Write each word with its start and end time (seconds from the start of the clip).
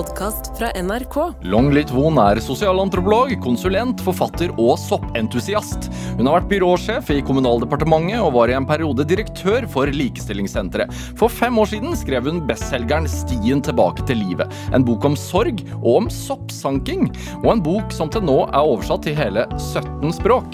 podkast 0.00 0.58
fra 0.58 0.70
NRK. 0.80 1.16
Long 1.52 1.68
Litt 1.74 1.90
Von 1.92 2.16
er 2.22 2.38
sosialantropolog, 2.40 3.34
konsulent, 3.44 4.00
forfatter 4.04 4.52
og 4.54 4.78
soppentusiast. 4.80 5.90
Hun 6.16 6.28
har 6.28 6.38
vært 6.38 6.48
byråsjef 6.54 7.10
i 7.12 7.18
Kommunaldepartementet 7.26 8.22
og 8.22 8.32
var 8.38 8.52
i 8.52 8.56
en 8.56 8.68
periode 8.68 9.04
direktør 9.08 9.68
for 9.68 9.92
Likestillingssenteret. 9.92 10.94
For 11.20 11.32
fem 11.32 11.58
år 11.60 11.72
siden 11.74 11.96
skrev 12.00 12.30
hun 12.30 12.40
bestselgeren 12.48 13.08
'Stien 13.10 13.60
tilbake 13.60 14.06
til 14.08 14.22
livet'. 14.24 14.48
En 14.72 14.86
bok 14.88 15.04
om 15.04 15.16
sorg 15.16 15.60
og 15.82 15.92
om 15.96 16.08
soppsanking. 16.08 17.10
Og 17.44 17.52
en 17.52 17.62
bok 17.62 17.92
som 17.92 18.08
til 18.08 18.24
nå 18.24 18.46
er 18.48 18.60
oversatt 18.64 19.04
til 19.04 19.18
hele 19.20 19.44
17 19.58 20.16
språk. 20.16 20.48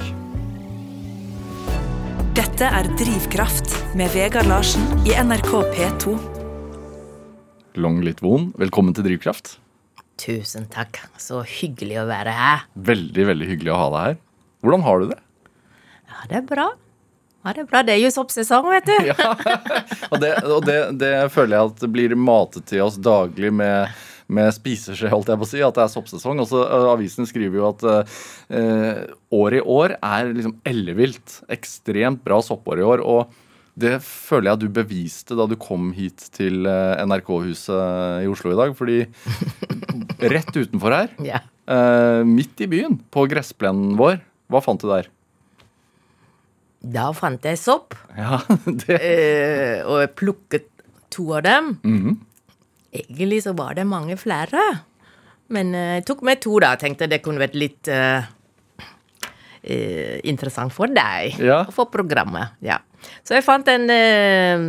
Dette 2.34 2.66
er 2.66 2.90
Drivkraft 2.98 3.94
med 3.94 4.10
Vegard 4.10 4.50
Larsen 4.50 4.82
i 5.06 5.14
NRK 5.14 5.52
P2. 5.76 6.35
Long 7.76 8.00
Litvon. 8.04 8.50
Velkommen 8.56 8.94
til 8.96 9.04
Drivkraft. 9.04 9.58
Tusen 10.20 10.64
takk. 10.72 11.02
Så 11.20 11.42
hyggelig 11.44 11.98
å 12.00 12.06
være 12.08 12.32
her. 12.32 12.64
Veldig, 12.88 13.26
veldig 13.28 13.48
hyggelig 13.50 13.72
å 13.74 13.78
ha 13.82 13.86
deg 13.92 14.06
her. 14.06 14.18
Hvordan 14.64 14.84
har 14.86 15.02
du 15.02 15.06
det? 15.10 15.18
Ja, 16.08 16.20
det 16.30 16.38
er 16.40 16.46
bra. 16.48 16.66
Ja, 17.44 17.52
det 17.52 17.62
er 17.62 17.68
bra. 17.70 17.82
Det 17.86 17.94
er 17.94 18.00
jo 18.00 18.12
soppsesong, 18.14 18.70
vet 18.72 18.88
du. 18.88 18.96
Ja, 19.12 19.30
og 20.08 20.18
det, 20.22 20.32
og 20.48 20.66
det, 20.66 20.78
det 21.02 21.14
føler 21.34 21.58
jeg 21.58 21.70
at 21.70 21.84
det 21.84 21.92
blir 21.92 22.16
matet 22.18 22.68
til 22.72 22.86
oss 22.86 22.96
daglig 22.96 23.52
med, 23.54 23.92
med 24.32 24.52
spiseskje, 24.56 25.12
holdt 25.12 25.30
jeg 25.30 25.42
på 25.42 25.46
å 25.46 25.52
si, 25.52 25.64
at 25.66 25.76
det 25.76 25.84
er 25.84 25.92
soppsesong. 25.92 26.40
Også, 26.46 26.64
avisen 26.94 27.28
skriver 27.28 27.60
jo 27.60 27.68
at 27.74 27.84
uh, 27.92 29.02
året 29.36 29.60
i 29.60 29.66
år 29.76 29.98
er 30.00 30.32
liksom 30.32 30.56
ellevilt. 30.66 31.42
Ekstremt 31.52 32.24
bra 32.24 32.40
soppår 32.42 32.80
i 32.80 32.88
år. 32.94 33.04
og 33.04 33.42
det 33.76 33.96
føler 34.04 34.48
jeg 34.48 34.56
at 34.56 34.62
du 34.62 34.70
beviste 34.72 35.36
da 35.38 35.46
du 35.48 35.56
kom 35.60 35.90
hit 35.96 36.28
til 36.36 36.64
uh, 36.64 36.96
NRK-huset 37.04 38.24
i 38.24 38.30
Oslo 38.30 38.54
i 38.54 38.58
dag. 38.58 38.72
Fordi 38.78 39.02
rett 40.36 40.56
utenfor 40.56 40.96
her, 40.96 41.12
yeah. 41.20 41.44
uh, 41.68 42.22
midt 42.26 42.64
i 42.64 42.70
byen, 42.72 42.96
på 43.12 43.26
gressplenen 43.30 43.98
vår, 44.00 44.22
hva 44.52 44.62
fant 44.64 44.80
du 44.80 44.88
der? 44.90 45.10
Da 46.86 47.10
fant 47.16 47.42
jeg 47.44 47.58
sopp, 47.58 47.96
Ja, 48.14 48.38
det 48.84 48.96
eh, 49.00 49.78
og 49.82 50.00
jeg 50.04 50.12
plukket 50.18 50.68
to 51.12 51.32
av 51.36 51.46
dem. 51.46 51.76
Mhm. 51.82 52.16
Egentlig 52.96 53.42
så 53.44 53.52
var 53.52 53.74
det 53.76 53.84
mange 53.84 54.16
flere. 54.16 54.62
Men 55.52 55.74
eh, 55.74 55.98
jeg 55.98 56.06
tok 56.08 56.22
med 56.26 56.40
to, 56.42 56.56
da. 56.62 56.74
Tenkte 56.80 57.08
det 57.10 57.20
kunne 57.24 57.42
vært 57.42 57.56
litt 57.58 57.90
eh, 57.92 58.24
eh, 59.62 60.16
interessant 60.24 60.74
for 60.74 60.90
deg. 60.90 61.36
Ja. 61.42 61.64
Og 61.66 61.74
for 61.76 61.90
programmet. 61.92 62.56
Ja. 62.64 62.80
Så 63.26 63.36
jeg 63.36 63.44
fant 63.46 63.68
en 63.72 63.88
uh, 63.90 64.66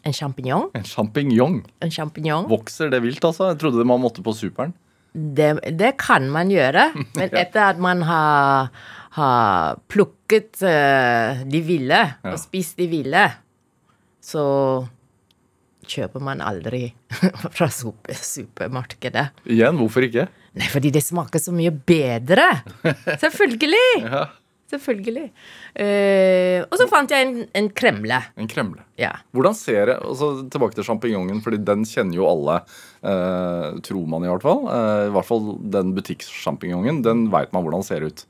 en 0.00 0.16
sjampinjong. 0.16 0.70
En 0.74 0.86
sjampinjong. 0.86 1.58
En 1.84 1.92
sjampinjong. 1.92 2.46
Vokser 2.48 2.92
det 2.92 3.02
vilt, 3.04 3.24
altså? 3.24 3.50
Jeg 3.52 3.60
trodde 3.60 3.84
man 3.88 4.00
måtte 4.00 4.24
på 4.24 4.32
superen. 4.36 4.72
Det, 5.12 5.50
det 5.76 5.96
kan 6.00 6.28
man 6.30 6.52
gjøre, 6.52 6.90
men 7.18 7.34
etter 7.34 7.72
at 7.72 7.82
man 7.82 8.04
har, 8.06 8.70
har 9.18 9.80
plukket 9.90 10.62
eh, 10.64 11.42
de 11.50 11.62
ville 11.66 12.00
og 12.22 12.38
spist 12.40 12.78
de 12.80 12.86
ville, 12.92 13.26
så 14.22 14.44
kjøper 15.90 16.22
man 16.22 16.40
aldri 16.44 16.84
fra 17.56 17.68
super, 17.74 18.14
supermarkedet. 18.14 19.26
Igjen, 19.50 19.80
hvorfor 19.80 20.06
ikke? 20.06 20.28
Nei, 20.56 20.68
fordi 20.70 20.92
det 20.94 21.02
smaker 21.04 21.42
så 21.42 21.52
mye 21.54 21.74
bedre! 21.74 22.46
Selvfølgelig! 23.22 24.06
Ja, 24.06 24.28
Selvfølgelig. 24.70 25.30
Uh, 25.74 26.62
og 26.68 26.76
så 26.78 26.86
fant 26.90 27.10
jeg 27.10 27.26
en, 27.26 27.38
en 27.58 27.68
kremle. 27.74 28.20
En 28.38 28.50
kremle. 28.50 28.84
Ja. 29.00 29.14
Hvordan 29.34 29.56
ser 29.56 29.90
det, 29.90 29.96
altså 30.04 30.30
Tilbake 30.52 30.76
til 30.76 30.86
sjampinjongen, 30.86 31.40
fordi 31.44 31.60
den 31.66 31.86
kjenner 31.88 32.20
jo 32.20 32.28
alle. 32.30 32.60
Uh, 33.00 33.80
tror 33.86 34.04
man 34.12 34.26
i 34.26 34.30
hvert 34.30 34.44
fall. 34.44 34.66
Uh, 34.68 35.06
I 35.08 35.14
hvert 35.16 35.28
fall 35.30 35.48
den 35.74 35.94
butikksjampinjongen. 35.96 37.00
Den 37.06 37.26
veit 37.32 37.54
man 37.56 37.66
hvordan 37.66 37.86
ser 37.86 38.06
ut. 38.06 38.26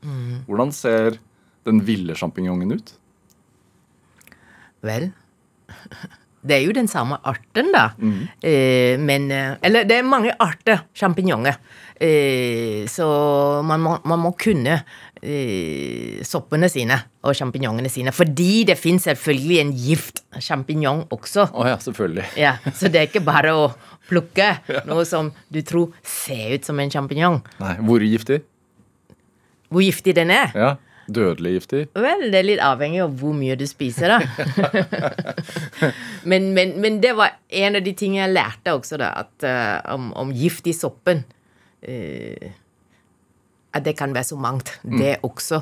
Hvordan 0.47 0.73
ser 0.75 1.19
den 1.67 1.83
ville 1.85 2.15
sjampinjongen 2.17 2.73
ut? 2.79 2.95
Vel 4.87 5.11
Det 6.41 6.55
er 6.55 6.63
jo 6.65 6.73
den 6.73 6.87
samme 6.89 7.19
arten, 7.29 7.67
da. 7.69 7.91
Eh, 8.41 8.97
men 8.97 9.27
Eller 9.29 9.85
det 9.85 9.99
er 9.99 10.07
mange 10.09 10.33
arter 10.41 10.87
sjampinjonger. 10.97 11.59
Så 12.89 13.05
man 13.61 13.83
må, 13.85 13.91
man 14.09 14.23
må 14.23 14.31
kunne 14.41 14.79
soppene 16.25 16.65
sine 16.71 16.95
og 17.21 17.35
sjampinjongene 17.37 17.89
sine. 17.93 18.13
Fordi 18.15 18.63
det 18.65 18.77
fins 18.79 19.05
selvfølgelig 19.05 19.59
en 19.61 19.73
gift 19.77 20.23
sjampinjong 20.41 21.03
også. 21.13 21.47
Å 21.53 21.67
ja, 21.69 21.79
selvfølgelig. 21.81 22.27
Ja, 22.41 22.55
så 22.73 22.89
det 22.89 23.01
er 23.01 23.09
ikke 23.09 23.23
bare 23.25 23.53
å 23.53 23.67
plukke 24.09 24.55
noe 24.89 25.05
som 25.05 25.29
du 25.53 25.61
tror 25.61 25.91
ser 26.01 26.57
ut 26.57 26.65
som 26.65 26.79
en 26.81 26.93
sjampinjong. 26.93 27.41
Nei, 27.61 27.75
Hvor 27.85 28.05
giftig? 28.05 28.41
Hvor 29.71 29.85
giftig 29.85 30.17
den 30.17 30.33
er? 30.33 30.55
Ja, 30.57 30.71
Dødelig 31.11 31.51
giftig? 31.57 31.79
Vel, 31.97 32.27
det 32.31 32.39
er 32.39 32.45
litt 32.45 32.61
avhengig 32.63 33.01
av 33.03 33.13
hvor 33.19 33.33
mye 33.35 33.55
du 33.59 33.65
spiser, 33.67 34.13
da. 34.13 34.19
men, 36.29 36.51
men, 36.55 36.75
men 36.79 36.99
det 37.03 37.11
var 37.17 37.33
en 37.49 37.79
av 37.79 37.83
de 37.83 37.93
tingene 37.97 38.27
jeg 38.27 38.35
lærte 38.37 38.75
også, 38.77 38.99
da, 39.01 39.09
at, 39.23 39.33
uh, 39.43 39.95
om, 39.95 40.11
om 40.21 40.31
gift 40.35 40.69
i 40.71 40.75
soppen. 40.77 41.25
eh, 41.81 42.53
at 42.53 42.60
det 43.79 43.93
kan 43.95 44.11
være 44.11 44.27
så 44.27 44.35
mangt, 44.35 44.73
det 44.83 45.15
også. 45.23 45.61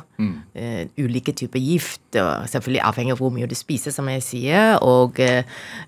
Eh, 0.58 0.88
ulike 0.98 1.34
typer 1.38 1.62
gift, 1.62 2.02
og 2.18 2.50
selvfølgelig 2.50 2.82
avhengig 2.88 3.14
av 3.14 3.22
hvor 3.22 3.34
mye 3.36 3.50
du 3.50 3.54
spiser, 3.58 3.94
som 3.94 4.10
jeg 4.10 4.24
sier. 4.26 4.80
Og 4.82 5.22
uh, 5.22 5.44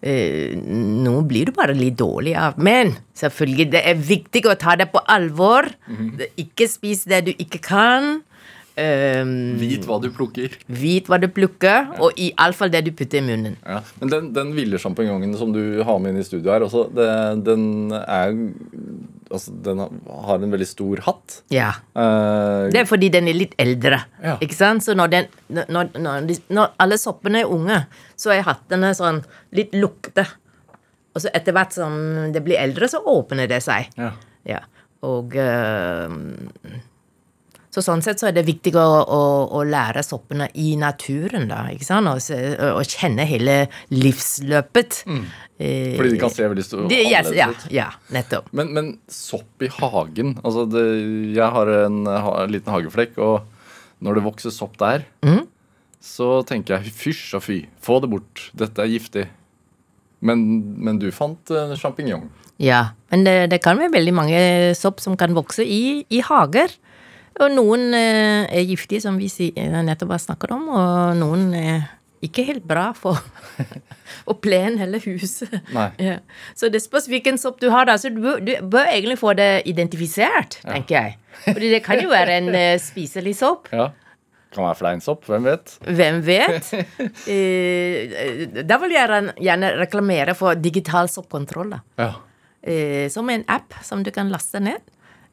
uh, 0.05 0.53
nå 1.01 1.15
blir 1.29 1.49
du 1.49 1.55
bare 1.57 1.73
litt 1.77 1.97
dårlig 1.97 2.35
av. 2.37 2.59
Men 2.61 2.93
selvfølgelig, 3.17 3.71
det 3.73 3.81
er 3.89 3.97
viktig 3.97 4.45
å 4.45 4.57
ta 4.59 4.77
det 4.77 4.91
på 4.93 5.01
alvor. 5.09 5.71
Mm. 5.89 6.19
Ikke 6.45 6.69
spis 6.69 7.07
det 7.09 7.23
du 7.25 7.33
ikke 7.33 7.63
kan. 7.71 8.21
Um, 8.79 9.31
Vit 9.59 9.83
hva 9.85 9.97
du 10.01 10.07
plukker. 10.15 10.53
Vit 10.71 11.09
hva 11.11 11.17
du 11.19 11.27
plukker, 11.33 11.89
og 12.01 12.15
iallfall 12.15 12.71
det 12.71 12.85
du 12.87 12.91
putter 12.95 13.19
i 13.19 13.25
munnen. 13.25 13.57
Ja. 13.67 13.81
Men 13.99 14.11
den, 14.13 14.29
den 14.37 14.53
ville 14.55 14.79
sjampinjongen 14.79 15.33
som 15.37 15.51
du 15.55 15.81
har 15.83 15.99
med 15.99 16.13
inn 16.15 16.21
i 16.21 16.27
studio 16.27 16.53
her, 16.53 16.63
også, 16.67 16.85
det, 16.95 17.07
den 17.47 17.65
er 17.99 18.35
Altså, 19.31 19.53
den 19.63 19.79
har 19.79 20.41
en 20.43 20.51
veldig 20.51 20.65
stor 20.67 20.99
hatt. 21.05 21.37
Ja. 21.55 21.69
Uh, 21.95 22.67
Det 22.67 22.81
er 22.81 22.87
fordi 22.89 23.07
den 23.13 23.29
er 23.31 23.37
litt 23.37 23.53
eldre. 23.63 24.01
Ja. 24.19 24.33
Ikke 24.43 24.57
sant? 24.57 24.83
Så 24.83 24.91
når, 24.99 25.07
den, 25.13 25.29
når, 25.71 25.93
når, 25.95 26.25
de, 26.27 26.35
når 26.51 26.73
alle 26.83 26.97
soppene 26.99 27.39
er 27.45 27.53
unge, 27.55 27.77
så 28.19 28.33
er 28.35 28.43
hattene 28.43 28.89
sånn 28.97 29.21
litt 29.55 29.71
lukte. 29.79 30.25
Og 31.15 31.23
så 31.23 31.31
etter 31.31 31.55
hvert 31.55 31.71
som 31.79 31.95
det 32.35 32.43
blir 32.43 32.59
eldre, 32.59 32.91
så 32.91 32.99
åpner 33.07 33.47
det 33.51 33.61
seg. 33.63 33.87
ja. 33.95 34.11
Ja. 34.47 34.59
Og 35.01 35.33
eh, 35.39 36.11
Så 37.71 37.79
sånn 37.85 38.01
sett 38.03 38.19
så 38.19 38.27
er 38.27 38.35
det 38.35 38.43
viktig 38.43 38.73
å, 38.75 38.83
å, 38.83 39.21
å 39.55 39.61
lære 39.63 40.03
soppene 40.03 40.49
i 40.59 40.73
naturen, 40.79 41.45
da. 41.47 41.61
ikke 41.71 41.87
sant? 41.87 42.09
Og, 42.11 42.19
og 42.67 42.81
kjenne 42.83 43.23
hele 43.29 43.55
livsløpet. 43.93 45.05
Mm. 45.07 45.23
Fordi 45.61 46.11
de 46.11 46.19
kan 46.19 46.33
se 46.33 46.49
veldig 46.51 46.65
store 46.65 46.89
de, 46.91 46.99
yes, 47.05 47.29
annerledes 47.29 47.39
ja, 47.39 47.47
ut. 47.47 47.65
ja, 47.71 47.87
nettopp. 48.11 48.51
Men, 48.57 48.73
men 48.75 48.91
sopp 49.11 49.63
i 49.63 49.69
hagen 49.71 50.33
altså 50.41 50.65
det, 50.71 50.83
Jeg 51.35 51.49
har 51.53 51.71
en, 51.85 52.01
ha, 52.09 52.35
liten 52.49 52.73
hageflekk, 52.73 53.19
og 53.21 54.03
når 54.03 54.17
det 54.17 54.25
vokser 54.25 54.55
sopp 54.55 54.75
der, 54.81 55.05
mm. 55.23 55.45
så 56.03 56.41
tenker 56.49 56.79
jeg 56.79 56.95
fysj 56.97 57.37
og 57.39 57.45
fy, 57.45 57.61
få 57.79 58.01
det 58.03 58.11
bort. 58.11 58.49
Dette 58.57 58.83
er 58.83 58.91
giftig. 58.91 59.27
Men, 60.25 60.43
men 60.81 60.99
du 61.01 61.07
fant 61.15 61.53
uh, 61.53 61.71
sjampinjong. 61.77 62.27
Ja, 62.61 62.97
men 63.13 63.23
det, 63.25 63.35
det 63.53 63.61
kan 63.63 63.79
være 63.79 63.95
veldig 63.95 64.13
mange 64.13 64.41
sopp 64.77 64.99
som 65.01 65.15
kan 65.17 65.33
vokse 65.37 65.63
i, 65.65 66.03
i 66.13 66.19
hager. 66.25 66.73
Og 67.39 67.53
noen 67.55 67.93
eh, 67.95 68.43
er 68.51 68.65
giftige, 68.67 69.01
som 69.01 69.15
vi 69.17 69.29
eh, 69.55 69.79
nettopp 69.87 70.11
har 70.11 70.19
snakket 70.19 70.51
om, 70.51 70.67
og 70.75 71.15
noen 71.17 71.53
er 71.55 71.87
ikke 72.21 72.43
helt 72.45 72.65
bra 72.69 72.91
for 72.93 73.17
å 74.29 74.35
plen 74.37 74.75
eller 74.83 74.99
huset. 75.07 75.53
Ja. 76.01 76.17
Så 76.53 76.69
det 76.69 76.83
spørs 76.83 77.07
hvilken 77.09 77.39
sopp 77.41 77.61
du 77.63 77.69
har, 77.73 77.87
da. 77.89 77.95
Så 77.97 78.11
du, 78.13 78.19
du 78.43 78.51
bør 78.61 78.85
egentlig 78.91 79.17
få 79.21 79.33
det 79.39 79.63
identifisert, 79.71 80.59
tenker 80.67 80.97
jeg. 80.99 81.17
Fordi 81.47 81.71
det 81.71 81.81
kan 81.85 82.01
jo 82.03 82.11
være 82.11 82.37
en 82.43 82.51
eh, 82.53 82.75
spiselig 82.83 83.37
sopp. 83.39 83.71
Ja. 83.73 83.89
Kan 84.51 84.65
være 84.67 84.75
fleinsopp, 84.81 85.23
hvem 85.31 85.45
vet? 85.47 85.77
Hvem 85.87 86.17
vet? 86.27 86.73
Eh, 87.31 88.63
da 88.67 88.77
vil 88.81 88.91
jeg 88.93 89.21
gjerne 89.45 89.69
reklamere 89.79 90.33
for 90.35 90.59
digital 90.59 91.07
soppkontroll. 91.09 91.71
da 91.71 91.79
Ja. 92.03 92.09
eh, 92.61 93.07
som 93.09 93.29
en 93.31 93.45
app 93.47 93.73
som 93.81 94.03
du 94.03 94.11
kan 94.11 94.29
laste 94.29 94.59
ned. 94.59 94.81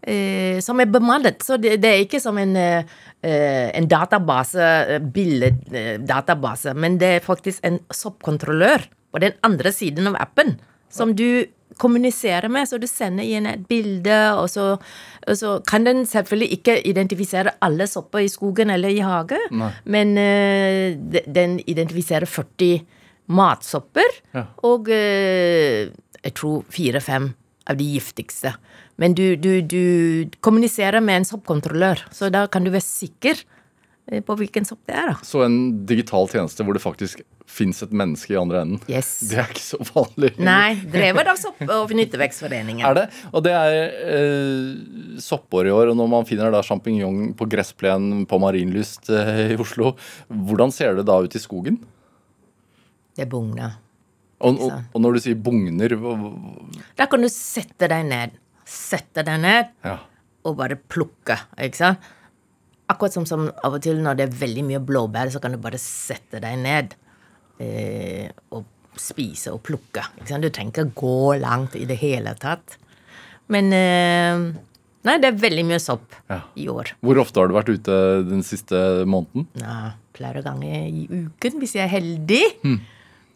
Eh, 0.07 0.61
som 0.63 0.79
er 0.81 0.87
bemannet. 0.87 1.43
Så 1.43 1.57
det, 1.59 1.81
det 1.83 1.89
er 1.91 2.05
ikke 2.05 2.21
som 2.23 2.37
en, 2.39 2.55
eh, 2.57 2.85
en 3.75 3.89
database, 3.91 5.01
bildedatabase, 5.15 6.75
men 6.79 6.99
det 7.01 7.09
er 7.17 7.25
faktisk 7.25 7.65
en 7.67 7.81
soppkontrollør 7.95 8.87
på 9.13 9.23
den 9.23 9.33
andre 9.47 9.73
siden 9.75 10.07
av 10.11 10.19
appen 10.23 10.57
som 10.93 11.15
du 11.17 11.47
kommuniserer 11.79 12.49
med. 12.51 12.69
Så 12.71 12.79
du 12.81 12.87
sender 12.91 13.27
inn 13.27 13.47
et 13.51 13.67
bilde, 13.69 14.17
og 14.39 14.49
så, 14.51 14.69
og 15.29 15.37
så 15.39 15.57
kan 15.69 15.85
den 15.87 16.05
selvfølgelig 16.09 16.59
ikke 16.59 16.79
identifisere 16.89 17.57
alle 17.65 17.87
sopper 17.91 18.25
i 18.25 18.31
skogen 18.33 18.71
eller 18.75 18.89
i 18.95 19.03
hage, 19.05 19.39
Nei. 19.51 19.73
men 19.85 20.15
eh, 20.19 21.23
den 21.27 21.59
identifiserer 21.67 22.27
40 22.27 22.81
matsopper 23.29 24.09
Ja. 24.35 24.47
og 24.65 24.89
eh, 24.89 25.91
jeg 26.25 26.35
tror 26.35 26.65
fire-fem 26.73 27.33
av 27.69 27.77
de 27.77 27.85
giftigste. 27.99 28.55
Men 28.99 29.15
du, 29.15 29.37
du, 29.39 29.61
du 29.63 30.29
kommuniserer 30.43 31.01
med 31.05 31.21
en 31.23 31.29
soppkontrollør, 31.29 32.01
så 32.15 32.31
da 32.35 32.47
kan 32.51 32.65
du 32.67 32.73
være 32.75 32.83
sikker 32.83 33.39
eh, 34.11 34.21
på 34.27 34.35
hvilken 34.41 34.67
sopp 34.67 34.81
det 34.91 34.97
er. 34.99 35.13
da. 35.13 35.19
Så 35.23 35.45
en 35.47 35.59
digital 35.87 36.27
tjeneste 36.33 36.67
hvor 36.67 36.75
det 36.75 36.83
faktisk 36.83 37.23
fins 37.49 37.79
et 37.87 37.93
menneske 37.97 38.35
i 38.35 38.37
andre 38.37 38.61
enden. 38.67 38.81
Yes. 38.93 39.13
Det 39.31 39.39
er 39.41 39.47
ikke 39.55 39.63
så 39.65 39.79
vanlig. 39.89 40.33
Nei, 40.45 40.75
drevet 40.93 41.31
av 41.33 41.39
Sopp- 41.41 41.63
og 41.65 41.95
Nyttevekstforeningen. 41.97 42.83
Er 42.85 42.99
det? 42.99 43.05
Og 43.33 43.41
det 43.47 43.55
er 43.57 43.79
eh, 44.13 44.67
soppår 45.25 45.71
i 45.71 45.73
år, 45.73 45.93
og 45.95 45.97
når 45.97 46.11
man 46.13 46.27
finner 46.29 46.53
da 46.53 46.61
sjampinjong 46.67 47.31
på 47.39 47.49
gressplen 47.49 48.27
på 48.29 48.41
Marienlyst 48.43 49.09
eh, 49.15 49.55
i 49.55 49.57
Oslo, 49.63 49.95
hvordan 50.29 50.75
ser 50.75 50.99
det 51.01 51.07
da 51.09 51.17
ut 51.25 51.39
i 51.39 51.41
skogen? 51.41 51.79
Det 53.17 53.25
bugner. 53.33 53.79
Og, 54.45 54.61
og, 54.69 54.77
og 54.95 55.03
når 55.03 55.17
du 55.17 55.23
sier 55.25 55.39
bugner 55.43 55.97
hva- 55.99 56.19
Da 57.01 57.09
kan 57.11 57.25
du 57.25 57.31
sette 57.33 57.89
deg 57.91 58.05
ned. 58.13 58.37
Sette 58.69 59.25
deg 59.25 59.41
ned 59.41 59.71
ja. 59.87 59.97
og 60.45 60.57
bare 60.61 60.77
plukke, 60.77 61.39
ikke 61.65 61.79
sant? 61.81 62.09
Akkurat 62.89 63.13
som, 63.13 63.27
som 63.29 63.47
av 63.65 63.75
og 63.77 63.83
til 63.85 63.99
når 64.01 64.17
det 64.17 64.27
er 64.29 64.37
veldig 64.41 64.63
mye 64.65 64.81
blåbær, 64.85 65.29
så 65.33 65.41
kan 65.45 65.53
du 65.53 65.59
bare 65.61 65.77
sette 65.81 66.41
deg 66.41 66.55
ned 66.63 66.95
eh, 67.61 68.29
og 68.57 68.65
spise 68.99 69.53
og 69.53 69.61
plukke. 69.67 70.05
Ikke 70.21 70.31
sant? 70.33 70.45
Du 70.47 70.53
trenger 70.55 70.73
ikke 70.73 70.97
gå 70.97 71.35
langt 71.43 71.77
i 71.79 71.85
det 71.89 71.99
hele 72.01 72.33
tatt. 72.41 72.79
Men 73.53 73.69
eh, 73.77 74.47
Nei, 75.07 75.15
det 75.23 75.29
er 75.31 75.37
veldig 75.41 75.63
mye 75.69 75.79
sopp 75.81 76.17
Ja. 76.29 76.41
i 76.59 76.65
år. 76.69 76.91
Hvor 77.07 77.21
ofte 77.23 77.41
har 77.41 77.49
du 77.49 77.55
vært 77.55 77.69
ute 77.71 77.95
den 78.27 78.41
siste 78.45 78.81
måneden? 79.09 79.47
Ja, 79.63 79.93
flere 80.17 80.43
ganger 80.45 80.89
i 80.91 81.05
uken 81.13 81.61
hvis 81.63 81.77
jeg 81.79 81.85
er 81.87 81.93
heldig. 81.95 82.43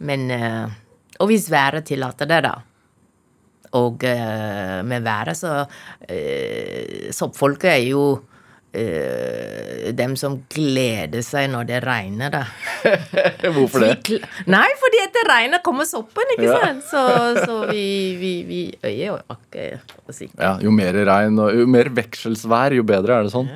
Men 0.03 0.27
eh, 0.35 0.67
Og 1.23 1.31
hvis 1.31 1.47
været 1.53 1.87
tillater 1.89 2.27
det, 2.29 2.41
da. 2.49 2.57
Og 3.79 4.05
uh, 4.05 4.83
med 4.85 5.01
været 5.07 5.37
så 5.39 5.63
uh, 5.65 7.09
Soppfolket 7.17 7.71
er 7.73 7.85
jo 7.89 8.03
uh, 8.13 9.93
dem 9.97 10.13
som 10.21 10.39
gleder 10.53 11.23
seg 11.25 11.49
når 11.53 11.67
det 11.71 11.79
regner, 11.87 12.33
da. 12.33 12.43
Hvorfor 13.55 13.85
det? 13.85 14.21
Nei, 14.53 14.67
fordi 14.81 15.01
etter 15.07 15.29
regnet 15.31 15.63
kommer 15.65 15.89
soppen, 15.89 16.35
ikke 16.37 16.49
Ja. 16.51 16.59
sant? 16.67 16.85
Så, 16.91 17.03
så 17.47 17.59
vi, 17.71 17.85
vi, 18.21 18.33
vi 18.49 18.61
øyer 18.85 19.07
jo 19.13 19.19
akkurat 19.33 19.97
å 20.09 20.13
si. 20.17 20.29
Ja, 20.37 20.55
Jo 20.63 20.71
mer 20.75 20.93
regn 21.09 21.39
og 21.41 21.55
jo 21.57 21.67
mer 21.71 21.89
vekselsvær, 21.97 22.77
jo 22.77 22.85
bedre, 22.89 23.21
er 23.23 23.29
det 23.29 23.33
sånn? 23.33 23.49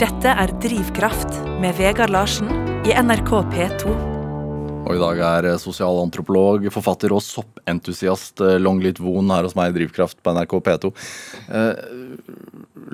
Dette 0.00 0.32
er 0.32 0.52
Drivkraft 0.64 1.36
med 1.60 1.76
Vegard 1.76 2.10
Larsen 2.14 2.48
i 2.88 2.94
NRK 2.96 3.30
P2. 3.52 4.19
Og 4.80 4.96
i 4.96 5.00
dag 5.00 5.20
er 5.22 5.48
eh, 5.50 5.58
sosialantropolog, 5.60 6.64
forfatter 6.72 7.12
og 7.14 7.22
soppentusiast 7.22 8.40
eh, 8.44 8.56
Longlit 8.62 8.98
Woon 9.02 9.30
her 9.32 9.46
hos 9.46 9.56
meg 9.58 9.70
i 9.70 9.76
Drivkraft 9.76 10.18
på 10.24 10.32
NRK 10.34 10.54
P2. 10.66 10.90
Eh, 11.52 11.82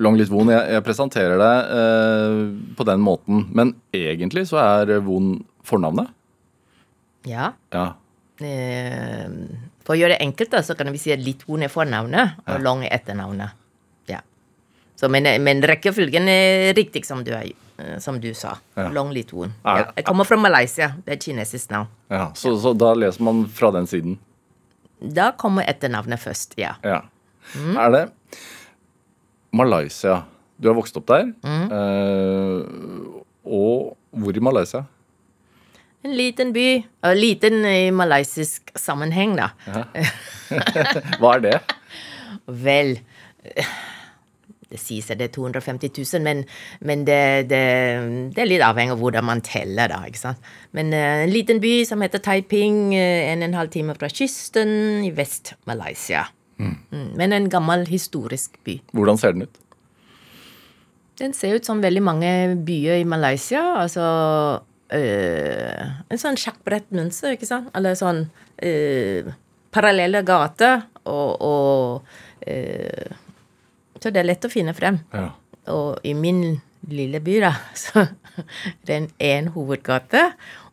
Longlit 0.03 0.29
Woon, 0.33 0.51
jeg, 0.53 0.75
jeg 0.75 0.85
presenterer 0.85 1.39
deg 1.41 1.71
eh, 1.77 2.41
på 2.77 2.87
den 2.89 3.03
måten, 3.05 3.45
men 3.55 3.73
egentlig 3.95 4.45
så 4.51 4.59
er 4.61 4.97
Von 5.05 5.37
fornavnet? 5.67 6.11
Ja. 7.27 7.53
Ja. 7.73 7.87
Eh, 8.43 9.31
For 9.87 9.95
å 9.95 9.99
gjøre 9.99 10.15
det 10.17 10.25
enkelt, 10.27 10.51
da, 10.53 10.61
så 10.67 10.75
kan 10.77 10.91
vi 10.93 11.01
si 11.01 11.15
at 11.15 11.23
Litvon 11.23 11.65
er 11.65 11.71
fornavnet, 11.73 12.37
og 12.45 12.61
Long 12.63 12.83
er 12.85 12.93
etternavnet. 12.99 13.55
Ja. 14.11 14.21
Så, 14.99 15.09
men, 15.11 15.27
men 15.43 15.63
rekkefølgen 15.65 16.29
er 16.31 16.75
riktig, 16.77 17.07
som 17.07 17.23
du, 17.25 17.33
har 17.35 17.47
eh, 17.47 17.66
som 17.99 18.19
du 18.21 18.31
sa. 18.33 18.55
Ja. 18.75 18.87
Long 18.93 19.11
Litvon. 19.13 19.51
Ja. 19.63 19.91
Jeg 19.95 20.05
kommer 20.05 20.23
fra 20.25 20.37
Malaysia. 20.41 20.91
Det 21.05 21.13
er 21.13 21.17
et 21.19 21.23
kinesisk 21.27 21.69
navn. 21.73 21.87
ja. 22.09 22.31
Så, 22.35 22.55
så 22.61 22.73
da 22.77 22.93
leser 22.97 23.23
man 23.23 23.43
fra 23.53 23.71
den 23.75 23.87
siden? 23.87 24.17
Da 25.01 25.31
kommer 25.37 25.63
etternavnet 25.69 26.19
først, 26.19 26.55
ja. 26.57 26.73
Ja. 26.83 27.01
Er 27.77 27.91
det 27.93 28.05
Malaysia 29.53 30.23
Du 30.57 30.67
har 30.67 30.75
vokst 30.75 30.97
opp 30.97 31.05
der. 31.07 31.27
Eh, 31.45 32.61
og 33.45 33.93
hvor 34.11 34.35
i 34.35 34.41
Malaysia? 34.41 34.81
En 36.03 36.15
liten 36.17 36.49
by. 36.55 36.65
Og 37.05 37.15
liten 37.19 37.61
i 37.65 37.91
malaysisk 37.93 38.71
sammenheng, 38.75 39.35
da. 39.37 39.51
Hva 41.21 41.35
er 41.37 41.43
det? 41.45 41.53
Vel 42.47 42.95
eh, 43.45 43.69
Det 44.67 44.79
sies 44.81 45.07
at 45.13 45.19
det 45.21 45.29
er 45.29 45.35
250 45.35 45.91
000, 45.95 46.23
men, 46.25 46.41
men 46.83 47.05
det, 47.07 47.19
det, 47.51 47.61
det 48.35 48.41
er 48.43 48.49
litt 48.49 48.65
avhengig 48.65 48.97
av 48.97 49.03
hvordan 49.03 49.27
man 49.29 49.43
teller, 49.45 49.91
da. 49.93 50.01
ikke 50.09 50.23
sant? 50.25 50.49
Men 50.75 50.91
uh, 50.95 51.23
en 51.23 51.31
liten 51.31 51.61
by 51.63 51.75
som 51.87 52.03
heter 52.03 52.23
Taiping, 52.23 52.89
uh, 52.91 53.31
en 53.31 53.45
og 53.45 53.51
en 53.51 53.61
halv 53.61 53.71
time 53.71 53.95
fra 53.95 54.11
kysten 54.11 55.05
i 55.07 55.13
Vest-Malaysia. 55.15 56.25
Mm, 56.57 57.13
Men 57.15 57.33
en 57.33 57.49
gammel, 57.49 57.85
historisk 57.87 58.57
by. 58.65 58.79
Hvordan 58.91 59.17
ser 59.17 59.35
den 59.35 59.45
ut? 59.47 59.59
Den 61.17 61.33
ser 61.33 61.55
ut 61.57 61.65
som 61.65 61.81
veldig 61.81 62.03
mange 62.03 62.31
byer 62.65 63.01
i 63.01 63.03
Malaysia. 63.03 63.61
Altså 63.81 64.05
øh, 64.93 65.85
En 66.09 66.21
sånn 66.21 66.37
sjakkbrettmønster, 66.37 67.37
ikke 67.37 67.49
sant? 67.49 67.71
Eller 67.77 67.97
sånn 67.97 68.27
øh, 68.61 69.31
parallelle 69.73 70.21
gater 70.25 70.85
og, 71.09 71.41
og 71.41 72.47
øh, 72.47 73.17
Så 74.01 74.13
det 74.13 74.21
er 74.21 74.29
lett 74.29 74.47
å 74.47 74.51
finne 74.51 74.75
frem. 74.77 74.99
Ja. 75.13 75.29
Og 75.73 76.07
i 76.07 76.13
min 76.17 76.59
lille 76.87 77.19
by, 77.23 77.37
da, 77.43 77.51
så 77.83 78.05
er 78.05 78.79
det 78.87 78.97
en 78.97 79.11
én 79.23 79.51
hovedgate 79.55 80.23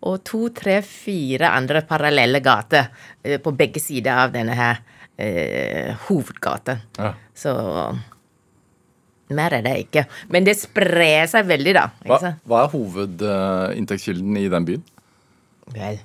og 0.05 0.21
to, 0.26 0.47
tre, 0.55 0.81
fire 0.85 1.55
andre 1.56 1.85
parallelle 1.88 2.43
gater 2.44 2.91
eh, 3.23 3.38
på 3.43 3.55
begge 3.56 3.81
sider 3.82 4.26
av 4.26 4.35
denne 4.35 4.56
her 4.59 4.82
eh, 5.17 5.94
hovedgaten. 6.09 6.82
Ja. 6.99 7.15
Så 7.35 7.55
mer 9.35 9.56
er 9.56 9.65
det 9.65 9.77
ikke. 9.87 10.05
Men 10.32 10.47
det 10.47 10.59
sprer 10.61 11.29
seg 11.31 11.49
veldig, 11.49 11.77
da. 11.77 11.87
Hva, 12.05 12.35
hva 12.44 12.65
er 12.65 12.75
hovedinntektskilden 12.75 14.37
i 14.41 14.50
den 14.53 14.69
byen? 14.69 14.85
Vel. 15.73 16.03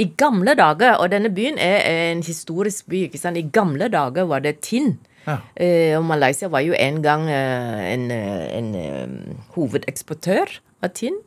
I 0.00 0.06
gamle 0.16 0.52
dager, 0.56 0.98
og 1.00 1.12
denne 1.12 1.30
byen 1.32 1.60
er 1.60 1.84
en 2.10 2.22
historisk 2.24 2.88
by, 2.92 3.06
ikke 3.06 3.20
sant. 3.20 3.38
I 3.40 3.48
gamle 3.52 3.88
dager 3.92 4.28
var 4.28 4.44
det 4.44 4.58
tinn. 4.64 4.96
Ja. 5.26 5.40
Eh, 5.58 5.94
og 5.98 6.04
Malaysia 6.06 6.48
var 6.52 6.62
jo 6.62 6.76
en 6.78 7.02
gang 7.02 7.26
eh, 7.30 7.80
en, 7.92 8.10
eh, 8.14 8.44
en 8.58 8.70
hovedeksportør 9.56 10.58
av 10.84 10.94
tinn. 10.94 11.18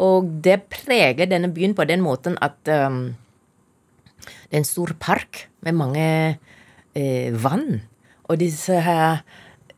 Og 0.00 0.28
det 0.44 0.62
preger 0.72 1.28
denne 1.28 1.50
byen 1.52 1.74
på 1.76 1.84
den 1.88 2.00
måten 2.04 2.38
at 2.40 2.56
um, 2.70 3.12
det 4.20 4.56
er 4.56 4.62
en 4.62 4.68
stor 4.68 4.94
park 5.00 5.46
med 5.64 5.76
mange 5.76 6.06
eh, 6.94 7.30
vann. 7.42 7.82
Og 8.30 8.38
disse 8.40 8.80
her 8.80 9.20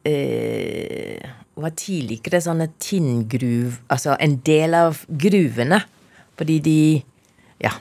eh, 0.07 1.23
var 1.57 1.75
tidligere 1.77 2.43
sånne 2.43 2.71
tinngruv... 2.81 3.81
Altså 3.93 4.17
en 4.21 4.39
del 4.47 4.77
av 4.79 5.03
gruvene. 5.09 5.83
Fordi 6.39 6.59
de 6.65 6.79
Ja. 7.63 7.77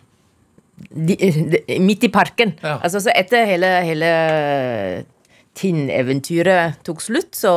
De, 0.82 1.14
de, 1.14 1.80
midt 1.80 2.04
i 2.04 2.10
parken. 2.10 2.56
Ja. 2.64 2.80
Altså, 2.82 3.00
så 3.06 3.14
etter 3.14 3.46
hele, 3.46 3.70
hele 3.86 4.08
tinneventyret 5.58 6.80
tok 6.88 7.02
slutt, 7.04 7.34
så 7.36 7.52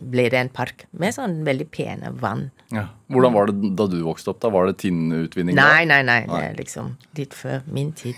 ble 0.00 0.28
det 0.32 0.38
en 0.40 0.50
park 0.52 0.86
med 0.96 1.14
sånn 1.16 1.42
veldig 1.46 1.66
pene 1.74 2.12
vann. 2.20 2.46
Ja. 2.72 2.86
Hvordan 3.12 3.34
var 3.36 3.50
det 3.50 3.72
da 3.76 3.86
du 3.88 3.98
vokste 4.04 4.32
opp? 4.32 4.40
da? 4.42 4.50
Var 4.52 4.68
det 4.70 4.78
tinnutvinning? 4.82 5.56
Nei, 5.56 5.84
Nei, 5.88 6.02
nei, 6.04 6.20
nei. 6.26 6.38
Det 6.40 6.46
er 6.50 6.56
liksom 6.58 6.90
litt 7.18 7.36
før 7.36 7.64
min 7.72 7.92
tid. 7.96 8.16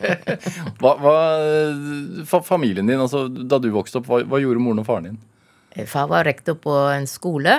Hva, 0.80 0.94
hva, 1.00 1.14
fa 2.28 2.40
familien 2.44 2.88
din, 2.88 3.00
altså 3.00 3.26
da 3.28 3.60
du 3.60 3.70
vokste 3.74 4.00
opp, 4.00 4.08
hva, 4.10 4.22
hva 4.28 4.40
gjorde 4.42 4.62
moren 4.62 4.82
og 4.84 4.88
faren 4.88 5.08
din? 5.10 5.22
Far 5.90 6.06
var 6.12 6.26
rektor 6.28 6.56
på 6.60 6.74
en 6.92 7.08
skole. 7.10 7.54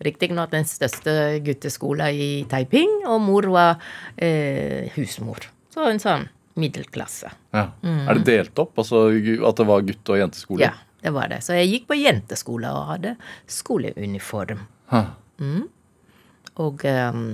Riktignok 0.00 0.52
den 0.54 0.64
største 0.68 1.12
gutteskolen 1.44 2.14
i 2.16 2.28
Taiping, 2.48 3.02
og 3.10 3.20
mor 3.24 3.48
var 3.52 3.82
eh, 4.16 4.88
husmor. 4.94 5.48
Så 5.74 5.84
en 5.90 6.00
sånn 6.02 6.28
middelklasse. 6.58 7.30
Ja. 7.54 7.66
Er 7.82 8.18
det 8.18 8.26
delt 8.26 8.58
opp? 8.62 8.78
Altså 8.80 9.08
at 9.10 9.60
det 9.60 9.66
var 9.68 9.86
gutte- 9.86 10.14
og 10.14 10.20
jenteskole? 10.20 10.66
Ja, 10.66 10.72
det 11.02 11.12
var 11.14 11.30
det. 11.32 11.42
Så 11.46 11.56
jeg 11.56 11.70
gikk 11.70 11.88
på 11.90 11.98
jenteskole 12.00 12.70
og 12.74 12.92
hadde 12.94 13.14
skoleuniform. 13.50 14.62
Mm. 15.40 15.64
Og 16.60 16.84
um, 16.84 17.24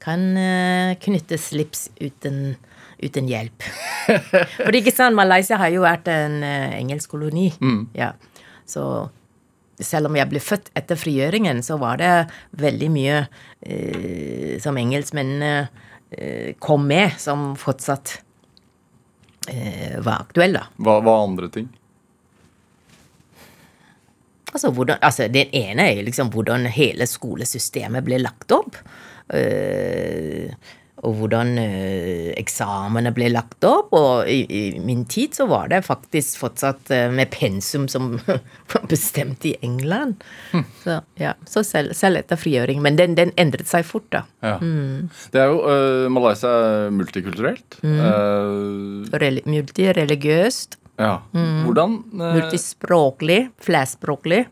kan 0.00 0.26
eh, 0.40 0.96
knytte 1.02 1.36
slips 1.40 1.88
uten, 2.00 2.54
uten 3.02 3.28
hjelp. 3.28 3.66
For 4.64 4.78
ikke 4.78 4.94
sant, 4.94 5.18
Malaysia 5.18 5.58
har 5.60 5.72
jo 5.74 5.84
vært 5.84 6.08
en 6.12 6.40
uh, 6.44 6.76
engelsk 6.78 7.12
koloni. 7.12 7.50
Ja. 7.98 8.14
Så 8.64 8.84
selv 9.80 10.10
om 10.10 10.16
jeg 10.16 10.28
ble 10.30 10.40
født 10.44 10.70
etter 10.76 10.98
frigjøringen, 10.98 11.62
så 11.66 11.76
var 11.80 12.00
det 12.00 12.14
veldig 12.62 12.90
mye 12.94 13.20
uh, 13.26 14.56
som 14.62 14.78
engelskmennene 14.80 15.54
eh, 16.10 16.54
kom 16.58 16.86
med, 16.86 17.16
som 17.18 17.54
fortsatt 17.56 18.18
eh, 18.18 18.24
var 20.04 20.26
aktuelle. 20.26 20.60
da. 20.60 20.84
Hva 20.84 20.98
hva 21.04 21.14
andre 21.24 21.48
ting? 21.52 21.68
Altså, 24.52 24.70
hvordan, 24.74 24.98
altså, 25.00 25.28
den 25.30 25.52
ene 25.54 25.86
er 25.92 26.02
liksom 26.02 26.30
hvordan 26.34 26.66
hele 26.74 27.06
skolesystemet 27.06 28.04
ble 28.06 28.18
lagt 28.18 28.50
opp. 28.54 28.76
Eh, 29.30 30.50
og 31.06 31.14
hvordan 31.16 31.54
eh, 31.60 32.30
eksamene 32.36 33.12
ble 33.16 33.30
lagt 33.32 33.64
opp. 33.64 33.94
Og 33.96 34.28
i, 34.28 34.42
i, 34.44 34.62
min 34.84 35.06
tid 35.08 35.36
så 35.38 35.46
var 35.50 35.70
det 35.72 35.82
faktisk 35.86 36.42
fortsatt 36.42 36.92
eh, 36.92 37.06
med 37.12 37.32
pensum 37.32 37.86
som 37.90 38.12
var 38.72 38.84
bestemt 38.90 39.46
i 39.48 39.54
England. 39.64 40.20
Mm. 40.52 40.66
Så, 40.82 40.98
ja, 41.20 41.34
så 41.48 41.64
selv, 41.66 41.94
selv 41.96 42.20
etter 42.20 42.40
frigjøring. 42.40 42.82
Men 42.84 43.00
den, 43.00 43.16
den, 43.18 43.32
endret 43.40 43.70
seg 43.70 43.86
fort, 43.88 44.10
da. 44.12 44.24
Ja. 44.44 44.58
Det 45.32 45.40
er 45.40 45.50
jo 45.52 45.62
uh, 45.64 46.06
Malaysia 46.12 46.50
er 46.50 46.92
multikulturelt. 46.94 47.80
Mm. 47.84 47.96
Uh, 48.00 49.18
Reli 49.20 49.44
multireligiøst. 49.48 50.76
ja. 51.00 51.16
Hvordan 51.32 52.00
uh, 52.12 52.28
Multispråklig. 52.36 53.42
Flerspråklig. 53.64 54.44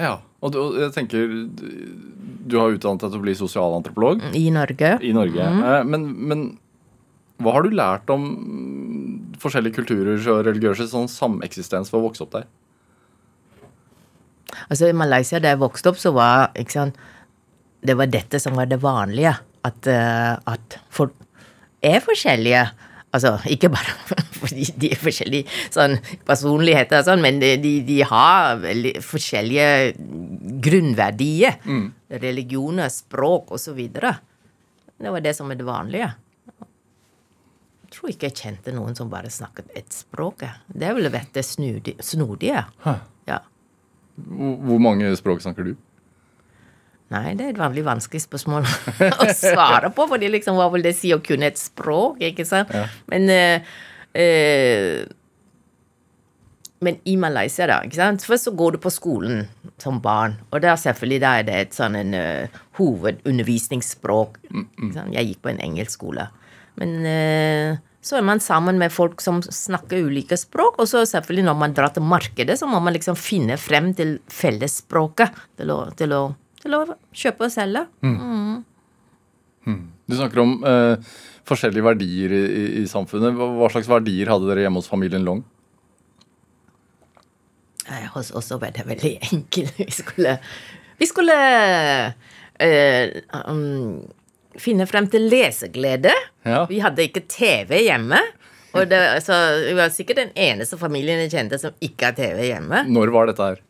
Ja. 0.00 0.16
Og, 0.40 0.52
du, 0.52 0.58
og 0.62 0.78
jeg 0.80 0.92
tenker 0.94 1.28
du, 1.30 2.54
har 2.56 2.72
utdannet 2.72 3.02
deg 3.02 3.12
til 3.12 3.18
å 3.18 3.24
bli 3.26 3.34
sosialantropolog 3.36 4.22
I 4.36 4.46
Norge. 4.54 4.94
i 5.04 5.12
Norge. 5.16 5.48
Mm. 5.52 5.60
Eh, 5.68 5.82
men, 5.92 6.06
men 6.30 6.44
hva 7.40 7.56
har 7.56 7.64
du 7.64 7.76
lært 7.76 8.10
om 8.12 8.24
forskjellige 9.40 9.80
kulturer 9.80 10.20
og 10.32 10.42
religiøse 10.48 10.88
sånn 10.90 11.08
sameksistens 11.12 11.92
for 11.92 12.00
å 12.00 12.08
vokse 12.08 12.24
opp 12.24 12.34
der? 12.38 12.48
Altså 14.68 14.90
I 14.90 14.96
Malaysia, 14.96 15.40
da 15.40 15.54
jeg 15.54 15.60
vokste 15.60 15.92
opp, 15.92 16.00
så 16.00 16.12
var 16.16 16.50
sant, 16.72 16.98
det 17.80 17.96
var 17.96 18.10
dette 18.12 18.40
som 18.42 18.56
var 18.58 18.68
det 18.68 18.80
vanlige. 18.82 19.36
At, 19.64 19.86
eh, 19.88 20.34
at 20.48 20.78
folk 20.92 21.14
er 21.84 22.00
forskjellige. 22.04 22.64
Altså, 23.10 23.34
ikke 23.50 23.72
bare 23.74 23.94
fordi 24.40 24.68
de 24.78 24.92
er 24.94 25.00
forskjellige 25.00 25.50
sånn, 25.74 25.96
personligheter, 26.26 27.02
og 27.02 27.08
sånn, 27.08 27.22
men 27.24 27.40
de, 27.42 27.56
de, 27.86 27.98
har 28.06 28.60
veldig 28.62 28.94
forskjellige 29.02 29.68
grunnverdier. 30.62 31.58
Religioner, 32.22 32.90
språk 32.94 33.50
osv. 33.58 33.80
Det 33.90 35.14
var 35.14 35.24
det 35.24 35.34
som 35.36 35.50
er 35.50 35.58
det 35.58 35.66
vanlige. 35.66 36.10
Jeg 37.90 37.96
tror 37.96 38.12
ikke 38.12 38.28
jeg 38.28 38.38
kjente 38.38 38.72
noen 38.76 38.94
som 38.94 39.10
bare 39.10 39.30
snakket 39.34 39.72
ett 39.74 39.90
språk. 39.90 40.44
Det 40.70 40.92
ville 40.94 41.10
vært 41.10 41.34
det 41.34 41.42
snodige. 41.42 42.62
Ja. 43.26 43.40
Hvor 44.20 44.82
mange 44.82 45.10
språk 45.18 45.42
snakker 45.42 45.66
du? 45.66 45.74
Nei, 47.10 47.34
det 47.34 47.46
er 47.46 47.54
et 47.54 47.58
vanlig 47.58 47.82
vanskelig 47.86 48.22
spørsmål 48.22 48.66
å 49.24 49.30
svare 49.34 49.90
på, 49.94 50.06
fordi 50.12 50.28
liksom, 50.30 50.58
hva 50.60 50.68
vil 50.74 50.84
det 50.86 50.94
si 50.98 51.10
å 51.14 51.22
kunne 51.24 51.48
et 51.50 51.58
språk, 51.58 52.20
ikke 52.30 52.46
sant? 52.46 52.70
Men 53.10 53.26
uh, 53.34 53.72
uh, 54.14 55.00
men 56.80 56.96
i 57.04 57.16
Malaysia, 57.20 57.66
da, 57.68 57.82
ikke 57.84 57.98
sant? 57.98 58.24
først 58.24 58.48
så 58.48 58.54
går 58.56 58.76
du 58.76 58.80
på 58.80 58.92
skolen 58.94 59.42
som 59.82 59.98
barn, 60.00 60.38
og 60.48 60.62
der 60.64 60.78
selvfølgelig 60.80 61.20
da 61.20 61.34
er 61.36 61.44
det 61.48 61.58
et 61.58 61.76
sånn 61.76 61.98
en 61.98 62.16
uh, 62.16 62.60
hovedundervisningsspråk. 62.78 64.40
ikke 64.48 64.94
sant? 64.94 65.12
Jeg 65.12 65.28
gikk 65.28 65.42
på 65.44 65.52
en 65.52 65.60
engelsk 65.66 65.98
skole. 65.98 66.24
Men 66.80 66.94
uh, 67.04 67.76
så 68.00 68.16
er 68.16 68.24
man 68.24 68.40
sammen 68.40 68.80
med 68.80 68.94
folk 68.94 69.20
som 69.20 69.42
snakker 69.44 70.06
ulike 70.08 70.38
språk, 70.40 70.80
og 70.80 70.88
så 70.88 71.04
selvfølgelig 71.04 71.44
når 71.50 71.58
man 71.60 71.76
drar 71.76 71.92
til 71.92 72.06
markedet, 72.08 72.56
så 72.56 72.68
må 72.70 72.80
man 72.80 72.96
liksom 72.96 73.18
finne 73.18 73.60
frem 73.60 73.92
til 73.96 74.16
fellesspråket 74.32 75.36
til 75.60 75.74
å, 75.74 75.82
til 76.00 76.16
å, 76.16 76.22
til 76.62 76.76
å 76.76 76.84
kjøpe 77.16 77.46
og 77.48 77.54
selge. 77.54 77.86
Du 80.10 80.16
snakker 80.18 80.42
om 80.42 80.56
eh, 80.66 81.12
forskjellige 81.46 81.86
verdier 81.86 82.34
i, 82.34 82.42
i, 82.42 82.64
i 82.82 82.84
samfunnet. 82.90 83.36
Hva, 83.38 83.46
hva 83.60 83.70
slags 83.72 83.90
verdier 83.90 84.30
hadde 84.32 84.48
dere 84.50 84.64
hjemme 84.64 84.82
hos 84.82 84.90
familien 84.90 85.26
Long? 85.26 85.44
Nei, 87.90 88.02
Hos 88.14 88.32
oss 88.36 88.50
var 88.52 88.74
det 88.74 88.86
veldig 88.88 89.14
enkelt. 89.30 89.78
Vi 89.80 89.90
skulle, 89.94 90.36
vi 91.00 91.06
skulle 91.08 91.36
eh, 92.60 93.14
um, 93.48 94.02
finne 94.60 94.84
frem 94.86 95.08
til 95.10 95.30
leseglede. 95.32 96.12
Ja. 96.44 96.66
Vi 96.68 96.82
hadde 96.84 97.06
ikke 97.06 97.24
TV 97.30 97.86
hjemme. 97.86 98.20
Og 98.76 98.84
det, 98.86 99.00
så 99.24 99.34
vi 99.64 99.72
var 99.74 99.90
sikkert 99.90 100.20
den 100.20 100.34
eneste 100.38 100.76
familien 100.78 101.18
jeg 101.24 101.32
kjente 101.32 101.58
som 101.58 101.72
ikke 101.82 102.10
har 102.10 102.18
TV 102.18 102.44
hjemme. 102.52 102.84
Når 102.86 103.10
var 103.16 103.26
dette 103.30 103.48
her? 103.48 103.62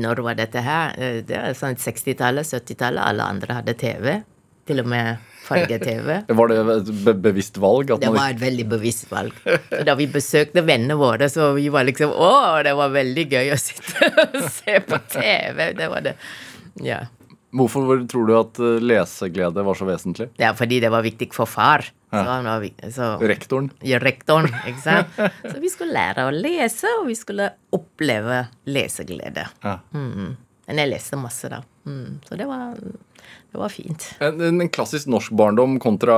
Når 0.00 0.22
var 0.24 0.38
dette 0.38 0.62
her? 0.64 0.94
Eh, 0.96 1.20
Det 1.26 1.36
er 1.36 1.52
sånn 1.58 1.76
60-tallet, 1.76 2.46
70-tallet. 2.48 3.02
Alle 3.04 3.26
andre 3.34 3.58
hadde 3.60 3.74
TV. 3.80 4.22
Til 4.66 4.78
og 4.80 4.86
med 4.92 5.18
farge-TV. 5.42 6.08
Var 6.38 6.48
det 6.52 6.58
et 6.76 6.90
be 7.04 7.12
bevisst 7.24 7.56
valg? 7.58 7.90
Det 7.98 8.10
var 8.14 8.30
et 8.30 8.38
veldig 8.40 8.66
bevisst 8.70 9.08
valg. 9.10 9.34
Så 9.42 9.80
da 9.88 9.96
vi 9.98 10.06
besøkte 10.06 10.62
vennene 10.64 10.94
våre, 11.00 11.26
så 11.32 11.48
vi 11.56 11.64
var 11.74 11.82
liksom 11.88 12.12
Å, 12.14 12.28
det 12.62 12.76
var 12.78 12.92
veldig 12.94 13.24
gøy 13.32 13.50
å 13.50 13.58
sitte 13.58 14.06
og 14.22 14.38
se 14.54 14.78
på 14.86 15.00
TV. 15.16 15.72
Det 15.80 15.88
var 15.90 16.06
det. 16.06 16.14
Ja. 16.86 17.00
Hvorfor 17.52 18.06
tror 18.08 18.28
du 18.28 18.32
at 18.38 18.60
eh, 18.64 18.78
leseglede 18.80 19.64
var 19.66 19.76
så 19.76 19.84
vesentlig? 19.88 20.30
Det 20.38 20.46
er 20.48 20.54
fordi 20.56 20.78
det 20.80 20.90
var 20.92 21.04
viktig 21.04 21.28
for 21.36 21.48
far. 21.50 21.84
Vik- 22.12 22.80
så, 22.92 23.14
Rektoren? 23.24 23.70
ja, 23.88 23.96
rektoren, 24.00 24.50
ikke 24.68 24.82
sant. 24.84 25.20
Så 25.52 25.60
vi 25.62 25.70
skulle 25.72 25.94
lære 25.96 26.26
å 26.28 26.32
lese, 26.34 26.90
og 27.00 27.06
vi 27.08 27.16
skulle 27.16 27.46
oppleve 27.72 28.42
leseglede. 28.68 29.46
Ja. 29.64 29.78
Mm. 29.96 30.34
Men 30.68 30.80
jeg 30.82 30.90
leste 30.92 31.16
masse, 31.20 31.48
da. 31.48 31.62
Mm. 31.84 32.20
Så 32.28 32.36
det 32.38 32.46
var, 32.46 32.76
det 32.78 33.58
var 33.58 33.72
fint. 33.72 34.04
En, 34.22 34.40
en, 34.40 34.68
klassisk 34.70 35.08
norsk 35.10 35.32
barndom 35.34 35.80
kontra 35.82 36.14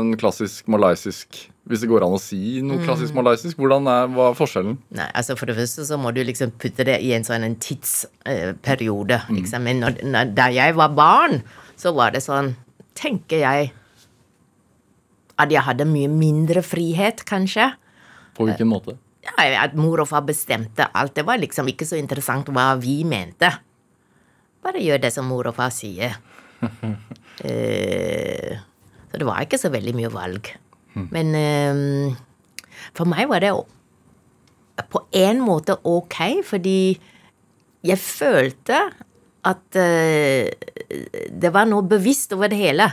en 0.00 0.16
klassisk 0.18 0.66
malaysisk 0.66 1.44
Hvis 1.64 1.80
det 1.80 1.88
går 1.88 2.02
an 2.04 2.16
å 2.16 2.18
si 2.20 2.60
noe 2.60 2.76
Mm. 2.80 2.84
klassisk 2.84 3.14
malaysisk, 3.16 3.56
hvordan 3.56 3.86
er, 3.88 4.10
hva 4.12 4.26
er 4.32 4.34
forskjellen? 4.36 4.74
Nei, 4.92 5.06
altså 5.14 5.36
For 5.38 5.46
det 5.48 5.56
første 5.56 5.86
så 5.86 5.96
må 5.96 6.10
du 6.12 6.20
liksom 6.24 6.50
putte 6.60 6.84
det 6.84 6.98
i 7.00 7.14
en 7.16 7.24
sånn 7.24 7.46
en 7.46 7.54
tidsperiode. 7.56 9.22
Liksom. 9.30 9.62
Men 9.64 9.80
når, 9.80 10.02
når, 10.04 10.34
da 10.34 10.50
jeg 10.52 10.74
var 10.76 10.92
barn, 10.92 11.40
så 11.80 11.94
var 11.96 12.12
det 12.12 12.20
sånn 12.26 12.56
Tenker 12.94 13.40
jeg 13.40 13.72
at 15.34 15.50
jeg 15.50 15.64
hadde 15.66 15.86
mye 15.88 16.06
mindre 16.06 16.62
frihet, 16.62 17.24
kanskje. 17.26 17.72
På 18.36 18.46
hvilken 18.46 18.68
måte? 18.70 18.94
Ja, 19.24 19.62
At 19.64 19.74
mor 19.74 20.02
og 20.04 20.08
far 20.10 20.22
bestemte 20.22 20.86
alt. 20.94 21.14
Det 21.16 21.24
var 21.26 21.40
liksom 21.40 21.66
ikke 21.70 21.86
så 21.88 21.96
interessant 21.98 22.46
hva 22.54 22.74
vi 22.78 23.00
mente. 23.08 23.50
Bare 24.64 24.82
gjør 24.82 25.02
det 25.04 25.12
som 25.14 25.28
mor 25.28 25.50
og 25.50 25.58
far 25.58 25.74
sier. 25.74 26.18
Eh, 27.44 28.54
så 29.10 29.18
det 29.18 29.26
var 29.26 29.42
ikke 29.42 29.58
så 29.58 29.66
veldig 29.74 29.92
mye 29.98 30.10
valg. 30.14 30.52
Men 31.10 31.32
eh, 31.34 32.14
for 32.94 33.10
meg 33.10 33.26
var 33.26 33.42
det 33.42 33.50
på 34.94 35.02
en 35.18 35.40
måte 35.42 35.74
ok, 35.82 36.16
fordi 36.46 36.94
jeg 37.84 37.98
følte 38.00 38.78
at 39.50 39.78
eh, 39.82 40.48
det 41.34 41.52
var 41.52 41.68
noe 41.68 41.84
bevisst 41.90 42.32
over 42.38 42.52
det 42.52 42.62
hele. 42.62 42.88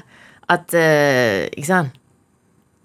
At 0.51 0.73
eh, 0.75 1.47
Ikke 1.53 1.69
sant? 1.69 1.97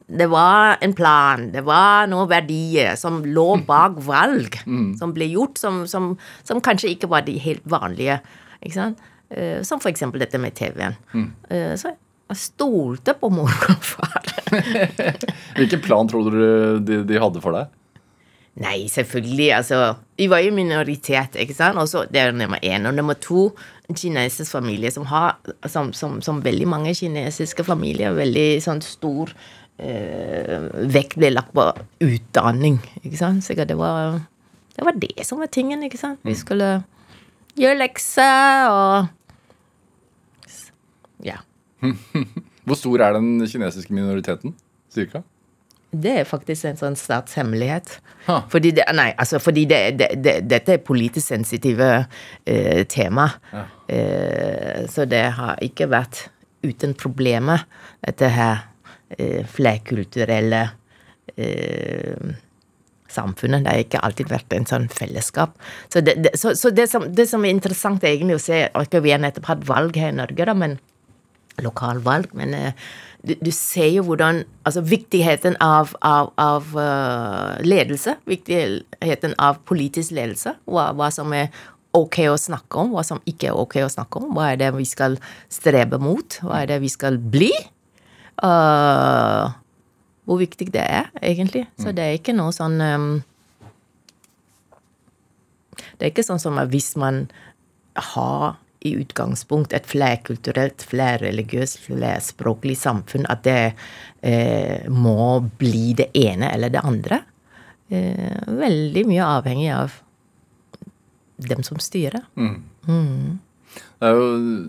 Det 0.06 0.28
var 0.30 0.76
en 0.84 0.92
plan, 0.94 1.48
det 1.50 1.64
var 1.66 2.06
noen 2.06 2.28
verdier 2.30 2.94
som 3.00 3.24
lå 3.26 3.56
bak 3.72 3.96
valg 4.06 4.60
som 5.00 5.16
ble 5.16 5.32
gjort, 5.32 5.58
som, 5.58 5.80
som, 5.90 6.12
som 6.46 6.60
kanskje 6.62 6.92
ikke 6.92 7.10
var 7.10 7.24
de 7.26 7.34
helt 7.42 7.64
vanlige. 7.66 8.20
Ikke 8.66 8.80
sant? 8.80 9.06
Eh, 9.30 9.62
som 9.66 9.82
eksempel 9.86 10.22
dette 10.22 10.38
med 10.42 10.54
TV-en. 10.58 10.98
Eh, 11.50 11.72
så 11.78 11.94
jeg 12.26 12.38
stolte 12.42 13.14
på 13.18 13.30
mor 13.30 13.50
og 13.50 13.88
far. 13.94 14.30
Hvilken 15.58 15.82
plan 15.82 16.08
tror 16.10 16.30
du 16.30 16.38
de, 16.82 17.02
de 17.06 17.20
hadde 17.22 17.42
for 17.42 17.54
deg? 17.56 17.72
Nei, 18.56 18.86
selvfølgelig. 18.88 19.50
Altså, 19.52 19.78
vi 20.16 20.30
var 20.32 20.40
jo 20.40 20.54
minoritet, 20.56 21.36
ikke 21.36 21.54
sant. 21.54 21.76
Også, 21.76 22.06
det 22.08 22.22
er 22.22 22.32
nummer 22.32 22.62
én. 22.64 22.88
Og 22.88 22.94
nummer 22.96 23.18
to, 23.20 23.50
en 23.90 23.98
kinesisk 23.98 24.50
familie 24.56 24.90
som 24.90 25.04
har 25.06 25.36
Som, 25.68 25.92
som, 25.92 26.22
som 26.22 26.40
veldig 26.42 26.66
mange 26.66 26.94
kinesiske 26.96 27.66
familier, 27.66 28.16
veldig 28.16 28.62
sånn 28.64 28.80
stor 28.82 29.34
eh, 29.78 30.70
vekt 30.88 31.18
ble 31.20 31.34
lagt 31.34 31.52
på 31.54 31.68
utdanning, 32.06 32.80
ikke 33.04 33.20
sant. 33.20 33.44
Så 33.44 33.54
det 33.54 33.76
var, 33.76 34.20
det 34.76 34.88
var 34.88 34.98
det 35.04 35.26
som 35.28 35.42
var 35.42 35.52
tingen, 35.52 35.84
ikke 35.84 36.00
sant. 36.00 36.22
Vi 36.24 36.34
skulle 36.34 36.78
gjøre 37.56 37.80
lekser 37.84 38.72
og 38.72 39.12
Ja. 41.24 41.40
Hvor 42.66 42.76
stor 42.76 43.00
er 43.00 43.16
den 43.16 43.40
kinesiske 43.46 43.94
minoriteten? 43.94 44.54
Cirka? 44.92 45.22
Det 45.96 46.12
er 46.20 46.28
faktisk 46.28 46.66
en 46.66 46.78
sånn 46.78 46.96
statshemmelighet. 46.98 47.92
Ha. 48.26 48.40
Fordi, 48.52 48.72
det, 48.76 48.84
nei, 48.96 49.12
altså, 49.16 49.38
fordi 49.40 49.64
det, 49.70 49.80
det, 50.00 50.08
det, 50.20 50.34
dette 50.50 50.74
er 50.76 50.82
politisk 50.84 51.24
sensitive 51.28 51.90
eh, 52.44 52.82
tema. 52.90 53.28
Eh, 53.88 54.82
så 54.92 55.06
det 55.08 55.22
har 55.38 55.62
ikke 55.64 55.88
vært 55.92 56.26
uten 56.66 56.96
problemer, 56.98 57.64
dette 58.02 58.32
her 58.34 58.66
eh, 59.14 59.46
flerkulturelle 59.46 60.64
eh, 61.36 62.34
samfunnet. 63.16 63.64
Det 63.64 63.72
har 63.72 63.84
ikke 63.84 64.02
alltid 64.06 64.32
vært 64.32 64.56
en 64.56 64.68
sånn 64.68 64.88
fellesskap. 64.92 65.56
Så 65.92 66.02
det, 66.04 66.18
det, 66.24 66.34
så, 66.38 66.54
så 66.58 66.72
det, 66.74 66.88
som, 66.92 67.08
det 67.16 67.28
som 67.30 67.44
er 67.44 67.56
interessant 67.56 68.04
er 68.04 68.14
egentlig 68.14 68.38
å 68.38 68.44
se 68.46 68.66
ikke 68.68 69.02
Vi 69.04 69.12
har 69.14 69.22
nettopp 69.22 69.50
hatt 69.50 69.66
valg 69.68 69.96
her 69.98 70.12
i 70.12 70.20
Norge, 70.20 70.48
da, 70.48 70.54
men 70.56 70.78
lokalvalg, 71.64 72.34
men 72.36 72.52
eh, 72.52 72.88
du, 73.24 73.32
du 73.40 73.48
ser 73.54 73.88
jo 73.94 74.02
hvordan 74.10 74.42
Altså 74.68 74.82
viktigheten 74.84 75.56
av, 75.62 75.94
av, 76.04 76.32
av 76.42 76.74
eh, 76.82 77.62
ledelse. 77.64 78.16
Viktigheten 78.28 79.36
av 79.42 79.62
politisk 79.68 80.14
ledelse. 80.16 80.56
Hva, 80.68 80.90
hva 80.98 81.08
som 81.14 81.32
er 81.36 81.48
ok 81.96 82.18
å 82.28 82.36
snakke 82.40 82.82
om, 82.82 82.90
hva 82.92 83.04
som 83.06 83.22
ikke 83.30 83.48
er 83.52 83.60
ok 83.60 83.78
å 83.86 83.92
snakke 83.92 84.20
om. 84.20 84.34
Hva 84.36 84.50
er 84.52 84.60
det 84.60 84.72
vi 84.76 84.84
skal 84.88 85.16
strebe 85.52 86.00
mot? 86.02 86.38
Hva 86.44 86.64
er 86.64 86.74
det 86.74 86.82
vi 86.82 86.92
skal 86.92 87.16
bli? 87.22 87.52
øh, 88.44 89.52
hvor 90.26 90.40
viktig 90.42 90.68
det 90.74 90.82
er, 90.82 91.10
egentlig. 91.22 91.64
Så 91.78 91.94
det 91.94 92.04
er 92.04 92.18
ikke 92.18 92.34
noe 92.36 92.54
sånn 92.54 92.80
um, 92.82 93.10
Det 95.96 96.06
er 96.06 96.10
ikke 96.10 96.26
sånn 96.26 96.42
som 96.42 96.58
at 96.60 96.72
hvis 96.72 96.94
man 96.98 97.26
har 98.14 98.56
i 98.86 98.92
utgangspunkt 99.00 99.74
et 99.74 99.86
flerkulturelt, 99.88 100.84
flerreligiøst, 100.90 101.80
flerspråklig 101.86 102.76
samfunn, 102.78 103.26
at 103.32 103.42
det 103.46 103.60
eh, 104.20 104.86
må 104.92 105.40
bli 105.58 105.94
det 105.98 106.10
ene 106.18 106.50
eller 106.52 106.72
det 106.74 106.84
andre. 106.86 107.22
Eh, 107.88 108.44
veldig 108.46 109.06
mye 109.08 109.30
avhengig 109.38 109.70
av 109.74 109.96
dem 111.48 111.64
som 111.66 111.80
styrer. 111.82 112.28
Det 113.96 114.08
er 114.08 114.16
jo 114.16 114.26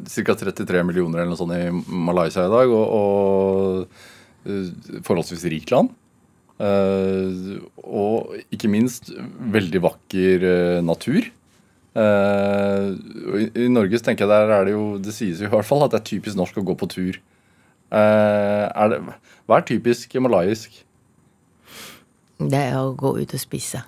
ca. 0.08 0.36
33 0.40 0.84
millioner 0.88 1.22
eller 1.22 1.34
noe 1.34 1.40
sånt 1.40 1.56
i 1.56 1.68
Malaysia 1.92 2.48
i 2.48 2.54
dag, 2.54 2.72
og, 2.74 2.88
og 2.98 4.17
forholdsvis 5.06 5.48
rikt 5.52 5.74
land. 5.74 5.94
Eh, 6.58 7.58
og 7.86 8.38
ikke 8.54 8.70
minst 8.72 9.12
veldig 9.54 9.82
vakker 9.86 10.46
eh, 10.48 10.80
natur. 10.86 11.28
Eh, 11.98 12.88
i, 13.44 13.48
I 13.66 13.70
Norge 13.74 14.02
tenker 14.06 14.26
jeg 14.26 14.30
der 14.30 14.52
er 14.54 14.68
det 14.68 14.74
jo 14.76 14.84
Det 15.02 15.14
sies 15.16 15.40
jo 15.42 15.48
i 15.48 15.50
hvert 15.50 15.66
fall 15.66 15.82
at 15.82 15.96
det 15.96 16.02
er 16.02 16.10
typisk 16.12 16.38
norsk 16.38 16.60
å 16.62 16.66
gå 16.66 16.78
på 16.78 16.90
tur. 16.92 17.22
Eh, 17.88 18.66
er 18.68 18.92
det, 18.92 19.00
hva 19.48 19.60
er 19.60 19.68
typisk 19.70 20.18
malayisk? 20.22 20.84
Det 22.38 22.60
er 22.60 22.76
å 22.78 22.92
gå 22.94 23.16
ut 23.18 23.32
og 23.34 23.42
spise. 23.42 23.82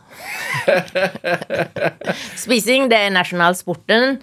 Spising, 2.44 2.88
det 2.90 2.98
er 2.98 3.12
nasjonalsporten, 3.14 4.18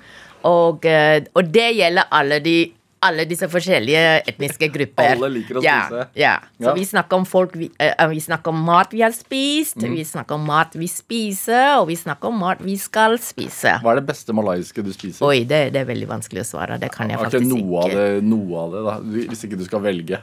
og, 0.49 0.87
eh, 0.89 1.23
og 1.39 1.53
det 1.55 1.69
gjelder 1.77 2.11
alle, 2.11 2.41
de, 2.43 2.57
alle 3.03 3.25
disse 3.29 3.47
forskjellige 3.53 4.23
etniske 4.33 4.69
grupper. 4.73 5.13
Alle 5.17 5.29
liker 5.31 5.59
å 5.59 5.63
spise. 5.63 6.07
Ja. 6.17 6.39
Så 6.59 6.65
Ja. 6.71 6.73
vi 6.75 6.85
snakker 6.85 7.17
om 7.17 7.25
folk 7.29 7.53
vi, 7.55 7.71
uh, 7.81 8.07
vi 8.09 8.21
snakker 8.21 8.49
om 8.49 8.63
mat 8.65 8.91
vi 8.93 9.03
har 9.03 9.11
spist, 9.13 9.77
Mm. 9.77 9.95
vi 9.95 10.05
snakker 10.05 10.35
om 10.35 10.47
mat 10.47 10.73
vi 10.75 10.87
spiser, 10.89 11.77
og 11.79 11.89
vi 11.89 11.95
snakker 11.97 12.29
om 12.29 12.39
mat 12.39 12.59
vi 12.61 12.77
skal 12.77 13.19
spise. 13.19 13.81
Hva 13.83 13.93
er 13.93 14.01
det 14.01 14.07
beste 14.07 14.33
malaysiske 14.33 14.83
du 14.83 14.93
spiser? 14.93 15.23
Oi, 15.27 15.45
det, 15.45 15.73
det 15.73 15.83
er 15.83 15.85
veldig 15.95 16.09
vanskelig 16.09 16.41
å 16.41 16.49
svare. 16.57 16.81
Det 16.81 16.91
kan 16.91 17.09
jeg 17.09 17.19
ikke 17.19 17.31
faktisk 17.31 17.53
noe 17.53 17.85
av 17.85 17.91
det, 17.91 18.23
noe 18.25 18.59
av 18.65 18.73
det 18.73 18.83
da? 18.85 18.97
Hvis 19.31 19.45
ikke 19.45 19.59
du 19.59 19.65
skal 19.65 19.81
velge. 19.81 20.21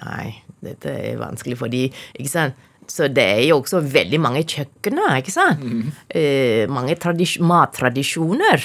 Nei, 0.00 0.42
dette 0.64 0.88
er 0.90 1.18
vanskelig 1.20 1.58
fordi 1.60 1.82
ikke 2.18 2.30
sant? 2.30 2.54
Så 2.88 3.06
det 3.12 3.24
er 3.24 3.42
jo 3.48 3.62
også 3.62 3.80
veldig 3.80 4.18
mange 4.20 4.42
kjøkkener, 4.44 5.14
ikke 5.22 5.32
sant? 5.32 5.62
eh, 6.10 6.66
mange 6.68 6.96
tradis- 7.00 7.38
mattradisjoner. 7.40 8.60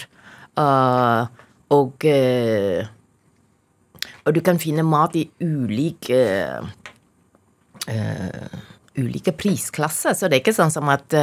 Eh, 0.59 1.27
og 1.75 2.05
eh, 2.07 2.87
Og 4.25 4.33
du 4.35 4.41
kan 4.45 4.59
finne 4.61 4.83
mat 4.85 5.15
i 5.17 5.25
ulike 5.41 6.21
uh, 7.89 8.55
Ulike 8.99 9.33
prisklasser, 9.37 10.13
så 10.13 10.27
det 10.27 10.39
er 10.39 10.43
ikke 10.43 10.55
sånn 10.57 10.73
som 10.73 10.89
at 10.91 11.15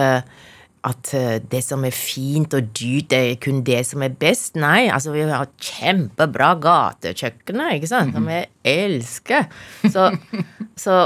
at 0.87 1.09
det 1.51 1.59
som 1.67 1.83
er 1.83 1.91
fint 1.91 2.53
og 2.55 2.69
dyrt, 2.79 3.09
det 3.11 3.19
er 3.19 3.39
kun 3.43 3.65
det 3.67 3.81
som 3.89 4.05
er 4.07 4.13
best. 4.15 4.55
Nei, 4.55 4.87
altså 4.87 5.11
vi 5.11 5.25
har 5.27 5.49
kjempebra 5.59 6.53
gatekjøkkener, 6.63 7.73
ikke 7.75 7.91
sant, 7.91 8.15
som 8.15 8.29
jeg 8.31 8.47
elsker. 8.71 9.49
Så, 9.91 10.05
så 10.85 11.01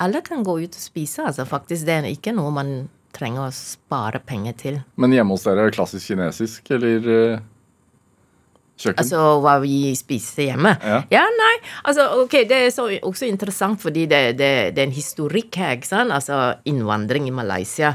alle 0.00 0.22
kan 0.24 0.42
gå 0.46 0.56
ut 0.64 0.74
og 0.78 0.82
spise, 0.82 1.22
altså 1.22 1.44
faktisk. 1.48 1.86
Det 1.86 1.98
er 1.98 2.08
ikke 2.10 2.34
noe 2.36 2.52
man 2.54 2.72
trenger 3.12 3.46
å 3.46 3.54
spare 3.54 4.22
penger 4.24 4.56
til. 4.58 4.78
Men 4.96 5.14
hjemme 5.14 5.36
hos 5.36 5.44
dere 5.46 5.66
er 5.66 5.70
det 5.70 5.76
klassisk 5.76 6.12
kinesisk, 6.12 6.70
eller 6.72 7.42
kjøkken? 8.80 9.00
Altså 9.02 9.22
hva 9.44 9.56
vi 9.62 9.92
spiser 9.98 10.50
hjemme? 10.50 10.74
Ja. 11.12 11.24
nei, 11.38 11.54
altså 11.88 12.08
ok, 12.22 12.38
det 12.50 12.60
er 12.66 12.74
så, 12.74 12.88
også 13.02 13.28
interessant 13.28 13.82
fordi 13.82 14.06
det, 14.10 14.22
det, 14.40 14.52
det 14.76 14.84
er 14.84 14.88
en 14.88 14.96
historikk 14.96 15.58
her, 15.60 15.76
ikke 15.78 15.92
sant? 15.92 16.14
Altså 16.14 16.58
innvandring 16.68 17.28
i 17.28 17.34
Malaysia, 17.34 17.94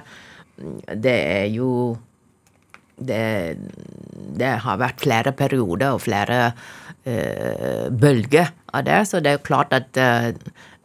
det 0.57 1.17
er 1.17 1.47
jo 1.53 1.97
det, 2.97 3.57
det 4.37 4.53
har 4.63 4.79
vært 4.81 5.03
flere 5.03 5.33
perioder 5.37 5.93
og 5.93 6.01
flere 6.01 6.39
uh, 6.49 7.85
bølger 7.93 8.49
av 8.73 8.87
det, 8.87 9.01
så 9.09 9.21
det 9.21 9.31
er 9.31 9.37
jo 9.37 9.45
klart 9.45 9.75
at 9.77 9.99
uh, 10.01 10.31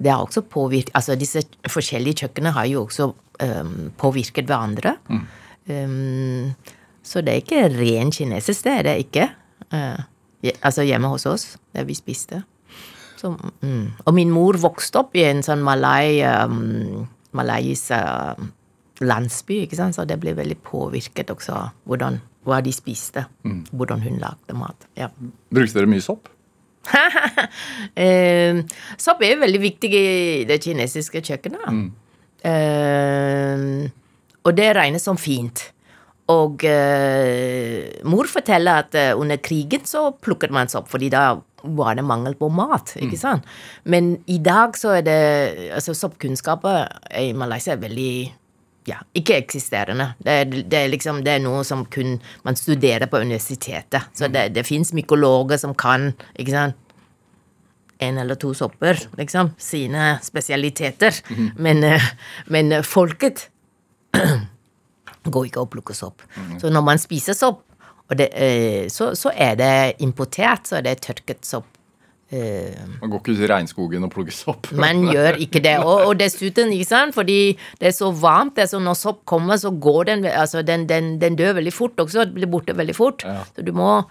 det 0.03 0.11
har 0.11 0.25
også 0.25 0.43
påvirket 0.51 0.93
Altså 0.99 1.17
disse 1.17 1.45
forskjellige 1.71 2.25
kjøkkenene 2.25 2.55
har 2.57 2.69
jo 2.69 2.85
også 2.85 3.09
um, 3.43 3.93
påvirket 3.97 4.49
hverandre. 4.51 4.97
Um, 5.71 6.53
så 7.03 7.23
det 7.23 7.33
er 7.33 7.43
ikke 7.43 7.69
ren 7.75 8.13
kinesisk, 8.15 8.65
det 8.67 8.75
er 8.75 8.89
det 8.91 8.97
ikke. 9.07 9.29
Eh, 9.73 10.53
altså 10.61 10.85
hjemme 10.87 11.11
hos 11.13 11.27
oss, 11.27 11.47
der 11.75 11.87
vi 11.89 11.97
spiste. 11.97 12.43
Så, 13.17 13.31
mm. 13.63 13.87
Og 14.05 14.15
min 14.15 14.33
mor 14.35 14.59
vokste 14.59 15.03
opp 15.05 15.15
i 15.17 15.25
en 15.29 15.45
sånn 15.47 15.63
malay, 15.63 16.19
um, 16.27 17.07
malais 17.39 17.85
uh, 17.95 18.35
landsby, 19.03 19.63
ikke 19.67 19.79
sant? 19.79 19.97
så 19.97 20.07
det 20.09 20.19
ble 20.23 20.35
veldig 20.35 20.59
påvirket 20.67 21.31
også 21.31 21.61
hvordan, 21.87 22.19
hva 22.49 22.59
de 22.65 22.75
spiste. 22.75 23.25
Hvordan 23.71 24.03
hun 24.03 24.19
lagde 24.23 24.59
mat. 24.59 24.89
Ja. 24.99 25.13
Brukte 25.55 25.79
dere 25.79 25.91
mye 25.91 26.05
sopp? 26.05 26.31
Eh, 28.03 28.59
sopp 28.99 29.21
er 29.23 29.39
veldig 29.39 29.61
viktig 29.63 29.89
i 29.95 30.07
det 30.49 30.57
kinesiske 30.65 31.21
kjøkkenet. 31.23 31.93
Eh, 32.49 33.67
og 34.43 34.57
det 34.59 34.71
regnes 34.75 35.07
som 35.07 35.21
fint. 35.21 35.69
Og 36.31 36.63
uh, 36.65 37.89
mor 38.09 38.29
forteller 38.31 38.85
at 38.85 38.95
eh, 38.95 39.11
under 39.19 39.41
krigen 39.43 39.83
så 39.89 40.13
plukket 40.23 40.53
man 40.55 40.71
sopp, 40.71 40.87
fordi 40.93 41.11
da 41.11 41.41
var 41.63 41.97
det 41.99 42.05
mangel 42.07 42.37
på 42.39 42.49
mat. 42.51 42.95
ikke 42.97 43.19
sant? 43.19 43.49
Men 43.85 44.15
i 44.31 44.39
dag 44.43 44.79
så 44.79 44.97
er 44.99 45.03
det 45.07 45.19
altså 45.75 45.95
Soppkunnskaper 45.95 46.87
i 47.19 47.33
Malaysia 47.35 47.75
er 47.75 47.83
veldig 47.83 48.15
ja, 48.91 48.99
ikke-eksisterende. 49.15 50.13
Det, 50.19 50.67
det, 50.71 50.79
er 50.79 50.91
liksom, 50.91 51.21
det 51.27 51.37
er 51.37 51.45
noe 51.45 51.63
som 51.67 51.85
kun 51.87 52.17
man 52.47 52.59
studerer 52.59 53.07
på 53.11 53.21
universitetet. 53.23 54.11
Så 54.15 54.31
det, 54.33 54.49
det 54.57 54.67
fins 54.67 54.91
mykologer 54.97 55.61
som 55.63 55.75
kan 55.79 56.13
ikke 56.39 56.55
sant? 56.55 56.79
en 58.03 58.17
eller 58.19 58.35
to 58.35 58.49
sopper, 58.51 58.99
liksom. 59.15 59.53
Sine 59.63 60.17
spesialiteter. 60.27 61.15
Men, 61.55 61.85
eh, 61.85 62.03
men 62.51 62.83
folket 62.83 63.49
går 65.31 65.47
ikke 65.51 65.63
å 65.63 65.69
plukke 65.71 65.95
sopp. 65.95 66.23
Så 66.59 66.71
når 66.73 66.83
man 66.83 66.99
spiser 66.99 67.37
sopp, 67.39 67.63
det, 68.13 68.27
eh, 68.37 68.89
så, 68.93 69.13
så 69.17 69.31
er 69.33 69.55
det 69.57 69.75
importert, 70.05 70.67
så 70.69 70.77
er 70.81 70.83
det 70.89 70.99
tørket 71.01 71.47
sopp. 71.49 71.69
Eh, 72.33 72.73
Man 73.01 73.11
går 73.13 73.21
ikke 73.23 73.33
ut 73.37 73.41
i 73.45 73.49
regnskogen 73.49 74.05
og 74.05 74.11
plukker 74.13 74.33
sopp. 74.35 74.69
man 74.77 75.05
gjør 75.15 75.39
ikke 75.45 75.63
det. 75.65 75.77
Og, 75.85 76.09
og 76.11 76.19
dessuten, 76.21 76.73
ikke 76.73 76.89
sant, 76.91 77.15
fordi 77.17 77.55
det 77.81 77.89
er 77.89 77.95
så 77.97 78.11
varmt, 78.13 78.55
det 78.57 78.67
er 78.67 78.73
så 78.73 78.81
når 78.83 78.99
sopp 79.01 79.23
kommer, 79.29 79.57
så 79.61 79.71
går 79.73 80.05
den 80.11 80.27
Altså, 80.33 80.63
den, 80.67 80.87
den, 80.91 81.15
den 81.23 81.37
dør 81.37 81.55
veldig 81.61 81.73
fort 81.73 81.97
også, 82.05 82.27
blir 82.35 82.51
borte 82.53 82.77
veldig 82.77 82.97
fort. 82.99 83.25
Ja. 83.25 83.45
Så 83.57 83.65
du 83.65 83.73
må 83.77 84.03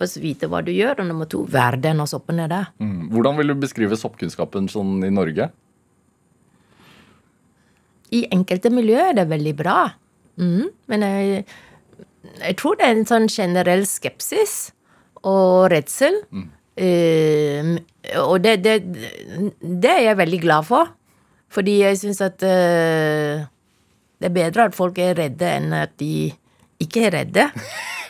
først 0.00 0.20
vite 0.20 0.48
hva 0.48 0.62
du 0.64 0.72
gjør, 0.72 1.00
og 1.02 1.08
nummer 1.10 1.28
to, 1.28 1.42
være 1.48 1.80
der 1.84 1.96
når 1.96 2.08
soppen 2.12 2.40
er 2.40 2.48
der. 2.48 2.68
Mm. 2.80 3.08
Hvordan 3.12 3.36
vil 3.40 3.52
du 3.52 3.58
beskrive 3.60 3.96
soppkunnskapen 4.00 4.68
sånn 4.72 4.98
i 5.04 5.10
Norge? 5.12 5.50
I 8.16 8.24
enkelte 8.34 8.72
miljøer 8.74 9.12
er 9.12 9.18
det 9.20 9.26
veldig 9.30 9.52
bra. 9.60 9.76
Mhm. 10.36 10.70
Men 10.86 11.02
jeg, 11.02 11.44
jeg 12.38 12.56
tror 12.60 12.78
det 12.78 12.86
er 12.86 12.96
en 12.96 13.08
sånn 13.08 13.28
generell 13.32 13.86
skepsis 13.88 14.72
og 15.26 15.70
redsel. 15.72 16.20
Eh, 16.80 17.76
og 18.20 18.40
det, 18.44 18.60
det, 18.64 18.76
det 19.60 19.90
er 19.90 20.04
jeg 20.10 20.20
veldig 20.20 20.40
glad 20.42 20.68
for. 20.68 20.94
Fordi 21.50 21.80
jeg 21.82 21.98
syns 21.98 22.20
at 22.22 22.42
uh, 22.46 23.42
det 24.20 24.28
er 24.28 24.34
bedre 24.34 24.68
at 24.68 24.76
folk 24.76 24.98
er 25.02 25.16
redde 25.18 25.48
enn 25.50 25.72
at 25.74 25.96
de 25.98 26.30
ikke 26.80 27.08
er 27.08 27.16
redde. 27.18 27.46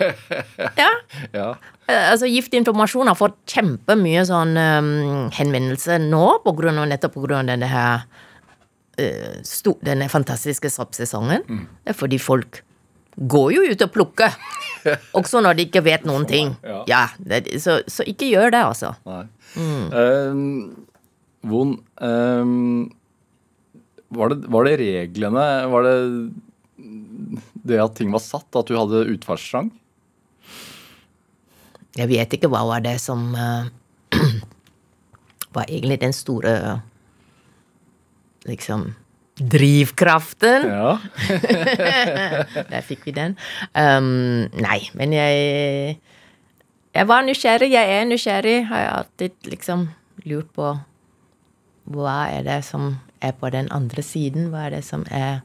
ja. 0.82 0.90
Ja. 1.32 1.46
Altså, 1.90 2.28
Giftinformasjon 2.30 3.08
har 3.10 3.18
fått 3.18 3.38
kjempemye 3.50 4.22
sånn 4.28 4.52
um, 4.54 4.90
henvendelse 5.34 5.96
nå, 6.04 6.26
på 6.44 6.54
grunn 6.58 6.78
av, 6.78 6.90
nettopp 6.90 7.16
av 7.24 7.32
denne 7.48 7.70
her 7.70 8.04
sto, 9.46 9.76
denne 9.84 10.08
fantastiske 10.12 10.70
soppsesongen. 10.72 11.46
Det 11.46 11.94
er 11.94 11.96
fordi 11.96 12.18
folk 12.22 12.62
går 13.20 13.48
jo 13.52 13.64
ut 13.72 13.82
og 13.84 13.90
plukker, 13.92 14.36
også 15.18 15.42
når 15.44 15.58
de 15.58 15.66
ikke 15.68 15.82
vet 15.84 16.06
noen 16.08 16.26
ting. 16.28 16.54
Ja. 16.88 17.06
Det, 17.18 17.44
så, 17.62 17.80
så 17.90 18.06
ikke 18.08 18.30
gjør 18.30 18.54
det, 18.54 18.62
altså. 18.62 18.94
Nei. 19.08 19.24
Um, 19.56 20.86
Von, 21.50 21.78
um, 21.96 22.90
var, 24.12 24.32
det, 24.32 24.50
var 24.52 24.66
det 24.68 24.74
reglene 24.78 25.44
Var 25.72 25.86
det 25.86 25.94
det 27.64 27.78
at 27.80 27.96
ting 27.96 28.12
var 28.12 28.22
satt, 28.24 28.48
at 28.56 28.68
du 28.68 28.76
hadde 28.76 29.06
utferdstrang? 29.14 29.70
Jeg 31.98 32.08
vet 32.10 32.36
ikke 32.36 32.50
hva 32.52 32.62
var 32.68 32.84
det 32.84 32.96
som 33.02 33.32
uh, 33.36 33.68
var 35.56 35.68
egentlig 35.68 36.00
den 36.04 36.14
store 36.16 36.80
liksom 38.48 38.90
drivkraften. 39.40 40.66
Ja. 40.68 40.98
Der 42.72 42.84
fikk 42.84 43.06
vi 43.08 43.14
den. 43.16 43.36
Um, 43.72 44.48
nei, 44.60 44.82
men 44.94 45.16
jeg 45.16 46.00
Jeg 46.90 47.06
var 47.06 47.22
nysgjerrig, 47.22 47.70
jeg 47.70 47.86
er 48.00 48.04
nysgjerrig. 48.04 48.66
Har 48.66 48.80
jeg 48.80 48.94
alltid 48.98 49.50
liksom 49.52 49.84
lurt 50.26 50.48
på 50.52 50.72
hva 51.90 52.16
er 52.30 52.42
det 52.46 52.64
som 52.66 52.96
er 53.22 53.32
på 53.38 53.50
den 53.54 53.70
andre 53.70 54.02
siden? 54.02 54.50
Hva 54.50 54.66
er 54.66 54.76
det 54.76 54.82
som 54.84 55.04
er 55.06 55.40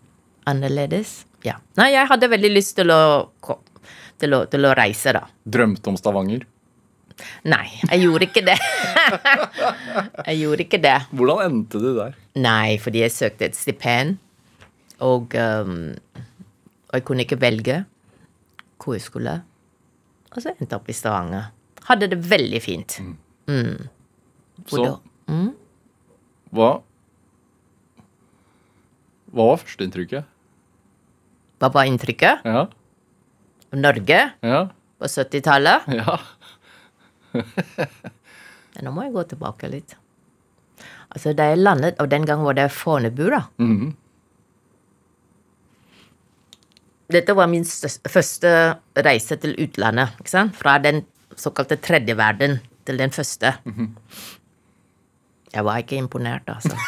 annerledes? 0.49 1.23
Ja. 1.45 1.59
Nei, 1.77 1.91
jeg 1.93 2.09
hadde 2.09 2.31
veldig 2.31 2.51
lyst 2.51 2.75
til 2.79 2.89
å, 2.89 3.29
til 4.17 4.33
å, 4.33 4.41
til 4.49 4.65
å 4.65 4.73
reise, 4.77 5.13
da. 5.13 5.23
Drømte 5.45 5.93
om 5.93 5.97
Stavanger. 6.01 6.47
Nei, 7.47 7.65
jeg 7.89 8.01
gjorde 8.03 8.27
ikke 8.27 8.41
det. 8.45 8.55
jeg 10.27 10.39
gjorde 10.41 10.65
ikke 10.65 10.79
det. 10.83 10.95
Hvordan 11.15 11.43
endte 11.45 11.79
du 11.79 11.89
der? 11.97 12.15
Nei, 12.35 12.77
fordi 12.81 13.03
jeg 13.05 13.13
søkte 13.15 13.47
et 13.49 13.55
stipend, 13.55 14.17
og, 14.99 15.35
um, 15.39 15.75
og 16.89 16.97
jeg 16.99 17.05
kunne 17.07 17.23
ikke 17.25 17.39
velge 17.41 17.81
hvor 18.85 18.93
jeg 18.97 19.01
skulle. 19.05 19.37
Og 20.35 20.41
så 20.43 20.51
endte 20.51 20.67
jeg 20.75 20.77
opp 20.81 20.89
i 20.91 20.95
Stavanger. 20.97 21.45
Hadde 21.87 22.09
det 22.11 22.19
veldig 22.29 22.61
fint. 22.61 22.99
Mm. 23.47 23.87
Så 24.69 24.83
Mm. 25.27 25.53
hva 26.53 26.67
Hva 29.35 29.45
var 29.49 29.57
førsteinntrykket? 29.59 30.27
Hva 31.59 31.69
var 31.73 31.87
inntrykket? 31.89 32.43
Ja, 32.45 32.65
Norge 33.75 34.19
ja, 34.43 34.59
på 35.01 35.09
70-tallet? 35.11 35.87
ja. 35.99 36.17
Nå 38.83 38.91
må 38.91 39.05
jeg 39.05 39.13
gå 39.15 39.23
tilbake 39.31 39.69
litt. 39.71 39.95
Altså, 41.15 41.31
da 41.37 41.43
jeg 41.51 41.61
landet, 41.61 41.95
og 42.03 42.09
den 42.11 42.25
gang 42.27 42.41
var 42.43 42.57
det 42.57 42.65
Fornebu, 42.75 43.29
da. 43.31 43.41
Mhm. 43.61 43.93
Dette 47.13 47.35
var 47.37 47.45
min 47.47 47.61
første 48.09 48.49
reise 49.05 49.35
til 49.37 49.53
utlandet. 49.61 50.09
ikke 50.19 50.31
sant? 50.31 50.55
Fra 50.57 50.79
den 50.81 51.03
såkalte 51.37 51.75
tredje 51.77 52.15
verden 52.17 52.57
til 52.85 52.97
den 52.97 53.11
første. 53.13 53.53
Jeg 55.53 55.65
var 55.65 55.77
ikke 55.77 55.95
imponert, 56.01 56.49
altså. 56.49 56.73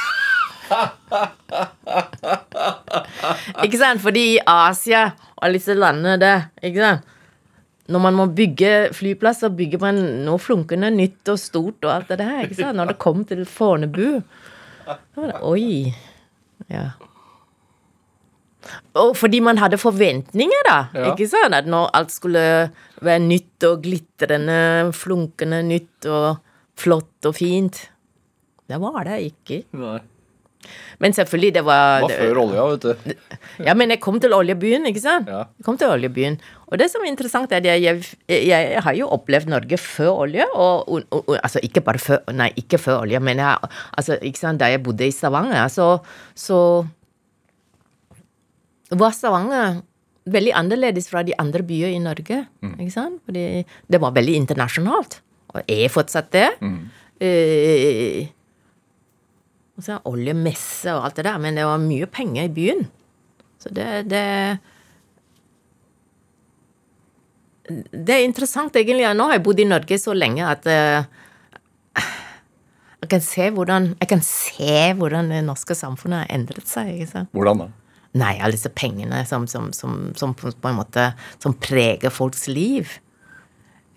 ikke 3.63 3.77
sant? 3.77 4.01
Fordi 4.01 4.33
i 4.33 4.39
Asia 4.47 5.11
og 5.37 5.53
disse 5.53 5.73
landene 5.77 6.17
der, 6.19 6.41
ikke 6.63 6.81
sant? 6.81 7.01
Når 7.87 8.03
man 8.03 8.17
må 8.19 8.25
bygge 8.35 8.89
flyplass, 8.95 9.41
så 9.45 9.49
bygger 9.53 9.79
man 9.79 9.99
noe 10.25 10.41
flunkende 10.41 10.89
nytt 10.91 11.31
og 11.31 11.39
stort 11.39 11.85
og 11.87 11.93
alt 11.93 12.11
det 12.11 12.19
der. 12.19 12.41
ikke 12.43 12.59
sant? 12.59 12.79
Når 12.79 12.91
det 12.91 12.97
kom 13.03 13.23
til 13.27 13.45
Fornebu 13.47 14.21
da 14.87 14.95
var 15.15 15.31
det, 15.33 15.39
Oi. 15.43 15.93
Ja. 16.71 16.85
Og 18.99 19.13
fordi 19.19 19.39
man 19.43 19.59
hadde 19.59 19.79
forventninger, 19.79 20.67
da. 20.67 20.77
Ja. 20.95 21.11
Ikke 21.11 21.27
sant? 21.31 21.55
At 21.55 21.67
når 21.69 21.91
alt 21.95 22.11
skulle 22.15 22.43
være 23.03 23.23
nytt 23.23 23.67
og 23.67 23.83
glitrende, 23.83 24.59
flunkende 24.95 25.61
nytt 25.67 26.07
og 26.11 26.39
flott 26.79 27.27
og 27.27 27.35
fint. 27.35 27.85
Det 28.67 28.79
var 28.83 29.03
det 29.07 29.19
ikke. 29.31 29.63
Nei. 29.79 29.99
Men 31.03 31.15
selvfølgelig, 31.15 31.53
det 31.57 31.63
var 31.65 32.03
Det 32.03 32.09
var 32.09 32.21
før 32.23 32.39
olja, 32.43 32.67
vet 32.73 32.85
du. 32.85 33.15
Ja, 33.67 33.73
men 33.77 33.93
jeg 33.93 34.01
kom 34.03 34.19
til 34.21 34.33
oljebyen, 34.33 34.85
ikke 34.89 35.03
sant? 35.03 35.29
Ja. 35.31 35.45
Jeg 35.57 35.65
kom 35.65 35.77
til 35.79 35.91
oljebyen. 35.93 36.37
Og 36.67 36.79
det 36.81 36.89
som 36.91 37.03
er 37.03 37.11
interessant, 37.11 37.51
er 37.51 37.61
at 37.61 37.67
jeg, 37.67 37.83
jeg, 38.27 38.41
jeg, 38.49 38.81
har 38.83 38.95
jo 38.97 39.09
opplevd 39.15 39.51
Norge 39.51 39.79
før 39.79 40.23
olje, 40.25 40.47
og, 40.53 40.87
og, 40.89 41.03
og, 41.15 41.33
altså 41.39 41.61
ikke 41.63 41.83
bare 41.85 42.01
før 42.01 42.23
Nei, 42.35 42.49
ikke 42.59 42.79
før 42.81 43.05
olje, 43.05 43.21
men 43.23 43.39
jeg, 43.43 43.71
altså, 43.97 44.17
ikke 44.21 44.41
sant, 44.41 44.59
da 44.61 44.71
jeg 44.71 44.83
bodde 44.83 45.07
i 45.07 45.15
Stavanger, 45.15 45.67
så, 45.71 45.89
så 46.35 46.59
var 48.91 49.15
Stavanger 49.15 49.81
veldig 50.27 50.53
annerledes 50.59 51.07
fra 51.07 51.23
de 51.23 51.35
andre 51.39 51.63
byer 51.63 51.93
i 51.95 52.03
Norge. 52.03 52.43
Ikke 52.75 52.93
sant? 52.93 53.21
Fordi 53.25 53.63
det 53.63 54.01
var 54.03 54.15
veldig 54.15 54.35
internasjonalt, 54.43 55.21
og 55.55 55.61
er 55.63 55.91
fortsatt 55.91 56.31
det. 56.35 56.49
Eh, 57.23 58.27
og 59.77 59.85
så 59.85 59.97
er 59.97 60.07
oljemesse 60.09 60.89
og 60.95 61.05
alt 61.05 61.19
det 61.19 61.27
der, 61.27 61.37
men 61.41 61.57
det 61.59 61.67
var 61.67 61.77
mye 61.83 62.07
penger 62.09 62.47
i 62.47 62.53
byen. 62.53 62.87
Så 63.61 63.69
det, 63.73 64.09
det 64.09 64.23
Det 67.67 68.15
er 68.15 68.23
interessant, 68.23 68.75
egentlig. 68.79 69.03
Nå 69.11 69.25
har 69.27 69.35
jeg 69.35 69.43
bodd 69.43 69.59
i 69.59 69.67
Norge 69.67 69.97
så 69.99 70.13
lenge 70.15 70.45
at 70.47 70.63
uh, 70.71 71.03
jeg 73.03 73.09
kan 73.11 73.21
se 73.21 73.49
hvordan 73.51 73.89
Jeg 73.99 74.07
kan 74.07 74.21
se 74.23 74.93
hvordan 74.97 75.29
det 75.33 75.43
norske 75.43 75.75
samfunnet 75.75 76.23
har 76.23 76.31
endret 76.37 76.67
seg. 76.67 76.93
ikke 76.95 77.11
sant? 77.11 77.29
Hvordan 77.35 77.65
da? 77.65 77.67
Nei, 78.17 78.37
alle 78.39 78.55
disse 78.55 78.71
pengene 78.71 79.19
som, 79.27 79.45
som, 79.51 79.73
som, 79.75 79.97
som 80.17 80.33
på 80.33 80.53
på 80.55 80.69
en 80.71 80.79
måte 80.79 81.11
Som 81.43 81.53
preger 81.53 82.09
folks 82.09 82.47
liv. 82.47 82.87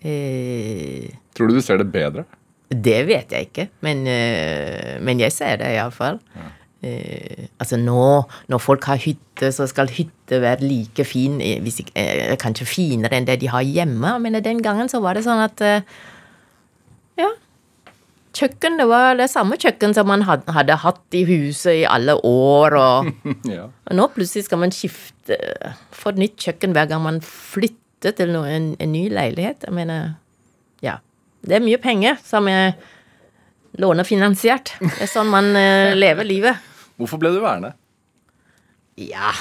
Uh, 0.03 1.07
Tror 1.33 1.47
du 1.47 1.55
du 1.55 1.63
ser 1.63 1.79
det 1.79 1.89
bedre? 1.93 2.27
Det 2.71 3.03
vet 3.07 3.33
jeg 3.35 3.49
ikke, 3.49 3.67
men, 3.83 4.05
eh, 4.07 4.97
men 5.03 5.19
jeg 5.19 5.33
ser 5.35 5.59
det 5.59 5.73
iallfall. 5.75 6.19
Uh, 6.81 7.45
altså 7.61 7.77
nå, 7.77 8.23
når 8.49 8.57
folk 8.57 8.87
har 8.89 8.97
hytte, 8.97 9.51
så 9.53 9.67
skal 9.69 9.91
hytte 9.93 10.39
være 10.41 10.65
like 10.65 11.03
fin, 11.05 11.35
eh, 11.37 11.59
hvis 11.61 11.83
ikke, 11.83 11.93
uh, 11.93 12.31
kanskje 12.41 12.65
finere 12.65 13.19
enn 13.19 13.27
det 13.27 13.35
de 13.43 13.51
har 13.53 13.61
hjemme. 13.61 14.15
Men 14.23 14.39
den 14.41 14.63
gangen 14.65 14.89
så 14.89 14.97
var 15.03 15.13
det 15.13 15.27
sånn 15.27 15.43
at 15.43 15.61
uh, 15.61 15.83
Ja. 17.21 17.29
Kjøkken, 18.33 18.79
det 18.79 18.87
var 18.89 19.19
det 19.19 19.27
samme 19.29 19.59
kjøkken 19.61 19.93
som 19.93 20.07
man 20.09 20.23
had, 20.25 20.47
hadde 20.49 20.79
hatt 20.81 21.19
i 21.19 21.21
huset 21.27 21.83
i 21.83 21.85
alle 21.85 22.15
år. 22.15 22.77
Og, 22.79 23.11
ja. 23.51 23.67
og 23.67 23.97
nå 23.99 24.07
plutselig 24.15 24.47
skal 24.47 24.63
man 24.63 24.73
skifte 24.73 25.37
Få 25.93 26.15
et 26.15 26.21
nytt 26.23 26.39
kjøkken 26.41 26.73
hver 26.73 26.87
gang 26.89 27.03
man 27.03 27.19
flytter 27.21 28.15
til 28.17 28.31
noe, 28.33 28.49
en, 28.49 28.71
en 28.81 28.95
ny 28.95 29.05
leilighet. 29.13 29.67
Jeg 29.67 29.77
mener 29.77 30.15
Ja. 30.81 30.97
Det 31.41 31.57
er 31.57 31.63
mye 31.63 31.79
penger 31.81 32.19
som 32.25 32.47
er 32.51 32.75
lånefinansiert. 33.81 34.75
Det 34.81 35.05
er 35.05 35.09
sånn 35.09 35.31
man 35.31 35.53
eh, 35.57 35.93
lever 36.03 36.27
livet. 36.27 36.69
Hvorfor 36.99 37.21
ble 37.21 37.31
du 37.33 37.39
værende? 37.41 37.73
Ja. 39.01 39.31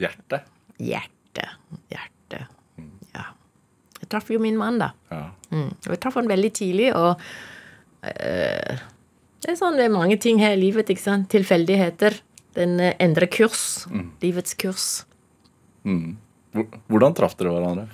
Hjerte. 0.00 0.40
Hjerte. 0.82 1.46
Hjerte. 1.92 2.40
Ja. 3.14 3.28
Jeg 4.00 4.10
traff 4.10 4.32
jo 4.32 4.40
min 4.42 4.58
mann, 4.58 4.80
da. 4.82 4.90
Ja. 5.12 5.28
Mm. 5.54 5.70
Og 5.70 5.92
jeg 5.92 6.02
traff 6.02 6.18
han 6.18 6.30
veldig 6.30 6.50
tidlig, 6.56 6.90
og 6.98 7.20
eh, 8.02 8.82
Det 9.44 9.52
er 9.52 9.58
sånn 9.60 9.76
det 9.78 9.86
er 9.86 9.92
mange 9.94 10.16
ting 10.18 10.40
her 10.42 10.56
i 10.56 10.60
livet, 10.60 10.90
ikke 10.90 11.04
sant. 11.04 11.28
Tilfeldigheter. 11.34 12.18
Den 12.58 12.78
eh, 12.80 12.96
endrer 13.02 13.28
kurs. 13.30 13.84
Livets 14.24 14.56
kurs. 14.58 14.88
Mm. 15.84 16.16
Hvordan 16.90 17.14
traff 17.14 17.36
dere 17.38 17.52
hverandre? 17.54 17.86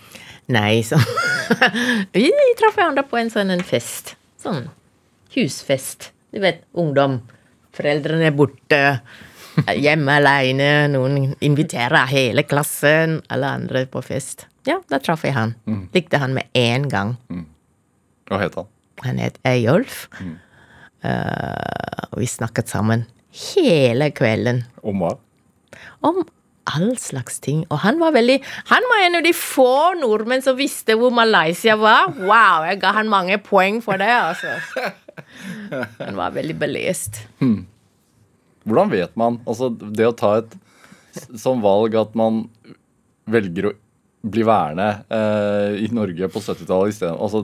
Nei, 0.50 0.80
så 0.86 0.98
Vi 2.14 2.28
traff 2.58 2.76
hverandre 2.78 3.04
på 3.08 3.18
en 3.20 3.30
sånn 3.32 3.50
en 3.54 3.64
fest. 3.66 4.14
Sånn 4.40 4.68
husfest. 5.34 6.10
Du 6.34 6.40
vet, 6.42 6.64
ungdom. 6.78 7.20
Foreldrene 7.76 8.28
er 8.30 8.34
borte. 8.36 8.80
Hjemme 9.78 10.16
aleine. 10.20 10.70
Noen 10.90 11.34
inviterer 11.44 12.08
hele 12.10 12.44
klassen. 12.48 13.20
Alle 13.30 13.52
andre 13.60 13.84
på 13.90 14.02
fest. 14.02 14.46
Ja, 14.68 14.78
da 14.90 14.98
traff 15.02 15.24
jeg 15.26 15.34
han. 15.36 15.54
Likte 15.94 16.20
han 16.22 16.34
med 16.36 16.50
én 16.58 16.88
gang. 16.90 17.14
Hva 18.30 18.42
het 18.42 18.58
han? 18.58 18.68
Han 19.06 19.20
het 19.22 19.38
Eyolf. 19.48 20.08
Eh, 21.00 22.04
og 22.10 22.18
vi 22.20 22.26
snakket 22.28 22.68
sammen 22.68 23.06
hele 23.54 24.10
kvelden 24.12 24.58
Om 24.84 25.00
hva? 25.00 25.14
om 26.04 26.18
all 26.68 26.96
slags 27.00 27.40
ting. 27.42 27.64
Og 27.70 27.80
han 27.84 27.98
var 28.00 28.12
veldig 28.14 28.38
Han 28.70 28.86
var 28.90 29.04
en 29.06 29.18
av 29.20 29.24
de 29.26 29.32
få 29.36 29.94
nordmenn 30.00 30.42
som 30.44 30.58
visste 30.58 30.96
hvor 30.98 31.12
Malaysia 31.14 31.76
var. 31.80 32.12
Wow, 32.18 32.66
jeg 32.68 32.80
ga 32.82 32.94
han 32.98 33.10
mange 33.12 33.38
poeng 33.42 33.80
for 33.84 34.00
det, 34.00 34.10
altså. 34.10 34.56
Han 36.00 36.18
var 36.18 36.34
veldig 36.36 36.56
belest. 36.60 37.22
Hvordan 37.40 38.90
vet 38.92 39.14
man 39.18 39.38
Altså, 39.48 39.70
det 39.70 40.06
å 40.08 40.16
ta 40.16 40.36
et 40.40 40.56
sånn 41.10 41.62
valg 41.64 41.96
at 41.98 42.14
man 42.18 42.44
velger 43.30 43.70
å 43.70 43.76
bli 44.20 44.42
værende 44.44 44.88
eh, 45.08 45.78
i 45.86 45.88
Norge 45.96 46.28
på 46.28 46.42
70-tallet 46.44 46.92
isteden 46.92 47.16
Altså 47.16 47.40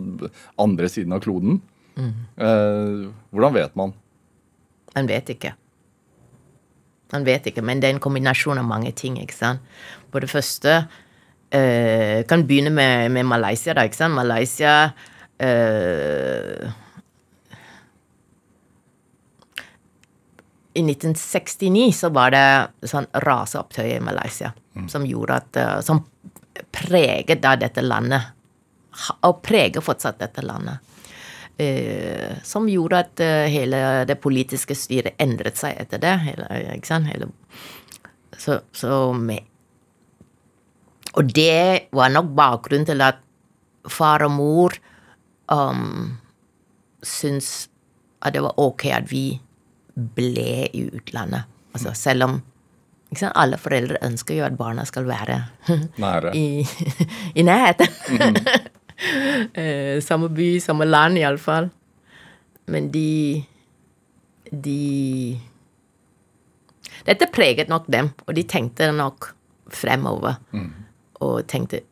andre 0.61 0.91
siden 0.93 1.15
av 1.17 1.23
kloden. 1.25 1.61
Eh, 1.97 3.07
hvordan 3.33 3.55
vet 3.57 3.79
man? 3.79 3.95
Han 4.97 5.09
vet 5.09 5.33
ikke. 5.33 5.55
Han 7.15 7.27
vet 7.27 7.47
ikke, 7.51 7.63
men 7.63 7.81
det 7.81 7.89
er 7.89 7.97
en 7.97 8.03
kombinasjon 8.03 8.59
av 8.59 8.67
mange 8.67 8.91
ting, 8.99 9.19
ikke 9.23 9.37
sant. 9.37 9.77
På 10.11 10.23
det 10.23 10.31
første 10.31 10.73
eh, 11.55 12.25
Kan 12.27 12.47
begynne 12.49 12.73
med, 12.75 13.13
med 13.15 13.29
Malaysia, 13.29 13.75
da, 13.77 13.87
ikke 13.87 14.01
sant. 14.01 14.17
Malaysia 14.17 14.75
eh, 15.39 16.67
I 20.77 20.83
1969 20.83 21.87
så 21.97 22.11
var 22.13 22.35
det 22.35 22.47
sånn 22.91 23.07
raseopptøy 23.25 23.95
i 23.95 24.03
Malaysia 24.05 24.53
som 24.93 25.07
gjorde 25.09 25.39
at 25.41 25.57
eh, 25.57 25.79
Som 25.87 26.03
preget 26.73 27.41
da 27.45 27.55
dette 27.57 27.85
landet. 27.85 28.33
Og 29.29 29.43
preger 29.45 29.85
fortsatt 29.85 30.19
dette 30.21 30.45
landet. 30.45 30.81
Eh, 31.59 32.37
som 32.45 32.69
gjorde 32.69 32.99
at 33.01 33.21
eh, 33.25 33.47
hele 33.49 33.79
det 34.05 34.19
politiske 34.21 34.75
styret 34.77 35.17
endret 35.23 35.57
seg 35.57 35.79
etter 35.81 36.03
det. 36.03 36.13
Hele, 36.27 36.49
ikke 36.75 36.91
sant? 36.91 37.09
Hele, 37.09 37.31
så, 38.37 38.59
så 38.77 39.13
med 39.17 39.41
Og 41.17 41.33
det 41.33 41.89
var 41.97 42.13
nok 42.13 42.29
bakgrunnen 42.37 42.85
til 42.85 43.01
at 43.01 43.23
far 43.89 44.27
og 44.27 44.35
mor 44.35 44.75
um, 45.49 46.19
syntes 47.01 47.71
at 48.21 48.35
det 48.35 48.43
var 48.45 48.61
ok 48.61 48.85
at 48.93 49.09
vi 49.09 49.41
ble 49.97 50.67
i 50.77 50.85
utlandet. 50.93 51.49
Altså 51.73 51.95
selv 51.97 52.27
om 52.27 52.37
alle 53.33 53.57
foreldre 53.57 54.03
ønsker 54.05 54.43
jo 54.43 54.45
at 54.45 54.59
barna 54.59 54.85
skal 54.85 55.07
være 55.09 55.39
Nære. 55.97 56.37
i, 56.43 56.67
i 57.35 57.43
nærheten. 57.43 58.37
Eh, 58.97 60.01
samme 60.09 60.31
by, 60.33 60.57
samme 60.61 60.87
land, 60.89 61.19
iallfall. 61.21 61.71
Men 62.67 62.91
de 62.91 63.45
De 64.51 65.39
Dette 67.07 67.27
preget 67.31 67.69
nok 67.69 67.87
dem, 67.93 68.09
og 68.27 68.35
de 68.35 68.43
tenkte 68.43 68.89
nok 68.95 69.35
fremover. 69.71 70.39
Og 71.23 71.47
tenkte 71.47 71.83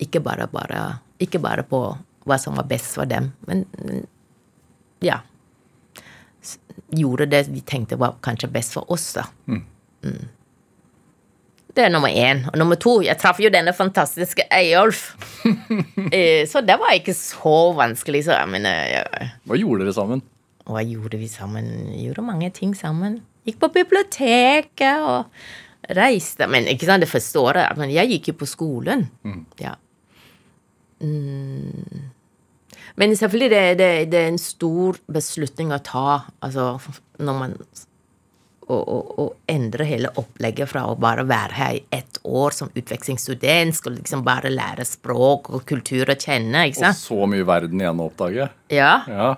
ikke 0.00 0.20
bare, 0.20 0.46
bare 0.48 0.98
Ikke 1.20 1.38
bare 1.38 1.62
på 1.62 1.80
hva 2.24 2.38
som 2.40 2.56
var 2.56 2.64
best 2.68 2.94
for 2.96 3.04
dem, 3.04 3.32
men 3.46 3.66
ja. 5.04 5.18
Gjorde 6.94 7.26
det 7.28 7.42
de 7.52 7.60
tenkte 7.60 7.98
var 8.00 8.16
kanskje 8.24 8.48
best 8.52 8.72
for 8.76 8.88
oss, 8.92 9.12
da. 9.16 9.26
Mm. 9.46 10.24
Det 11.74 11.82
er 11.82 11.90
nummer 11.90 12.08
én. 12.08 12.44
Og 12.52 12.58
nummer 12.60 12.78
to, 12.78 13.00
jeg 13.02 13.18
traff 13.18 13.40
jo 13.42 13.50
denne 13.52 13.74
fantastiske 13.76 14.46
Eyolf. 14.52 15.10
Eh, 16.14 16.44
så 16.46 16.60
det 16.62 16.76
var 16.78 16.92
ikke 16.94 17.14
så 17.16 17.72
vanskelig, 17.74 18.24
så 18.26 18.34
jeg 18.36 18.48
mener 18.52 18.74
jeg, 18.90 19.28
Hva 19.48 19.56
gjorde 19.58 19.82
dere 19.82 19.94
sammen? 19.96 20.20
Hva 20.68 20.82
gjorde 20.84 21.18
vi 21.18 21.28
sammen? 21.28 21.70
Gjorde 21.96 22.24
mange 22.26 22.50
ting 22.54 22.74
sammen. 22.76 23.18
Gikk 23.48 23.58
på 23.62 23.70
biblioteket 23.74 25.02
og 25.04 25.96
reiste. 25.96 26.46
Men 26.50 26.68
ikke 26.70 26.88
sant, 26.88 27.04
det 27.04 27.10
forstår 27.10 27.60
jeg. 27.60 27.78
Men 27.80 27.92
jeg 27.92 28.12
gikk 28.12 28.30
jo 28.30 28.36
på 28.44 28.48
skolen. 28.48 29.06
Ja. 29.60 29.74
Mm. 31.02 32.12
Men 33.00 33.16
selvfølgelig, 33.16 33.50
det, 33.50 33.64
det, 33.80 33.90
det 34.12 34.20
er 34.20 34.30
en 34.32 34.40
stor 34.40 35.00
beslutning 35.12 35.74
å 35.74 35.82
ta, 35.82 36.20
altså 36.44 36.78
når 37.18 37.40
man 37.40 37.56
å, 38.64 38.76
å, 38.76 38.98
å 39.20 39.24
endre 39.50 39.84
hele 39.88 40.10
opplegget 40.20 40.70
fra 40.70 40.86
å 40.88 40.94
bare 41.00 41.24
være 41.28 41.56
her 41.58 41.74
i 41.76 41.82
ett 41.92 42.18
år 42.24 42.54
som 42.56 42.70
utvekslingsstudent, 42.72 43.76
skal 43.76 43.98
liksom 43.98 44.22
bare 44.24 44.52
lære 44.52 44.86
språk 44.88 45.50
og 45.52 45.66
kultur 45.68 46.08
å 46.08 46.16
kjenne, 46.16 46.66
ikke 46.70 46.80
sant? 46.80 46.96
Og 46.96 47.02
så 47.02 47.28
mye 47.30 47.44
verden 47.48 47.82
igjen 47.82 48.00
å 48.00 48.08
oppdage. 48.08 48.48
Ja. 48.72 48.94
Ja. 49.10 49.34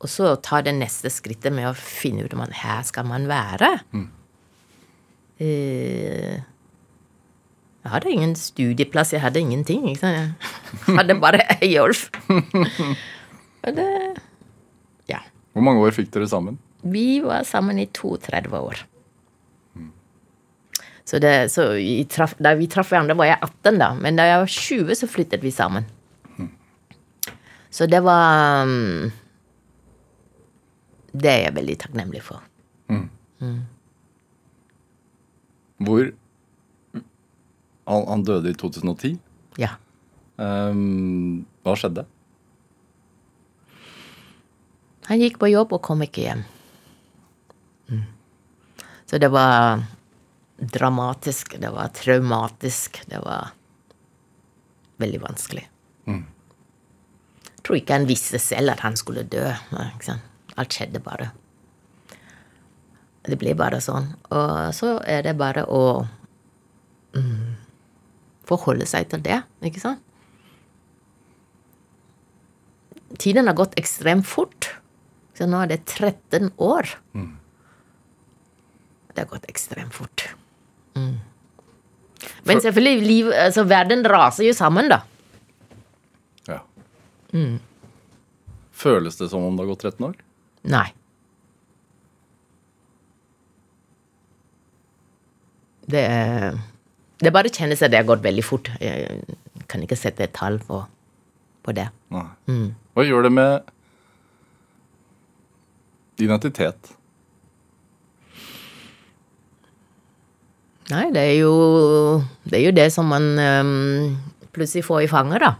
Og 0.00 0.08
så 0.08 0.34
ta 0.40 0.62
det 0.64 0.72
neste 0.76 1.10
skrittet 1.12 1.52
med 1.52 1.68
å 1.70 1.74
finne 1.76 2.24
ut 2.24 2.36
om 2.36 2.44
at 2.44 2.54
her 2.62 2.84
skal 2.88 3.04
man 3.08 3.26
være. 3.28 3.68
Mm. 3.92 4.08
jeg 7.80 7.92
hadde 7.94 8.12
ingen 8.12 8.34
studieplass, 8.36 9.12
jeg 9.16 9.24
hadde 9.24 9.40
ingenting. 9.40 9.86
Ikke 9.92 10.04
sant? 10.04 10.48
Jeg 10.86 10.96
hadde 11.00 11.16
bare 11.20 11.44
Eyolf. 11.64 12.08
Og 13.64 13.76
det 13.76 13.88
Ja. 15.10 15.20
Hvor 15.52 15.64
mange 15.64 15.84
år 15.84 15.96
fikk 15.96 16.12
dere 16.14 16.28
sammen? 16.30 16.60
Vi 16.82 17.20
var 17.20 17.44
sammen 17.44 17.78
i 17.78 17.86
32 17.86 18.58
år. 18.58 18.84
Så, 21.04 21.18
det, 21.18 21.48
så 21.50 21.72
vi 21.74 22.04
traff, 22.06 22.36
da 22.38 22.52
vi 22.54 22.68
traff 22.70 22.92
hverandre, 22.92 23.16
var 23.18 23.26
jeg 23.26 23.40
18, 23.42 23.78
da. 23.80 23.88
Men 23.98 24.18
da 24.20 24.28
jeg 24.28 24.42
var 24.44 24.52
20, 24.54 24.94
så 25.00 25.08
flyttet 25.10 25.42
vi 25.42 25.50
sammen. 25.50 25.88
Så 27.70 27.86
det 27.86 28.00
var 28.02 28.62
um, 28.66 29.10
Det 31.14 31.30
er 31.30 31.44
jeg 31.44 31.54
veldig 31.54 31.76
takknemlig 31.82 32.22
for. 32.26 32.42
Hvor 35.80 36.10
Han, 37.90 38.06
han 38.06 38.22
døde 38.22 38.50
i 38.50 38.54
2010. 38.54 39.16
Ja. 39.58 39.74
Um, 40.38 41.46
hva 41.66 41.74
skjedde? 41.74 42.04
Han 45.10 45.18
gikk 45.18 45.40
på 45.42 45.50
jobb 45.50 45.72
og 45.74 45.82
kom 45.82 46.04
ikke 46.06 46.22
hjem. 46.28 46.44
Mm. 47.90 48.04
Så 49.10 49.18
det 49.18 49.30
var 49.34 49.82
dramatisk, 50.60 51.56
det 51.60 51.70
var 51.74 51.90
traumatisk, 51.96 53.02
det 53.10 53.18
var 53.24 53.52
veldig 55.00 55.20
vanskelig. 55.22 55.64
Jeg 56.10 57.64
tror 57.64 57.76
ikke 57.76 57.96
han 57.98 58.08
visste 58.08 58.38
selv 58.40 58.72
at 58.72 58.84
han 58.84 58.96
skulle 58.96 59.26
dø. 59.28 59.44
Alt 60.56 60.76
skjedde 60.76 61.02
bare. 61.04 61.30
Det 63.26 63.36
ble 63.40 63.52
bare 63.56 63.80
sånn. 63.84 64.12
Og 64.32 64.70
så 64.76 64.94
er 65.04 65.26
det 65.26 65.36
bare 65.40 65.66
å 65.68 65.82
mm, 67.16 67.50
forholde 68.48 68.88
seg 68.88 69.10
til 69.12 69.22
det, 69.24 69.42
ikke 69.64 69.82
sant? 69.82 70.06
Tiden 73.20 73.50
har 73.50 73.58
gått 73.58 73.76
ekstremt 73.80 74.28
fort. 74.28 74.70
Så 75.36 75.48
nå 75.48 75.60
er 75.60 75.72
det 75.72 75.82
13 75.84 76.52
år. 76.56 76.88
Det 79.20 79.26
har 79.26 79.36
gått 79.36 79.50
ekstremt 79.52 79.92
fort. 79.92 80.22
Mm. 80.96 81.18
Men 82.48 82.60
selvfølgelig, 82.64 83.02
liv, 83.04 83.26
altså, 83.36 83.66
verden 83.68 84.04
raser 84.08 84.46
jo 84.46 84.54
sammen, 84.56 84.86
da. 84.88 85.02
Ja. 86.48 86.62
Føles 88.72 89.18
det 89.20 89.28
som 89.28 89.44
om 89.44 89.58
det 89.58 89.66
har 89.66 89.68
gått 89.74 89.84
13 89.84 90.06
år? 90.08 90.14
Nei. 90.72 90.86
Det 95.90 96.04
Det 97.20 97.32
bare 97.36 97.52
kjennes 97.52 97.82
at 97.84 97.92
det 97.92 98.00
har 98.00 98.08
gått 98.08 98.24
veldig 98.24 98.44
fort. 98.44 98.70
Jeg 98.80 99.20
kan 99.68 99.84
ikke 99.84 100.00
sette 100.00 100.24
et 100.24 100.32
tall 100.32 100.56
på, 100.64 100.80
på 101.60 101.76
det. 101.76 101.90
Nei. 102.08 102.24
Hva 102.96 103.04
gjør 103.04 103.28
det 103.28 103.34
med 103.36 103.68
identitet? 106.24 106.96
Nei, 110.90 111.08
det 111.14 111.22
er 111.22 111.36
jo 111.38 111.54
det, 112.44 112.56
er 112.58 112.64
jo 112.64 112.74
det 112.74 112.88
som 112.90 113.10
man 113.12 113.26
um, 113.38 114.16
plutselig 114.54 114.82
får 114.86 115.04
i 115.04 115.10
fanget, 115.10 115.44
da. 115.44 115.54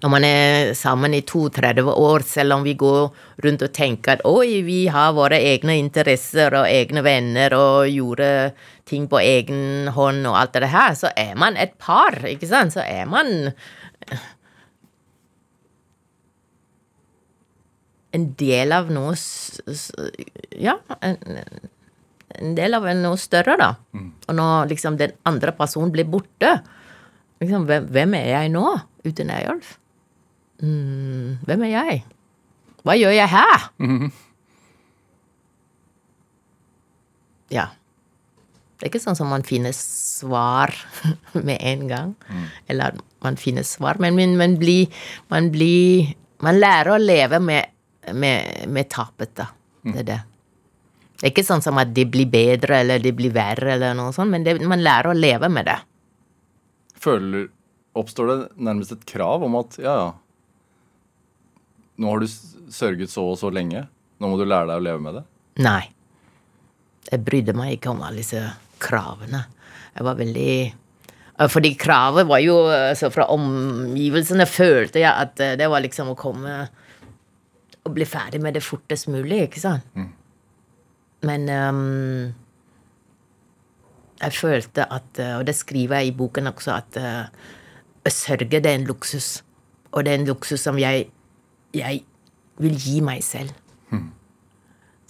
Når 0.00 0.12
man 0.14 0.24
er 0.24 0.70
sammen 0.76 1.12
i 1.12 1.20
32 1.28 1.92
år, 1.92 2.22
selv 2.24 2.56
om 2.56 2.62
vi 2.64 2.72
går 2.80 3.10
rundt 3.44 3.64
og 3.66 3.72
tenker 3.76 4.14
at 4.14 4.22
oi, 4.28 4.62
vi 4.64 4.86
har 4.92 5.12
våre 5.16 5.36
egne 5.36 5.76
interesser 5.76 6.56
og 6.56 6.68
egne 6.68 7.02
venner 7.04 7.52
og 7.56 7.88
gjorde 7.92 8.30
ting 8.88 9.08
på 9.12 9.20
egen 9.20 9.90
hånd 9.92 10.24
og 10.28 10.38
alt 10.40 10.56
det 10.56 10.72
her, 10.72 10.96
så 10.96 11.12
er 11.16 11.34
man 11.36 11.58
et 11.60 11.76
par, 11.80 12.16
ikke 12.28 12.48
sant? 12.48 12.72
Så 12.76 12.84
er 12.84 13.04
man 13.12 13.52
en 18.16 18.32
del 18.40 18.72
av 18.74 18.88
noe 18.90 19.12
Ja, 20.56 20.80
en, 21.04 21.20
en 22.38 22.54
del 22.54 22.74
av 22.76 22.86
noe 22.96 23.18
større, 23.18 23.56
da. 23.58 23.70
Og 24.28 24.36
når 24.38 24.70
liksom 24.70 24.96
den 25.00 25.12
andre 25.26 25.52
personen 25.56 25.90
blir 25.94 26.06
borte, 26.08 26.60
liksom, 27.42 27.66
hvem, 27.66 27.88
hvem 27.90 28.14
er 28.20 28.28
jeg 28.34 28.52
nå 28.54 28.64
uten 29.04 29.30
Eyolf? 29.34 29.76
Mm, 30.62 31.40
hvem 31.48 31.62
er 31.66 31.72
jeg? 31.74 32.00
Hva 32.84 32.96
gjør 32.96 33.14
jeg 33.16 33.28
her? 33.32 33.68
Ja. 37.50 37.66
Det 38.78 38.86
er 38.86 38.92
ikke 38.92 39.02
sånn 39.02 39.18
som 39.18 39.28
man 39.32 39.42
finner 39.44 39.74
svar 39.76 40.72
med 41.46 41.58
en 41.60 41.86
gang. 41.90 42.14
Eller 42.70 42.96
man 43.24 43.36
finner 43.36 43.66
svar, 43.68 44.00
men 44.00 44.16
man, 44.16 44.36
man 44.40 44.56
blir 44.60 44.88
Man 45.28 45.50
blir 45.52 46.14
Man 46.40 46.56
lærer 46.56 46.94
å 46.94 47.00
leve 47.00 47.40
med, 47.44 47.68
med, 48.16 48.64
med 48.72 48.88
tapet, 48.88 49.34
da. 49.36 49.50
Det 49.84 49.98
er 50.00 50.06
det. 50.08 50.20
Det 51.20 51.28
er 51.28 51.32
ikke 51.34 51.44
sånn 51.44 51.60
som 51.60 51.76
at 51.80 51.92
det 51.92 52.06
blir 52.08 52.28
bedre 52.32 52.80
eller 52.80 53.02
det 53.04 53.12
blir 53.16 53.32
verre, 53.34 53.74
eller 53.74 53.92
noe 53.96 54.12
sånt, 54.16 54.32
men 54.32 54.44
det, 54.46 54.56
man 54.64 54.80
lærer 54.80 55.10
å 55.10 55.16
leve 55.16 55.50
med 55.52 55.68
det. 55.68 55.76
Føler, 57.00 57.50
oppstår 58.00 58.30
det 58.30 58.38
nærmest 58.56 58.94
et 58.96 59.04
krav 59.08 59.44
om 59.44 59.58
at 59.60 59.76
ja, 59.80 59.96
ja, 60.00 60.10
nå 62.00 62.08
har 62.08 62.22
du 62.22 62.28
sørget 62.72 63.12
så 63.12 63.26
og 63.28 63.36
så 63.40 63.50
lenge, 63.52 63.84
nå 64.20 64.30
må 64.30 64.38
du 64.40 64.46
lære 64.48 64.70
deg 64.70 64.80
å 64.80 64.84
leve 64.86 65.04
med 65.04 65.18
det? 65.18 65.24
Nei. 65.60 65.82
Jeg 67.10 67.24
brydde 67.26 67.56
meg 67.56 67.74
ikke 67.76 67.92
om 67.92 68.00
alle 68.06 68.22
disse 68.22 68.40
kravene. 68.80 69.42
Jeg 69.96 70.06
var 70.06 70.16
veldig 70.16 70.52
Fordi 71.50 71.70
kravet 71.80 72.28
var 72.28 72.38
jo 72.38 72.54
altså 72.70 73.08
Fra 73.10 73.24
omgivelsene 73.34 74.46
følte 74.46 75.00
jeg 75.02 75.10
at 75.10 75.40
eh, 75.42 75.56
det 75.58 75.66
var 75.72 75.82
liksom 75.82 76.12
å 76.12 76.16
komme 76.16 76.52
og 77.80 77.94
bli 77.96 78.04
ferdig 78.04 78.38
med 78.44 78.54
det 78.54 78.60
fortest 78.62 79.08
mulig, 79.08 79.46
ikke 79.48 79.60
sant? 79.62 79.86
Men 81.22 81.48
um, 81.48 82.34
jeg 84.20 84.32
følte 84.32 84.86
at 84.92 85.18
eh, 85.20 85.36
Og 85.36 85.46
det 85.46 85.54
skriver 85.56 86.00
jeg 86.00 86.06
i 86.06 86.16
boken 86.16 86.46
også, 86.46 86.76
at 86.76 87.00
uh, 87.00 88.12
sørge 88.12 88.48
det 88.48 88.66
er 88.66 88.74
en 88.74 88.88
luksus. 88.88 89.44
Og 89.92 90.04
det 90.04 90.12
er 90.12 90.18
en 90.20 90.26
luksus 90.26 90.60
som 90.60 90.78
jeg, 90.78 91.10
jeg 91.74 92.04
vil 92.58 92.76
gi 92.78 93.00
meg 93.00 93.24
selv. 93.24 93.50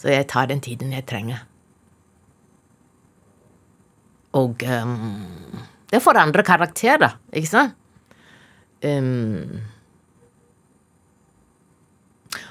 Så 0.00 0.08
jeg 0.08 0.26
tar 0.32 0.46
den 0.48 0.60
tiden 0.64 0.92
jeg 0.92 1.04
trenger. 1.06 1.44
Og 4.32 4.62
um, 4.62 4.94
det 5.90 6.02
forandrer 6.02 6.40
andre 6.40 6.42
karakterer, 6.42 7.18
Ikke 7.32 7.48
sant? 7.48 7.74
Um, 8.84 9.60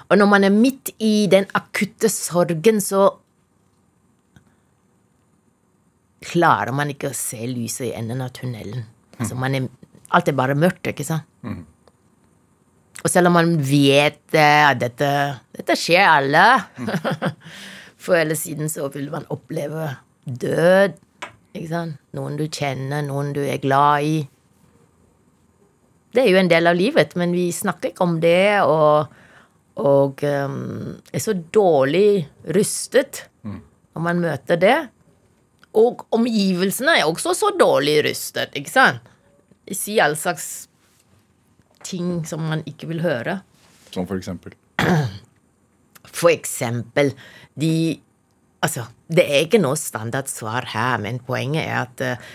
Og 0.09 0.17
når 0.17 0.25
man 0.25 0.43
er 0.43 0.49
midt 0.49 0.89
i 0.99 1.27
den 1.31 1.45
akutte 1.53 2.09
sorgen, 2.09 2.81
så 2.81 3.11
klarer 6.23 6.75
man 6.75 6.91
ikke 6.91 7.11
å 7.11 7.17
se 7.17 7.41
lyset 7.47 7.89
i 7.89 7.95
enden 7.97 8.23
av 8.25 8.33
tunnelen. 8.35 8.85
Altså 9.19 9.37
man 9.39 9.55
er, 9.55 9.67
alt 10.15 10.31
er 10.31 10.37
bare 10.37 10.57
mørkt, 10.57 10.89
ikke 10.91 11.07
sant? 11.07 11.27
Og 12.99 13.07
selv 13.07 13.29
om 13.29 13.37
man 13.37 13.53
vet 13.63 14.35
eh, 14.35 14.65
at 14.67 14.79
dette, 14.81 15.09
dette 15.55 15.75
skjer 15.79 16.03
alle 16.03 16.43
For 18.03 18.17
eller 18.19 18.35
siden 18.35 18.71
så 18.71 18.89
vil 18.91 19.09
man 19.11 19.27
oppleve 19.31 19.89
død. 20.23 20.97
Ikke 21.55 21.67
sant? 21.67 21.97
Noen 22.15 22.37
du 22.39 22.45
kjenner, 22.47 23.03
noen 23.03 23.33
du 23.35 23.41
er 23.43 23.59
glad 23.59 24.07
i. 24.07 24.19
Det 26.15 26.23
er 26.23 26.29
jo 26.31 26.39
en 26.39 26.51
del 26.51 26.69
av 26.71 26.77
livet, 26.79 27.15
men 27.19 27.35
vi 27.35 27.49
snakker 27.53 27.91
ikke 27.91 28.05
om 28.05 28.15
det, 28.23 28.61
og, 28.63 29.11
og 29.83 30.23
um, 30.23 30.95
er 31.11 31.21
så 31.21 31.35
dårlig 31.35 32.23
rustet 32.55 33.25
når 33.99 34.05
man 34.05 34.23
møter 34.23 34.61
det. 34.61 34.77
Og 35.77 36.01
omgivelsene 36.15 36.97
er 36.99 37.05
også 37.09 37.35
så 37.37 37.51
dårlig 37.59 37.99
rustet, 38.07 38.55
ikke 38.57 38.73
sant? 38.73 39.05
De 39.69 39.77
sier 39.77 40.07
all 40.07 40.17
slags 40.17 40.67
ting 41.85 42.23
som 42.27 42.41
man 42.49 42.63
ikke 42.69 42.89
vil 42.89 43.03
høre. 43.05 43.39
Som 43.93 44.07
for 44.09 44.17
eksempel. 44.17 44.55
For 46.09 46.31
eksempel 46.33 47.13
de 47.59 47.99
Altså, 48.59 48.89
det 49.07 49.23
er 49.23 49.45
ikke 49.45 49.61
noe 49.61 49.77
standardsvar 49.79 50.65
her, 50.73 50.97
men 50.99 51.21
poenget 51.23 51.61
er 51.63 51.77
at 51.85 52.01
eh, 52.03 52.25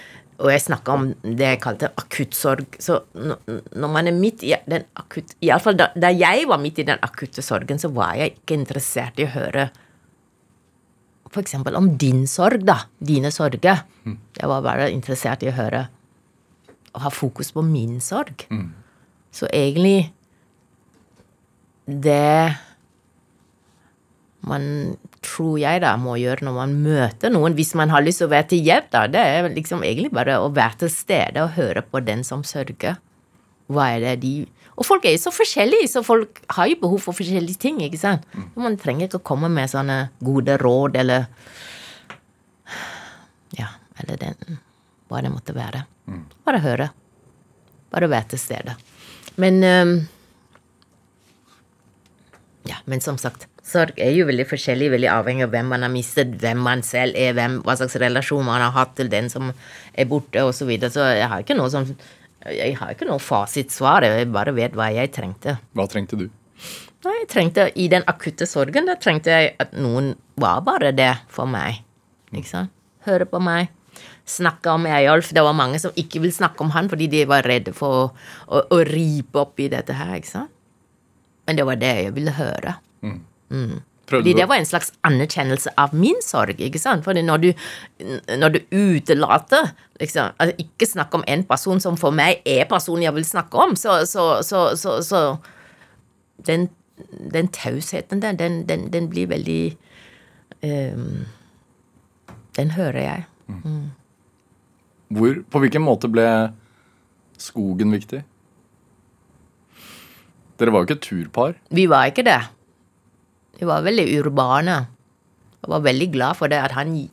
Og 0.41 0.49
jeg 0.49 0.63
snakker 0.65 0.93
om 0.95 1.11
det 1.23 1.51
jeg 1.51 1.61
kalte 1.61 1.91
akuttsorg. 2.01 2.79
Så 2.81 2.97
når 3.15 3.91
man 3.93 4.09
er 4.09 4.17
midt 4.17 4.43
i 4.43 4.55
den 4.67 4.87
akutte 4.99 5.37
Iallfall 5.45 5.77
da, 5.79 5.91
da 5.95 6.11
jeg 6.11 6.49
var 6.49 6.59
midt 6.59 6.81
i 6.81 6.87
den 6.89 6.99
akutte 7.07 7.45
sorgen, 7.45 7.79
så 7.79 7.91
var 7.95 8.17
jeg 8.19 8.33
ikke 8.39 8.57
interessert 8.57 9.21
i 9.21 9.29
å 9.29 9.35
høre 9.37 9.69
eksempel 11.43 11.75
om 11.79 11.97
din 11.99 12.27
sorg, 12.31 12.65
da. 12.67 12.85
Dine 12.99 13.31
sorger. 13.35 13.83
Jeg 14.39 14.49
var 14.51 14.63
bare 14.63 14.91
interessert 14.93 15.43
i 15.43 15.51
å 15.51 15.57
høre 15.57 15.89
og 16.95 17.03
ha 17.03 17.11
fokus 17.11 17.51
på 17.53 17.63
min 17.67 18.01
sorg. 18.01 18.47
Så 19.35 19.49
egentlig 19.51 20.13
Det 21.87 22.57
man 24.45 24.97
tror 25.25 25.59
jeg 25.59 25.81
da 25.81 25.95
må 25.97 26.19
gjøre 26.21 26.45
når 26.45 26.55
man 26.57 26.75
møter 26.85 27.33
noen, 27.33 27.55
hvis 27.57 27.75
man 27.75 27.91
har 27.93 28.05
lyst 28.05 28.21
til 28.21 28.29
å 28.29 28.33
være 28.33 28.49
til 28.53 28.65
hjelp, 28.65 28.91
da, 28.93 29.07
det 29.09 29.21
er 29.21 29.49
liksom 29.55 29.85
egentlig 29.85 30.13
bare 30.13 30.37
å 30.41 30.51
være 30.53 30.85
til 30.85 30.93
stede 30.93 31.45
og 31.45 31.57
høre 31.57 31.83
på 31.83 32.03
den 32.05 32.25
som 32.25 32.45
sørger. 32.45 32.99
Hva 33.73 33.89
er 33.95 34.05
det 34.05 34.15
de 34.21 34.35
Og 34.75 34.87
folk 34.87 35.05
er 35.07 35.15
jo 35.15 35.23
så 35.23 35.33
forskjellige, 35.35 35.91
så 35.93 36.03
folk 36.07 36.41
har 36.57 36.67
jo 36.71 36.81
behov 36.81 37.03
for 37.05 37.17
forskjellige 37.17 37.61
ting, 37.63 37.79
ikke 37.85 38.01
sant? 38.01 38.25
Man 38.59 38.79
trenger 38.81 39.07
ikke 39.07 39.21
å 39.21 39.29
komme 39.31 39.51
med 39.53 39.71
sånne 39.71 40.09
gode 40.25 40.59
råd 40.63 40.99
eller 41.03 41.29
Ja, 43.55 43.69
eller 44.03 44.19
den 44.19 44.59
Hva 45.09 45.21
det 45.23 45.31
måtte 45.31 45.55
være. 45.55 45.85
Bare 46.45 46.61
høre. 46.65 46.91
Bare 47.93 48.11
være 48.11 48.35
til 48.35 48.41
stede. 48.41 48.75
Men 49.39 49.63
um, 49.63 49.95
ja, 52.65 52.79
men 52.89 53.03
som 53.05 53.19
sagt, 53.21 53.47
sorg 53.65 53.99
er 54.01 54.15
jo 54.17 54.27
veldig 54.29 54.47
forskjellig, 54.49 54.91
veldig 54.95 55.11
avhengig 55.13 55.45
av 55.47 55.53
hvem 55.53 55.71
man 55.75 55.85
har 55.85 55.93
mistet, 55.93 56.35
hvem 56.41 56.63
man 56.65 56.83
selv 56.87 57.17
er, 57.21 57.35
hvem, 57.37 57.59
hva 57.65 57.77
slags 57.77 57.97
relasjon 58.01 58.47
man 58.47 58.63
har 58.65 58.73
hatt 58.77 58.95
til 58.99 59.11
den 59.13 59.29
som 59.33 59.53
er 59.93 60.09
borte, 60.09 60.41
osv. 60.43 60.63
Så, 60.63 60.69
videre. 60.71 60.93
så 60.95 61.09
jeg 61.13 61.29
har 61.31 61.45
ikke 61.45 61.59
noe 61.59 61.73
sånn 61.73 61.91
Jeg 62.53 62.77
har 62.77 62.93
ikke 62.93 63.09
noe 63.09 63.23
fasitsvar, 63.23 64.05
jeg 64.05 64.29
bare 64.33 64.53
vet 64.57 64.75
hva 64.77 64.91
jeg 64.93 65.13
trengte. 65.15 65.57
Hva 65.77 65.87
trengte 65.89 66.19
du? 66.21 66.27
Nei, 67.05 67.15
jeg 67.23 67.29
trengte, 67.33 67.69
I 67.77 67.87
den 67.93 68.05
akutte 68.09 68.47
sorgen 68.49 68.89
da 68.89 68.97
trengte 69.01 69.33
jeg 69.33 69.55
at 69.61 69.73
noen 69.77 70.15
var 70.41 70.61
bare 70.65 70.93
det 70.97 71.13
for 71.33 71.49
meg. 71.49 71.83
Ikke 72.33 72.51
sant? 72.51 72.73
Høre 73.05 73.27
på 73.29 73.41
meg. 73.45 73.73
Snakke 74.29 74.73
om 74.73 74.87
Eyolf. 74.89 75.33
Det 75.37 75.45
var 75.45 75.57
mange 75.57 75.79
som 75.81 75.93
ikke 76.01 76.23
ville 76.25 76.35
snakke 76.37 76.65
om 76.65 76.73
han 76.73 76.89
fordi 76.89 77.11
de 77.13 77.25
var 77.29 77.45
redde 77.45 77.75
for 77.77 77.99
å, 77.99 78.05
å, 78.49 78.63
å 78.73 78.79
ripe 78.89 79.41
opp 79.43 79.61
i 79.61 79.69
dette 79.73 79.97
her. 79.97 80.15
ikke 80.17 80.33
sant? 80.33 80.53
Men 81.45 81.59
det 81.61 81.67
var 81.69 81.77
det 81.81 81.93
jeg 82.01 82.15
ville 82.17 82.33
høre. 82.33 82.79
Prøvde 84.05 84.23
Fordi 84.23 84.35
det 84.37 84.49
var 84.49 84.61
en 84.61 84.69
slags 84.69 84.93
anerkjennelse 85.07 85.71
av 85.81 85.95
min 85.97 86.21
sorg. 86.23 86.61
ikke 86.61 86.79
sant? 86.79 87.05
Fordi 87.05 87.23
når 87.23 87.37
du, 87.37 87.53
når 88.29 88.49
du 88.49 88.59
utelater 88.73 89.71
liksom, 90.01 90.35
altså 90.39 90.55
Ikke 90.59 90.87
snakk 90.87 91.15
om 91.15 91.25
en 91.27 91.45
person 91.45 91.81
som 91.81 91.97
for 91.97 92.11
meg 92.13 92.43
er 92.45 92.69
personen 92.69 93.07
jeg 93.07 93.15
vil 93.15 93.25
snakke 93.25 93.57
om, 93.57 93.77
så, 93.77 94.03
så, 94.07 94.43
så, 94.43 94.77
så, 94.77 94.99
så 95.03 95.37
Den, 96.47 96.69
den 97.33 97.49
tausheten 97.49 98.21
der, 98.23 98.33
den, 98.33 98.69
den, 98.69 98.93
den 98.93 99.09
blir 99.09 99.27
veldig 99.27 99.77
um, 100.63 101.25
Den 102.57 102.71
hører 102.71 103.01
jeg. 103.01 103.25
Hvor, 105.09 105.41
på 105.51 105.59
hvilken 105.59 105.83
måte 105.83 106.09
ble 106.09 106.27
skogen 107.39 107.93
viktig? 107.93 108.23
Dere 110.59 110.71
var 110.71 110.83
jo 110.83 110.89
ikke 110.89 110.99
et 110.99 111.09
turpar. 111.09 111.57
Vi 111.71 111.87
var 111.91 112.11
ikke 112.11 112.25
det. 112.27 112.39
Vi 113.65 113.69
var 113.71 113.81
veldig 113.81 114.05
urbane. 114.21 114.75
Jeg 115.65 115.71
var 115.73 115.85
veldig 115.87 116.07
glad 116.13 116.37
for 116.37 116.53
det 116.53 116.59
at 116.61 116.75
han 116.77 116.91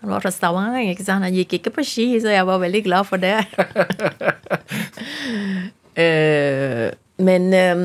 Han 0.00 0.12
var 0.12 0.22
fra 0.22 0.30
Stavanger, 0.30 0.92
ikke 0.92 1.02
sant. 1.02 1.26
Han 1.26 1.34
gikk 1.34 1.56
ikke 1.58 1.72
på 1.74 1.82
ski, 1.82 2.04
så 2.22 2.30
jeg 2.30 2.46
var 2.46 2.60
veldig 2.62 2.82
glad 2.86 3.08
for 3.08 3.18
det. 3.18 3.40
uh, 5.98 6.86
men 7.26 7.50
um, 7.50 7.82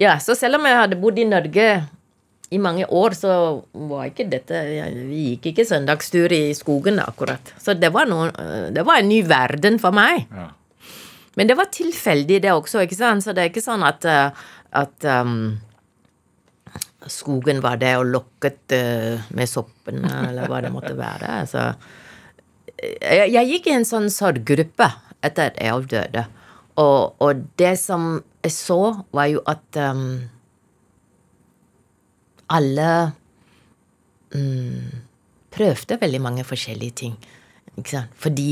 Ja, 0.00 0.16
så 0.16 0.32
selv 0.38 0.56
om 0.56 0.64
jeg 0.64 0.80
hadde 0.80 1.00
bodd 1.02 1.20
i 1.20 1.28
Norge 1.28 1.68
i 2.48 2.62
mange 2.62 2.88
år, 2.88 3.12
så 3.18 3.36
var 3.90 4.08
ikke 4.08 4.28
dette 4.30 4.62
Vi 5.10 5.22
gikk 5.34 5.50
ikke 5.50 5.68
søndagstur 5.68 6.32
i 6.32 6.54
skogen, 6.56 7.02
akkurat. 7.04 7.52
Så 7.60 7.76
det 7.76 7.92
var, 7.92 8.08
noe, 8.08 8.30
eh, 8.32 8.68
det 8.72 8.86
var 8.86 9.02
en 9.02 9.10
ny 9.10 9.20
verden 9.26 9.80
for 9.82 9.92
meg. 9.92 10.24
Ja. 10.30 10.48
Men 11.36 11.50
det 11.50 11.56
var 11.58 11.68
tilfeldig, 11.74 12.40
det 12.46 12.52
også, 12.54 12.86
ikke 12.86 12.96
sant? 12.96 13.26
Så 13.26 13.34
det 13.36 13.44
er 13.44 13.50
ikke 13.50 13.66
sånn 13.66 13.84
at, 13.84 14.06
eh, 14.08 14.46
at 14.78 15.08
um, 15.10 15.58
skogen 17.12 17.62
var 17.64 17.78
det, 17.80 17.94
og 17.98 18.08
lokket 18.12 18.74
eh, 18.76 19.26
med 19.36 19.50
soppene, 19.50 20.10
eller 20.30 20.50
hva 20.50 20.62
det 20.64 20.72
måtte 20.74 20.94
være. 20.98 21.40
Altså, 21.42 21.68
jeg, 22.76 23.30
jeg 23.32 23.50
gikk 23.52 23.68
i 23.70 23.76
en 23.76 23.88
sånn 23.88 24.08
sorggruppe 24.12 24.88
etter 25.24 25.50
at 25.50 25.60
Eolf 25.64 25.88
døde. 25.90 26.26
Og, 26.76 27.16
og 27.24 27.44
det 27.60 27.74
som 27.80 28.18
jeg 28.44 28.54
så, 28.54 28.80
var 29.16 29.30
jo 29.32 29.40
at 29.48 29.78
um, 29.80 30.20
alle 32.52 32.90
um, 34.36 34.90
prøvde 35.56 35.98
veldig 36.00 36.20
mange 36.22 36.44
forskjellige 36.46 36.98
ting. 37.02 37.16
Fordi 38.14 38.50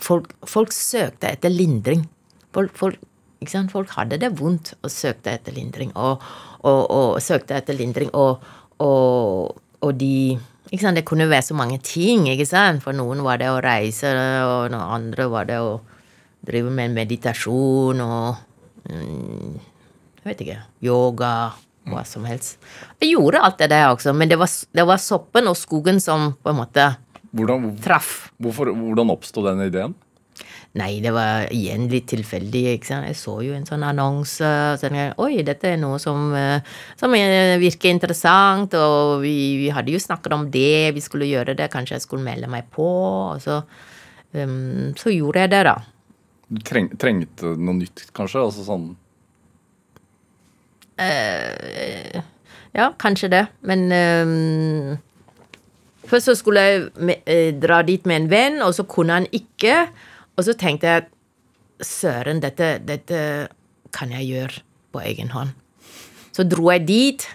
folk, 0.00 0.34
folk 0.46 0.74
søkte 0.74 1.30
etter 1.30 1.54
lindring. 1.54 2.04
Folk, 2.54 2.74
folk? 2.76 2.98
Folk 3.70 3.90
hadde 3.96 4.18
det 4.20 4.38
vondt 4.38 4.74
og 4.82 4.90
søkte 4.90 5.30
etter 5.32 5.52
lindring. 5.52 5.92
Og, 5.96 6.20
og, 6.62 6.90
og 6.90 7.20
søkte 7.22 7.56
etter 7.56 7.74
lindring, 7.74 8.10
og, 8.14 8.42
og, 8.78 9.94
de? 9.94 10.38
Det 10.70 11.04
kunne 11.04 11.28
være 11.28 11.42
så 11.42 11.54
mange 11.54 11.78
ting. 11.78 12.28
For 12.80 12.92
noen 12.92 13.22
var 13.22 13.38
det 13.38 13.48
å 13.50 13.60
reise, 13.60 14.12
og 14.44 14.70
noen 14.70 14.94
andre 15.00 15.28
var 15.28 15.48
det 15.48 15.58
å 15.58 15.80
drive 16.46 16.70
med 16.70 16.94
meditasjon 16.96 18.00
og 18.00 18.36
mm, 18.88 19.58
Jeg 20.20 20.24
vet 20.24 20.40
ikke 20.44 20.60
Yoga, 20.84 21.52
hva 21.88 22.04
som 22.04 22.24
helst. 22.28 22.58
Jeg 23.00 23.14
gjorde 23.14 23.40
alt 23.40 23.58
det 23.60 23.70
der 23.72 23.88
også, 23.90 24.12
men 24.16 24.28
det 24.28 24.38
var, 24.40 24.48
det 24.48 24.86
var 24.88 25.00
soppen 25.00 25.48
og 25.48 25.56
skogen 25.56 26.00
som 26.00 26.34
på 26.40 26.52
en 26.52 26.60
måte 26.60 26.90
Hvordan, 27.30 27.76
traff. 27.78 28.30
hvorfor, 28.42 28.72
hvordan 28.74 29.12
oppsto 29.12 29.44
den 29.46 29.62
ideen? 29.68 29.94
Nei, 30.78 31.00
det 31.02 31.10
var 31.10 31.48
igjen 31.50 31.88
litt 31.90 32.06
tilfeldig. 32.12 32.62
ikke 32.76 32.86
sant? 32.86 33.08
Jeg 33.08 33.18
så 33.18 33.32
jo 33.42 33.54
en 33.56 33.66
sånn 33.66 33.82
annonse. 33.82 34.46
og 34.46 34.78
så 34.78 34.86
tenkte 34.86 35.02
jeg, 35.02 35.14
Oi, 35.18 35.42
dette 35.42 35.66
er 35.72 35.80
noe 35.82 35.98
som, 35.98 36.32
eh, 36.34 36.62
som 36.96 37.10
virker 37.10 37.90
interessant. 37.90 38.74
Og 38.78 39.20
vi, 39.24 39.34
vi 39.58 39.70
hadde 39.74 39.90
jo 39.90 39.98
snakket 39.98 40.36
om 40.36 40.46
det, 40.50 40.94
vi 40.94 41.02
skulle 41.02 41.26
gjøre 41.26 41.56
det. 41.58 41.72
Kanskje 41.72 41.96
jeg 41.98 42.04
skulle 42.06 42.22
melde 42.22 42.46
meg 42.46 42.70
på. 42.70 42.86
Og 42.86 43.42
så, 43.42 43.64
um, 44.32 44.94
så 44.94 45.10
gjorde 45.10 45.42
jeg 45.42 45.50
det, 45.50 45.64
da. 45.66 45.74
Du 46.50 46.62
treng, 46.62 46.90
trengte 46.98 47.56
noe 47.58 47.74
nytt, 47.80 48.06
kanskje? 48.14 48.42
Altså 48.42 48.66
sånn 48.66 48.92
Ja, 52.76 52.92
kanskje 53.00 53.30
det. 53.32 53.42
Men 53.66 53.90
um, 53.90 54.98
først 56.06 56.30
så 56.30 56.36
skulle 56.38 56.62
jeg 56.62 57.18
eh, 57.24 57.50
dra 57.58 57.80
dit 57.82 58.06
med 58.06 58.22
en 58.22 58.30
venn, 58.30 58.62
og 58.62 58.74
så 58.76 58.86
kunne 58.86 59.18
han 59.18 59.26
ikke. 59.34 59.88
Og 60.40 60.46
så 60.46 60.54
tenkte 60.56 60.88
jeg 60.88 61.84
søren, 61.84 62.40
dette, 62.40 62.78
dette 62.80 63.18
kan 63.92 64.12
jeg 64.14 64.30
gjøre 64.30 64.62
på 64.94 65.02
egen 65.04 65.34
hånd. 65.34 65.52
Så 66.32 66.46
dro 66.48 66.70
jeg 66.72 66.86
dit. 66.88 67.26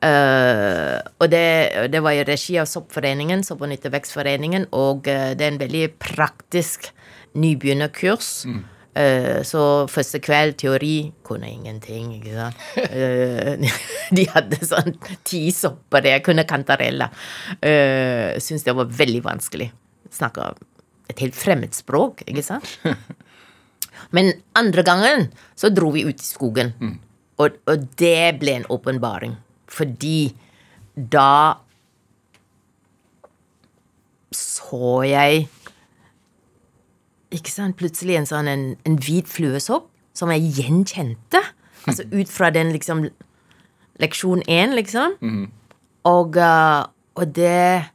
Uh, 0.00 0.96
og 1.20 1.28
det, 1.28 1.44
det 1.92 2.00
var 2.00 2.16
i 2.16 2.24
regi 2.24 2.56
av 2.58 2.66
Soppforeningen, 2.66 3.44
Sopp- 3.44 3.62
og 3.62 3.68
nyttevekstforeningen, 3.70 4.70
og 4.72 5.06
eh, 5.12 5.34
det 5.36 5.44
er 5.44 5.52
en 5.52 5.60
veldig 5.60 5.82
praktisk 6.00 6.88
nybegynnerkurs. 7.36 8.30
Eh, 8.96 9.42
så 9.46 9.64
første 9.92 10.18
kveld 10.24 10.56
teori 10.58 11.12
kunne 11.22 11.52
ingenting, 11.52 12.14
ikke 12.16 12.32
sant. 12.32 12.64
De 14.16 14.24
hadde 14.32 14.58
sånn 14.66 14.96
ti 15.22 15.44
sopper, 15.54 16.08
jeg 16.16 16.24
kunne 16.26 16.48
kantarella. 16.48 17.12
Uh, 17.60 18.40
Syns 18.42 18.66
det 18.66 18.74
var 18.80 18.90
veldig 18.90 19.22
vanskelig. 19.28 19.68
Snakka 20.10 20.54
et 21.10 21.22
helt 21.22 21.36
fremmed 21.36 21.74
språk, 21.76 22.22
ikke 22.30 22.44
sant. 22.46 22.78
Men 24.14 24.32
andre 24.58 24.84
gangen 24.86 25.28
så 25.58 25.70
dro 25.74 25.90
vi 25.94 26.06
ut 26.06 26.20
i 26.20 26.26
skogen. 26.26 26.72
Og, 27.40 27.56
og 27.70 27.86
det 28.00 28.38
ble 28.40 28.60
en 28.60 28.68
åpenbaring. 28.72 29.36
Fordi 29.70 30.32
da 30.94 31.60
så 34.34 35.02
jeg 35.06 35.46
Ikke 37.30 37.52
sant, 37.52 37.76
plutselig 37.78 38.16
en 38.18 38.26
sånn 38.26 38.48
en, 38.50 38.62
en 38.86 38.96
hvit 38.98 39.28
fluesopp 39.30 39.86
som 40.18 40.32
jeg 40.34 40.50
gjenkjente. 40.60 41.42
Altså 41.88 42.04
ut 42.12 42.28
fra 42.28 42.50
den 42.52 42.74
liksom 42.74 43.06
leksjon 44.02 44.42
én, 44.52 44.74
liksom. 44.76 45.14
Og, 46.10 46.36
uh, 46.36 46.84
og 47.16 47.30
det 47.32 47.88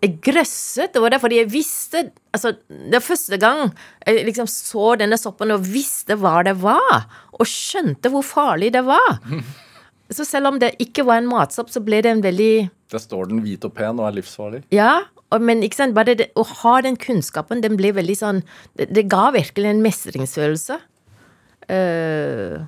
jeg 0.00 0.16
grøsset 0.24 0.94
Det 0.94 1.00
var 1.02 1.16
fordi 1.20 1.42
jeg 1.42 1.50
visste 1.52 2.04
altså, 2.32 2.54
Det 2.68 2.94
var 2.96 3.04
første 3.04 3.38
gang 3.40 3.62
jeg 4.06 4.24
liksom 4.28 4.48
så 4.50 4.94
denne 5.00 5.18
soppen 5.20 5.52
og 5.54 5.66
visste 5.66 6.16
hva 6.18 6.40
det 6.46 6.56
var, 6.62 7.04
og 7.36 7.48
skjønte 7.48 8.10
hvor 8.12 8.24
farlig 8.26 8.72
det 8.74 8.82
var. 8.86 9.20
Så 10.10 10.24
selv 10.26 10.48
om 10.50 10.56
det 10.58 10.72
ikke 10.82 11.04
var 11.06 11.20
en 11.20 11.28
matsopp, 11.30 11.68
så 11.70 11.78
ble 11.86 12.00
det 12.02 12.10
en 12.10 12.22
veldig 12.24 12.54
Der 12.90 13.02
står 13.02 13.28
den 13.30 13.44
hvit 13.44 13.62
og 13.62 13.76
pen 13.76 14.00
og 14.00 14.08
er 14.08 14.16
livsfarlig. 14.16 14.64
Ja, 14.74 15.04
og, 15.30 15.44
men 15.46 15.62
ikke 15.62 15.78
sant, 15.78 15.94
bare 15.94 16.16
det, 16.18 16.32
å 16.34 16.42
ha 16.64 16.72
den 16.82 16.98
kunnskapen, 16.98 17.62
den 17.62 17.78
ble 17.78 17.92
veldig 17.94 18.16
sånn 18.18 18.42
Det, 18.74 18.88
det 18.90 19.06
ga 19.12 19.28
virkelig 19.36 19.70
en 19.70 19.84
mestringsfølelse. 19.84 20.80
Uh, 21.70 22.66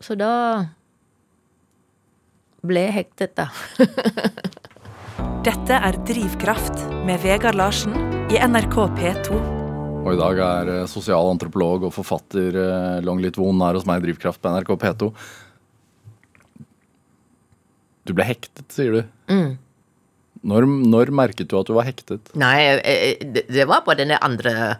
så 0.00 0.14
da 0.14 0.32
ble 2.62 2.86
jeg 2.86 2.96
hektet, 3.00 3.34
da. 3.40 3.48
Dette 5.40 5.72
er 5.72 5.96
Drivkraft 6.04 6.82
med 7.08 7.22
Vegard 7.22 7.56
Larsen 7.56 7.94
i 8.28 8.36
NRK 8.44 8.74
P2. 8.98 9.38
Og 10.02 10.10
i 10.12 10.18
dag 10.18 10.40
er 10.44 10.70
eh, 10.74 10.82
sosialantropolog 10.90 11.86
og 11.88 11.94
forfatter 11.96 12.58
eh, 12.60 12.98
Longlit 13.06 13.38
Von 13.40 13.62
her 13.64 13.78
hos 13.78 13.86
meg 13.88 14.02
i 14.02 14.04
Drivkraft 14.04 14.36
på 14.44 14.52
NRK 14.52 14.74
P2. 14.82 15.08
Du 18.04 18.12
ble 18.18 18.26
hektet, 18.28 18.66
sier 18.68 18.98
du. 18.98 19.32
Når, 20.44 20.68
når 20.92 21.14
merket 21.22 21.48
du 21.48 21.56
at 21.56 21.72
du 21.72 21.74
var 21.78 21.88
hektet? 21.88 22.34
Nei, 22.36 22.58
eh, 22.76 23.24
det, 23.40 23.64
var 23.70 23.80
på 23.88 23.96
denne 23.96 24.20
andre 24.20 24.74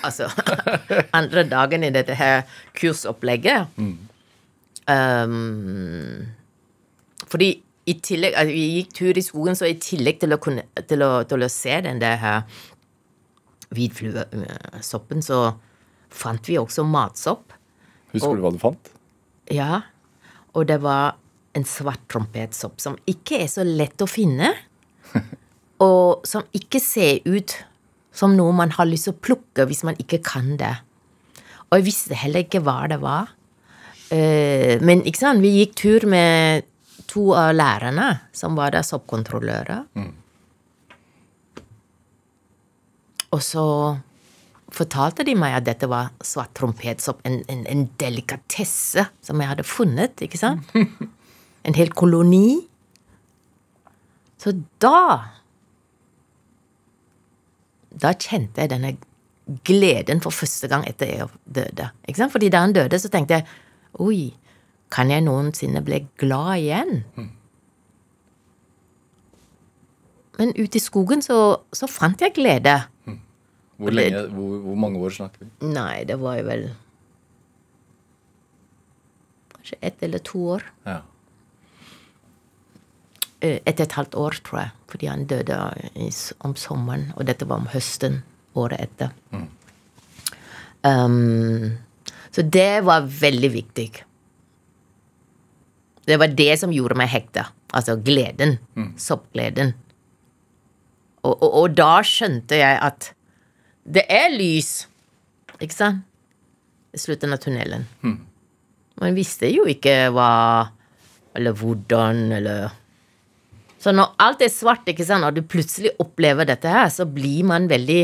Altså 0.00 0.32
andre 1.20 1.44
dagen 1.52 1.84
i 1.84 1.92
dette 1.92 2.16
her 2.16 2.48
kursopplegget. 2.80 3.68
Um, 4.88 6.24
fordi 7.28 7.58
i 7.86 7.94
tillegg 8.02 8.34
altså, 8.34 8.54
Vi 8.54 8.64
gikk 8.80 8.94
tur 8.98 9.18
i 9.18 9.24
skogen, 9.24 9.58
så 9.58 9.68
i 9.68 9.76
tillegg 9.82 10.18
til 10.22 10.34
å, 10.34 10.40
kunne, 10.42 10.64
til 10.90 11.04
å, 11.06 11.10
til 11.28 11.46
å 11.46 11.50
se 11.52 11.76
den 11.86 12.00
der 12.02 12.18
her 12.22 12.42
hvitfluesoppen, 13.74 15.22
så 15.22 15.56
fant 16.12 16.48
vi 16.48 16.58
også 16.58 16.84
matsopp. 16.86 17.54
Husker 18.14 18.38
du 18.38 18.44
hva 18.44 18.52
du 18.54 18.60
fant? 18.62 18.90
Ja, 19.52 19.82
og 20.56 20.68
det 20.70 20.80
var 20.82 21.16
en 21.56 21.66
svart 21.68 22.02
trompetsopp 22.12 22.80
som 22.82 22.98
ikke 23.08 23.40
er 23.44 23.50
så 23.50 23.64
lett 23.66 24.02
å 24.02 24.08
finne. 24.10 24.52
Og 25.84 26.24
som 26.24 26.46
ikke 26.56 26.80
ser 26.80 27.18
ut 27.28 27.52
som 28.16 28.32
noe 28.32 28.52
man 28.56 28.70
har 28.78 28.88
lyst 28.88 29.10
til 29.10 29.12
å 29.12 29.20
plukke 29.28 29.66
hvis 29.68 29.82
man 29.84 29.98
ikke 30.00 30.22
kan 30.24 30.54
det. 30.56 30.72
Og 31.68 31.76
jeg 31.76 31.84
visste 31.90 32.16
heller 32.16 32.46
ikke 32.46 32.62
hva 32.64 32.78
det 32.88 32.96
var. 33.02 33.34
Eh, 34.08 34.80
Men 34.80 35.04
ikke 35.04 35.20
sant, 35.20 35.44
vi 35.44 35.52
gikk 35.58 35.74
tur 35.76 36.06
med 36.08 36.64
to 37.10 37.30
av 37.36 37.54
lærerne 37.56 38.08
som 38.36 38.56
var 38.58 38.74
der 38.74 38.86
soppkontrollører. 38.86 39.86
Og 43.34 43.42
så 43.42 43.64
fortalte 44.76 45.24
de 45.26 45.34
meg 45.38 45.56
at 45.56 45.66
dette 45.66 45.88
var 45.90 46.12
svart 46.24 46.52
trompetsopp, 46.58 47.20
en, 47.26 47.40
en, 47.52 47.64
en 47.70 47.86
delikatesse 48.00 49.06
som 49.24 49.40
jeg 49.40 49.50
hadde 49.52 49.66
funnet, 49.66 50.26
ikke 50.26 50.40
sant? 50.40 50.72
En 51.66 51.74
hel 51.74 51.88
koloni. 51.98 52.60
Så 54.38 54.52
da 54.78 55.32
Da 57.90 58.12
kjente 58.14 58.62
jeg 58.62 58.70
denne 58.70 58.92
gleden 59.66 60.20
for 60.22 60.30
første 60.30 60.70
gang 60.70 60.84
etter 60.86 61.10
jeg 61.10 61.26
døde. 61.42 61.88
Ikke 62.06 62.20
sant? 62.20 62.34
Fordi 62.34 62.52
da 62.54 62.60
han 62.62 62.74
døde, 62.76 63.00
så 63.02 63.10
tenkte 63.10 63.40
jeg 63.40 63.48
Oi, 63.98 64.28
kan 64.92 65.10
jeg 65.10 65.24
noensinne 65.26 65.82
bli 65.84 66.02
glad 66.20 66.60
igjen? 66.62 67.02
Men 70.38 70.52
ute 70.56 70.76
i 70.78 70.82
skogen 70.84 71.22
så, 71.24 71.38
så 71.72 71.88
fant 71.88 72.20
jeg 72.20 72.34
glede. 72.36 72.76
Hvor, 73.76 73.92
lenge, 73.92 74.26
hvor, 74.32 74.58
hvor 74.64 74.78
mange 74.80 75.00
år 75.04 75.12
snakker 75.16 75.44
vi? 75.44 75.50
Nei, 75.72 76.04
det 76.08 76.16
var 76.20 76.38
jo 76.38 76.46
vel 76.48 76.66
Kanskje 79.56 79.76
ett 79.84 80.02
eller 80.06 80.22
to 80.24 80.40
år. 80.54 80.64
Ja. 80.86 81.00
Eh, 83.40 83.58
Ett 83.66 83.80
og 83.80 83.84
et 83.86 83.96
halvt 83.98 84.14
år, 84.14 84.36
tror 84.46 84.60
jeg. 84.62 84.70
Fordi 84.92 85.08
han 85.10 85.24
døde 85.28 85.56
om 86.46 86.54
sommeren, 86.56 87.08
og 87.16 87.26
dette 87.28 87.48
var 87.48 87.60
om 87.60 87.68
høsten 87.72 88.20
året 88.56 88.80
etter. 88.86 89.10
Um, 90.86 91.74
så 92.32 92.44
det 92.46 92.84
var 92.86 93.08
veldig 93.10 93.50
viktig. 93.52 93.88
Det 96.06 96.16
var 96.20 96.30
det 96.38 96.52
som 96.60 96.72
gjorde 96.74 96.96
meg 96.98 97.10
hekta. 97.10 97.48
Altså 97.74 97.96
gleden. 97.98 98.56
Soppgleden. 99.00 99.74
Og, 101.26 101.34
og, 101.42 101.50
og 101.62 101.74
da 101.74 101.98
skjønte 102.06 102.60
jeg 102.60 102.78
at 102.86 103.10
det 103.86 104.04
er 104.10 104.32
lys, 104.34 104.86
ikke 105.62 105.74
sant? 105.74 106.04
I 106.94 106.98
slutten 106.98 107.34
av 107.34 107.42
tunnelen. 107.42 107.84
Man 108.96 109.16
visste 109.18 109.50
jo 109.52 109.66
ikke 109.68 110.06
hva 110.14 110.70
Eller 111.36 111.52
hvordan, 111.52 112.30
eller 112.32 112.70
Så 113.78 113.92
når 113.92 114.14
alt 114.24 114.40
er 114.42 114.48
svart, 114.48 114.86
ikke 114.88 115.04
sant, 115.04 115.26
og 115.26 115.36
du 115.36 115.42
plutselig 115.44 115.92
opplever 116.00 116.48
dette 116.48 116.70
her, 116.72 116.88
så 116.88 117.04
blir 117.04 117.44
man 117.44 117.68
veldig 117.68 118.00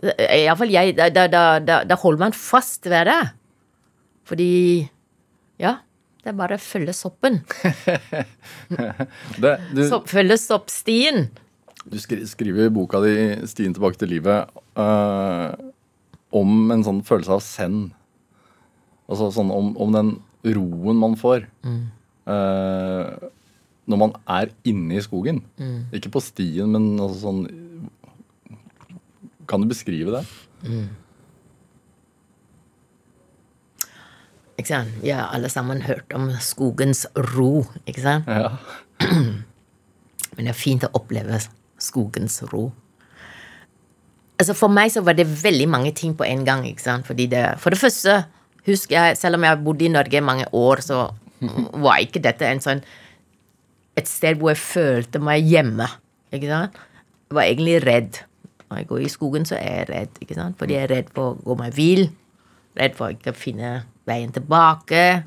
Iallfall 0.00 0.70
jeg 0.72 0.94
da, 0.96 1.10
da, 1.12 1.42
da, 1.60 1.82
da 1.84 1.96
holder 2.00 2.22
man 2.22 2.32
fast 2.36 2.86
ved 2.88 3.10
det. 3.10 3.20
Fordi 4.24 4.52
Ja, 5.60 5.74
det 6.20 6.32
er 6.32 6.36
bare 6.36 6.58
å 6.58 6.62
følge 6.62 6.94
soppen. 6.96 7.40
Det, 9.42 9.52
du, 9.72 9.80
Sopp, 9.88 10.08
følge 10.10 10.36
soppstien. 10.40 11.28
du 11.88 11.96
skri, 12.00 12.20
skriver 12.28 12.68
i 12.68 12.72
boka 12.72 13.00
di 13.02 13.14
'Stien 13.48 13.72
tilbake 13.74 13.98
til 13.98 14.12
livet' 14.12 14.50
uh, 14.76 15.56
om 16.30 16.70
en 16.70 16.84
sånn 16.86 17.00
følelse 17.06 17.32
av 17.38 17.42
send. 17.44 17.90
Altså 19.10 19.30
sånn 19.34 19.50
om, 19.50 19.72
om 19.80 19.94
den 19.96 20.12
roen 20.54 20.96
man 20.96 21.16
får 21.18 21.42
øh, 22.30 23.08
når 23.90 23.98
man 23.98 24.12
er 24.30 24.52
inne 24.64 24.96
i 24.96 25.02
skogen. 25.02 25.42
Ikke 25.92 26.12
på 26.14 26.22
stien, 26.22 26.70
men 26.70 26.94
altså 27.00 27.18
sånn 27.26 27.40
Kan 29.50 29.64
du 29.64 29.66
beskrive 29.66 30.14
det? 30.14 30.22
Ikke 34.60 34.74
sant? 34.74 34.96
Vi 35.00 35.12
har 35.14 35.30
alle 35.32 35.48
sammen 35.52 35.80
hørt 35.86 36.12
om 36.16 36.28
skogens 36.44 37.06
ro, 37.32 37.64
ikke 37.88 38.04
sant? 38.04 38.28
Ja. 38.28 38.50
Men 40.36 40.46
det 40.46 40.52
er 40.52 40.58
fint 40.58 40.84
å 40.84 40.92
oppleve 41.00 41.40
skogens 41.80 42.42
ro. 42.52 42.66
Altså 44.40 44.54
For 44.56 44.72
meg 44.72 44.92
så 44.92 45.02
var 45.04 45.16
det 45.16 45.26
veldig 45.28 45.66
mange 45.68 45.92
ting 45.96 46.12
på 46.16 46.24
en 46.28 46.44
gang. 46.44 46.64
ikke 46.68 46.84
sant? 46.84 47.08
Fordi 47.08 47.26
det, 47.32 47.44
For 47.60 47.72
det 47.72 47.80
første, 47.80 48.22
husker 48.68 48.96
jeg, 48.96 49.18
selv 49.20 49.36
om 49.36 49.44
jeg 49.44 49.54
har 49.56 49.64
bodd 49.64 49.82
i 49.84 49.92
Norge 49.92 50.16
i 50.20 50.24
mange 50.24 50.46
år, 50.56 50.84
så 50.84 51.06
var 51.84 52.00
ikke 52.04 52.22
dette 52.24 52.48
en 52.48 52.60
sånn 52.64 52.84
et 53.98 54.08
sted 54.08 54.38
hvor 54.38 54.52
jeg 54.54 54.62
følte 54.62 55.20
meg 55.20 55.44
hjemme. 55.44 55.88
ikke 56.32 56.48
sant? 56.48 56.76
Jeg 57.28 57.36
var 57.36 57.48
egentlig 57.48 57.80
redd. 57.84 58.20
Når 58.70 58.80
jeg 58.80 58.88
går 58.92 59.02
i 59.02 59.10
skogen, 59.12 59.44
så 59.48 59.56
er 59.58 59.80
jeg 59.80 59.88
redd. 59.90 60.20
ikke 60.22 60.36
sant? 60.38 60.56
Fordi 60.60 60.76
jeg 60.76 60.86
er 60.86 60.92
redd 60.94 61.10
for 61.16 61.32
å 61.32 61.40
gå 61.48 61.56
meg 61.58 61.74
vill. 61.76 62.06
Redd 62.78 62.94
for 62.96 63.08
å 63.08 63.16
ikke 63.16 63.34
finne 63.36 63.80
veien 64.08 64.32
tilbake. 64.32 65.22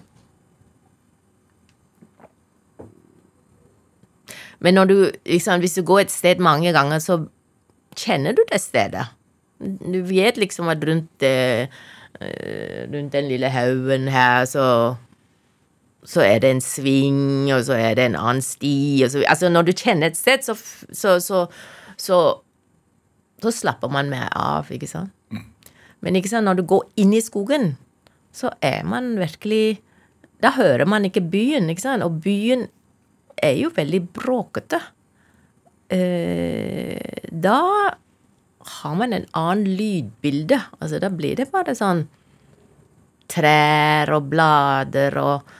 Men 4.63 4.79
når 4.79 4.85
du, 4.85 4.97
liksom, 5.25 5.59
hvis 5.59 5.75
du 5.75 5.83
går 5.83 6.05
et 6.05 6.11
sted 6.11 6.39
mange 6.39 6.71
ganger, 6.73 6.99
så 7.03 7.19
kjenner 7.99 8.31
du 8.35 8.43
det 8.51 8.61
stedet. 8.63 9.09
Du 9.59 9.99
vet 10.07 10.39
liksom 10.39 10.69
at 10.71 10.83
rundt, 10.87 11.23
eh, 11.23 11.67
eh, 12.21 12.83
rundt 12.93 13.13
den 13.13 13.27
lille 13.27 13.49
haugen 13.49 14.07
her, 14.07 14.45
så 14.45 14.95
så 16.05 16.21
er 16.21 16.39
det 16.39 16.49
en 16.51 16.61
sving, 16.61 17.51
og 17.53 17.63
så 17.63 17.77
er 17.79 17.95
det 17.95 18.05
en 18.09 18.19
annen 18.19 18.43
sti 18.43 19.05
så, 19.09 19.23
Altså, 19.27 19.49
når 19.49 19.61
du 19.61 19.71
kjenner 19.71 20.07
et 20.11 20.17
sted, 20.17 20.43
så, 20.43 20.55
så, 20.91 21.19
så, 21.19 21.45
så, 21.97 22.17
så 23.43 23.51
slapper 23.51 23.87
man 23.87 24.09
mer 24.11 24.27
av, 24.35 24.71
ikke 24.71 24.87
sant? 24.87 25.11
Men 26.03 26.15
ikke 26.19 26.29
sant, 26.29 26.43
når 26.43 26.59
du 26.59 26.65
går 26.67 26.83
inn 26.99 27.13
i 27.15 27.23
skogen, 27.23 27.77
så 28.33 28.51
er 28.61 28.83
man 28.87 29.13
virkelig 29.21 29.81
Da 30.43 30.51
hører 30.57 30.83
man 30.89 31.05
ikke 31.07 31.21
byen, 31.23 31.69
ikke 31.71 31.85
sant? 31.85 32.03
Og 32.03 32.17
byen 32.19 32.65
er 33.39 33.53
jo 33.55 33.69
veldig 33.71 34.01
bråkete. 34.11 34.79
Eh, 35.87 37.29
da 37.31 37.59
har 38.81 38.95
man 38.99 39.15
en 39.15 39.27
annen 39.39 39.77
lydbilde. 39.77 40.59
Altså, 40.81 40.99
da 40.99 41.07
blir 41.13 41.39
det 41.39 41.47
bare 41.53 41.75
sånn 41.77 42.03
trær 43.31 44.11
og 44.17 44.27
blader 44.33 45.17
og, 45.21 45.55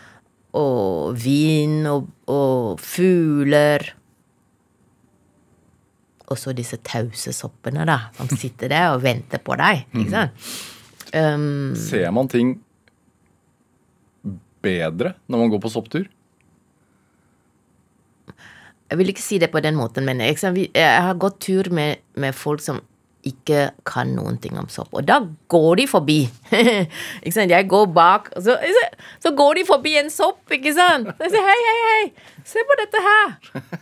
og 0.59 1.15
vin 1.15 1.79
og, 1.87 2.11
og 2.27 2.83
fugler. 2.83 3.87
Og 6.27 6.39
så 6.39 6.53
disse 6.55 6.79
tause 6.83 7.33
soppene, 7.35 7.87
da, 7.87 7.99
som 8.17 8.29
sitter 8.31 8.71
der 8.71 8.93
og 8.97 9.03
venter 9.05 9.39
på 9.43 9.57
deg. 9.59 9.85
Ikke 9.93 10.11
sant? 10.11 10.47
Um, 11.13 11.75
Ser 11.77 12.09
man 12.15 12.29
ting 12.31 12.55
bedre 14.63 15.13
når 15.29 15.43
man 15.43 15.51
går 15.53 15.61
på 15.61 15.71
sopptur? 15.73 16.07
jeg 18.93 18.99
vil 18.99 19.09
ikke 19.09 19.23
si 19.25 19.39
det 19.41 19.49
på 19.49 19.61
den 19.63 19.73
måten, 19.73 20.05
men 20.05 20.21
jeg 20.21 20.37
har 20.77 21.15
gått 21.17 21.39
tur 21.41 21.69
med, 21.73 22.03
med 22.13 22.35
folk 22.37 22.61
som 22.61 22.77
ikke 23.25 23.71
kan 23.87 24.11
noen 24.13 24.35
ting 24.43 24.57
om 24.59 24.67
sopp. 24.69 24.91
Og 24.93 25.07
da 25.07 25.17
går 25.49 25.79
de 25.79 25.85
forbi. 25.89 26.17
ikke 27.23 27.33
sant? 27.33 27.53
Jeg 27.55 27.69
går 27.71 27.87
bak, 27.95 28.29
og 28.35 28.45
så, 28.45 28.57
så 29.23 29.31
går 29.33 29.61
de 29.61 29.63
forbi 29.65 29.95
en 29.97 30.11
sopp, 30.13 30.43
ikke 30.51 30.75
sant? 30.77 31.09
Så 31.15 31.25
jeg 31.25 31.33
sier 31.33 31.47
hei, 31.47 31.57
hei, 31.69 31.79
hei, 31.87 32.43
se 32.51 32.65
på 32.67 32.77
dette 32.83 33.01
her. 33.07 33.33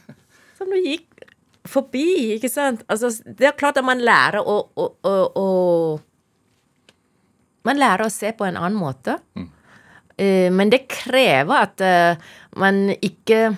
Som 0.59 0.71
du 0.71 0.77
gikk 0.79 1.25
forbi, 1.67 2.07
ikke 2.38 2.51
sant? 2.53 2.86
Altså, 2.88 3.11
det 3.25 3.49
er 3.49 3.57
klart 3.57 3.82
at 3.82 3.88
man 3.88 3.99
lærer 4.05 4.39
å, 4.45 4.61
å, 4.77 4.88
å, 5.01 5.15
å 5.41 5.47
Man 7.68 7.78
lærer 7.82 8.07
å 8.07 8.14
se 8.14 8.32
på 8.34 8.47
en 8.47 8.57
annen 8.57 8.78
måte. 8.80 9.20
Eh, 10.18 10.49
men 10.53 10.72
det 10.74 10.88
krever 10.91 11.68
at 11.68 11.82
eh, 11.86 12.32
man 12.59 12.88
ikke 12.97 13.51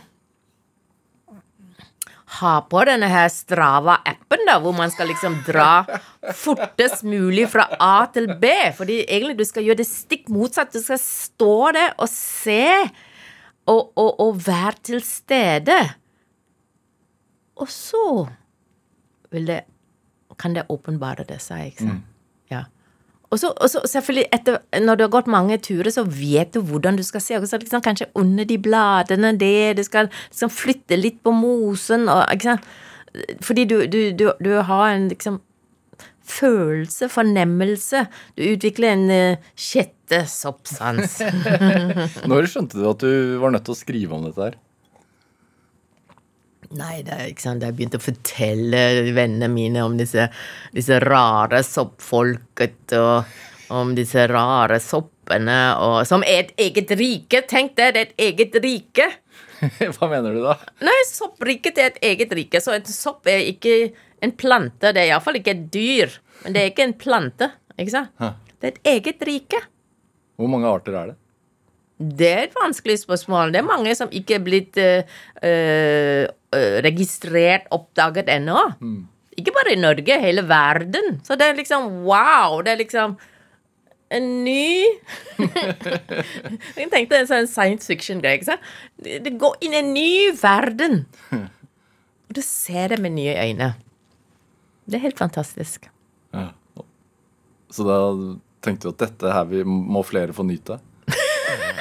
ha 2.39 2.53
på 2.65 2.81
denne 2.89 3.07
her 3.11 3.27
Strava-appen, 3.29 4.45
da, 4.47 4.57
hvor 4.61 4.73
man 4.73 4.91
skal 4.91 5.09
liksom 5.11 5.35
dra 5.45 5.85
fortest 6.33 7.03
mulig 7.05 7.45
fra 7.51 7.67
A 7.77 8.05
til 8.13 8.31
B. 8.41 8.49
Fordi 8.77 9.03
egentlig 9.05 9.37
du 9.37 9.45
skal 9.45 9.67
gjøre 9.67 9.81
det 9.83 9.89
stikk 9.89 10.31
motsatt. 10.33 10.73
Du 10.73 10.81
skal 10.81 11.01
stå 11.01 11.57
der 11.77 11.93
og 12.01 12.09
se, 12.09 12.63
og, 13.69 13.93
og, 13.95 14.09
og 14.19 14.41
være 14.47 14.79
til 14.89 15.03
stede. 15.05 15.77
Og 17.61 17.69
så 17.69 18.27
det 19.33 19.63
Kan 20.37 20.53
det 20.53 20.65
åpenbare 20.69 21.23
det 21.29 21.39
seg, 21.41 21.69
ikke 21.69 21.85
sant? 21.85 22.01
Ja. 22.01 22.12
Og 23.33 23.39
så, 23.41 23.49
og 23.57 23.71
så 23.71 23.81
selvfølgelig, 23.89 24.27
etter, 24.35 24.59
når 24.83 24.99
du 24.99 25.03
har 25.07 25.13
gått 25.15 25.31
mange 25.31 25.57
turer, 25.65 25.89
så 25.93 26.03
vet 26.05 26.53
du 26.53 26.61
hvordan 26.61 26.99
du 26.99 27.03
skal 27.05 27.23
se. 27.23 27.39
Så 27.49 27.59
liksom, 27.61 27.81
kanskje 27.85 28.11
under 28.19 28.45
de 28.45 28.59
bladene 28.61 29.33
det, 29.41 29.79
du 29.79 29.83
skal 29.87 30.11
liksom 30.27 30.53
flytte 30.53 30.99
litt 30.99 31.17
på 31.25 31.33
mosen 31.33 32.05
og 32.13 32.27
ikke 32.29 32.53
sant? 32.53 32.69
Fordi 33.45 33.65
du, 33.69 33.75
du, 33.89 33.99
du, 34.17 34.27
du 34.41 34.51
har 34.65 34.91
en 34.91 35.09
liksom 35.09 35.41
følelse, 36.23 37.09
fornemmelse. 37.11 38.05
Du 38.37 38.45
utvikler 38.53 38.93
en 38.93 39.09
uh, 39.11 39.49
sjette 39.59 40.23
soppsans. 40.29 41.19
Når 42.29 42.49
skjønte 42.51 42.79
du 42.79 42.87
at 42.89 43.03
du 43.03 43.41
var 43.41 43.53
nødt 43.53 43.65
til 43.67 43.75
å 43.75 43.81
skrive 43.81 44.17
om 44.17 44.29
dette 44.29 44.49
her? 44.49 44.61
Nei, 46.77 47.03
det 47.05 47.13
er 47.13 47.29
ikke 47.29 47.45
sant. 47.45 47.63
Jeg 47.65 47.75
begynte 47.77 47.99
å 47.99 48.03
fortelle 48.03 48.83
vennene 49.13 49.49
mine 49.51 49.83
om 49.85 49.97
disse, 49.99 50.27
disse 50.73 50.97
rare 51.03 51.61
soppfolket, 51.65 52.95
og 52.97 53.73
om 53.73 53.93
disse 53.97 54.25
rare 54.29 54.79
soppene, 54.81 55.59
og 55.81 55.99
som 56.09 56.25
er 56.25 56.45
et 56.45 56.53
eget 56.67 56.93
rike. 56.97 57.43
Tenk 57.49 57.75
det, 57.77 57.91
det 57.93 58.01
er 58.01 58.09
et 58.09 58.25
eget 58.27 58.57
rike. 58.63 59.09
Hva 59.95 60.09
mener 60.11 60.35
du 60.35 60.41
da? 60.43 60.57
Nei, 60.83 60.97
soppriket 61.09 61.79
er 61.79 61.91
et 61.93 62.01
eget 62.13 62.33
rike, 62.35 62.61
så 62.61 62.75
en 62.75 62.87
sopp 62.89 63.29
er 63.31 63.45
ikke 63.53 63.93
en 64.23 64.33
plante. 64.39 64.91
Det 64.91 65.01
er 65.01 65.11
iallfall 65.13 65.39
ikke 65.39 65.55
et 65.55 65.67
dyr, 65.73 66.17
men 66.43 66.55
det 66.55 66.63
er 66.63 66.73
ikke 66.73 66.87
en 66.89 66.97
plante, 66.99 67.51
ikke 67.77 67.95
sant? 67.95 68.13
Hæ. 68.21 68.33
Det 68.57 68.69
er 68.69 68.75
et 68.75 68.93
eget 68.93 69.25
rike. 69.27 69.59
Hvor 70.39 70.49
mange 70.49 70.69
arter 70.69 70.95
er 70.95 71.11
det? 71.11 71.17
Det 71.97 72.29
er 72.29 72.47
et 72.47 72.55
vanskelig 72.57 72.97
spørsmål. 73.03 73.53
Det 73.53 73.61
er 73.61 73.67
mange 73.67 73.93
som 73.95 74.11
ikke 74.11 74.37
er 74.39 74.43
blitt 74.43 74.79
uh, 74.79 76.23
registrert, 76.83 77.69
oppdaget 77.71 78.31
ennå. 78.33 78.57
Ikke 79.37 79.53
bare 79.55 79.73
i 79.73 79.79
Norge, 79.79 80.17
hele 80.21 80.43
verden. 80.49 81.19
Så 81.25 81.37
det 81.39 81.47
er 81.47 81.57
liksom 81.57 82.03
wow. 82.07 82.59
Det 82.65 82.73
er 82.73 82.81
liksom 82.81 83.15
en 84.13 84.27
ny 84.45 84.85
Jeg 86.77 86.89
tenkte 86.91 87.17
en 87.17 87.29
sånn 87.29 87.49
science 87.49 87.89
fiction-greie. 87.89 88.37
ikke 88.37 88.51
sant? 88.51 88.67
Det, 89.01 89.21
det 89.25 89.33
går 89.41 89.57
inn 89.65 89.73
i 89.73 89.81
en 89.81 89.93
ny 89.95 90.11
verden. 90.37 91.03
Og 92.27 92.37
du 92.37 92.41
ser 92.45 92.93
det 92.93 93.01
med 93.01 93.15
nye 93.17 93.33
øyne. 93.37 93.73
Det 94.85 94.99
er 94.99 95.05
helt 95.07 95.21
fantastisk. 95.21 95.87
Ja. 96.33 96.51
Så 97.73 97.85
da 97.87 97.97
tenkte 98.63 98.89
du 98.89 98.93
at 98.93 99.05
dette 99.07 99.33
her 99.33 99.47
vi 99.49 99.63
må 99.65 100.03
flere 100.05 100.35
få 100.35 100.45
nyte? 100.45 100.77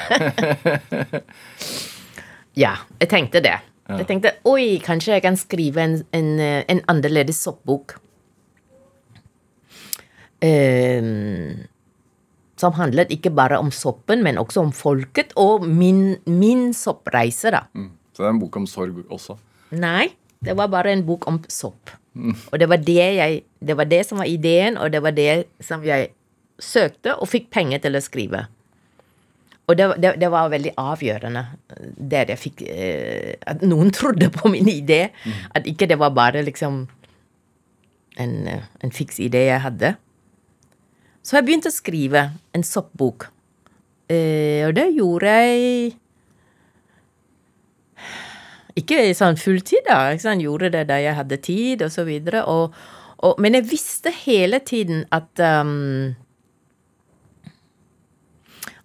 Ja, 2.53 2.75
jeg 3.01 3.09
tenkte 3.09 3.41
det. 3.41 3.55
Jeg 3.89 4.05
tenkte 4.07 4.35
oi, 4.47 4.77
kanskje 4.83 5.15
jeg 5.15 5.23
kan 5.25 5.37
skrive 5.39 5.81
en, 5.81 5.95
en, 6.15 6.29
en 6.69 6.81
annerledes 6.91 7.39
soppbok. 7.41 7.95
Um, 10.43 11.63
som 12.59 12.75
handlet 12.77 13.11
ikke 13.15 13.31
bare 13.33 13.57
om 13.59 13.71
soppen, 13.73 14.21
men 14.23 14.37
også 14.39 14.67
om 14.67 14.71
folket 14.75 15.33
og 15.39 15.65
min, 15.67 16.19
min 16.29 16.69
soppreise, 16.77 17.51
da. 17.55 17.65
Mm. 17.73 17.89
Så 18.13 18.21
det 18.21 18.29
er 18.29 18.35
en 18.35 18.43
bok 18.43 18.61
om 18.61 18.69
sorg 18.69 19.01
også. 19.09 19.39
Nei, 19.73 20.11
det 20.45 20.53
var 20.59 20.69
bare 20.69 20.93
en 20.93 21.05
bok 21.07 21.25
om 21.27 21.41
sopp. 21.49 21.95
Og 22.13 22.59
det 22.61 22.69
var 22.69 22.77
det, 22.77 23.05
jeg, 23.17 23.41
det 23.57 23.77
var 23.77 23.89
det 23.89 24.03
som 24.05 24.21
var 24.21 24.29
ideen, 24.29 24.77
og 24.77 24.93
det 24.93 25.01
var 25.01 25.15
det 25.17 25.47
som 25.65 25.81
jeg 25.85 26.11
søkte 26.61 27.15
og 27.17 27.29
fikk 27.31 27.49
penger 27.51 27.81
til 27.83 27.97
å 27.97 28.03
skrive. 28.03 28.45
Og 29.67 29.77
det, 29.79 29.87
det, 30.03 30.15
det 30.19 30.29
var 30.31 30.51
veldig 30.51 30.73
avgjørende 30.79 31.45
der 32.11 32.33
jeg 32.33 32.39
fikk 32.41 32.63
eh, 32.67 33.35
At 33.47 33.63
noen 33.63 33.93
trodde 33.97 34.27
på 34.33 34.51
min 34.51 34.67
idé. 34.71 35.07
At 35.55 35.67
ikke 35.69 35.87
det 35.89 35.99
var 36.01 36.15
bare 36.15 36.43
liksom 36.43 36.83
en, 38.19 38.33
eh, 38.47 38.65
en 38.83 38.91
fiks 38.93 39.21
idé 39.23 39.47
jeg 39.47 39.63
hadde. 39.63 39.95
Så 41.23 41.37
jeg 41.37 41.47
begynte 41.47 41.71
å 41.71 41.75
skrive 41.75 42.27
en 42.53 42.65
soppbok. 42.67 43.29
Eh, 44.11 44.67
og 44.67 44.75
det 44.75 44.89
gjorde 44.91 45.31
jeg 45.31 45.93
ikke 48.79 48.99
sånn 49.15 49.37
fulltid, 49.39 49.85
da. 49.87 50.11
Ikke 50.11 50.25
sant? 50.25 50.43
Gjorde 50.43 50.71
det 50.73 50.87
da 50.89 50.97
jeg 50.99 51.15
hadde 51.17 51.39
tid, 51.45 51.85
og 51.85 51.93
så 51.93 52.05
videre. 52.07 52.43
Og, 52.49 52.75
og, 53.23 53.39
men 53.41 53.55
jeg 53.59 53.69
visste 53.69 54.13
hele 54.23 54.59
tiden 54.65 55.05
at 55.13 55.39
um, 55.39 56.15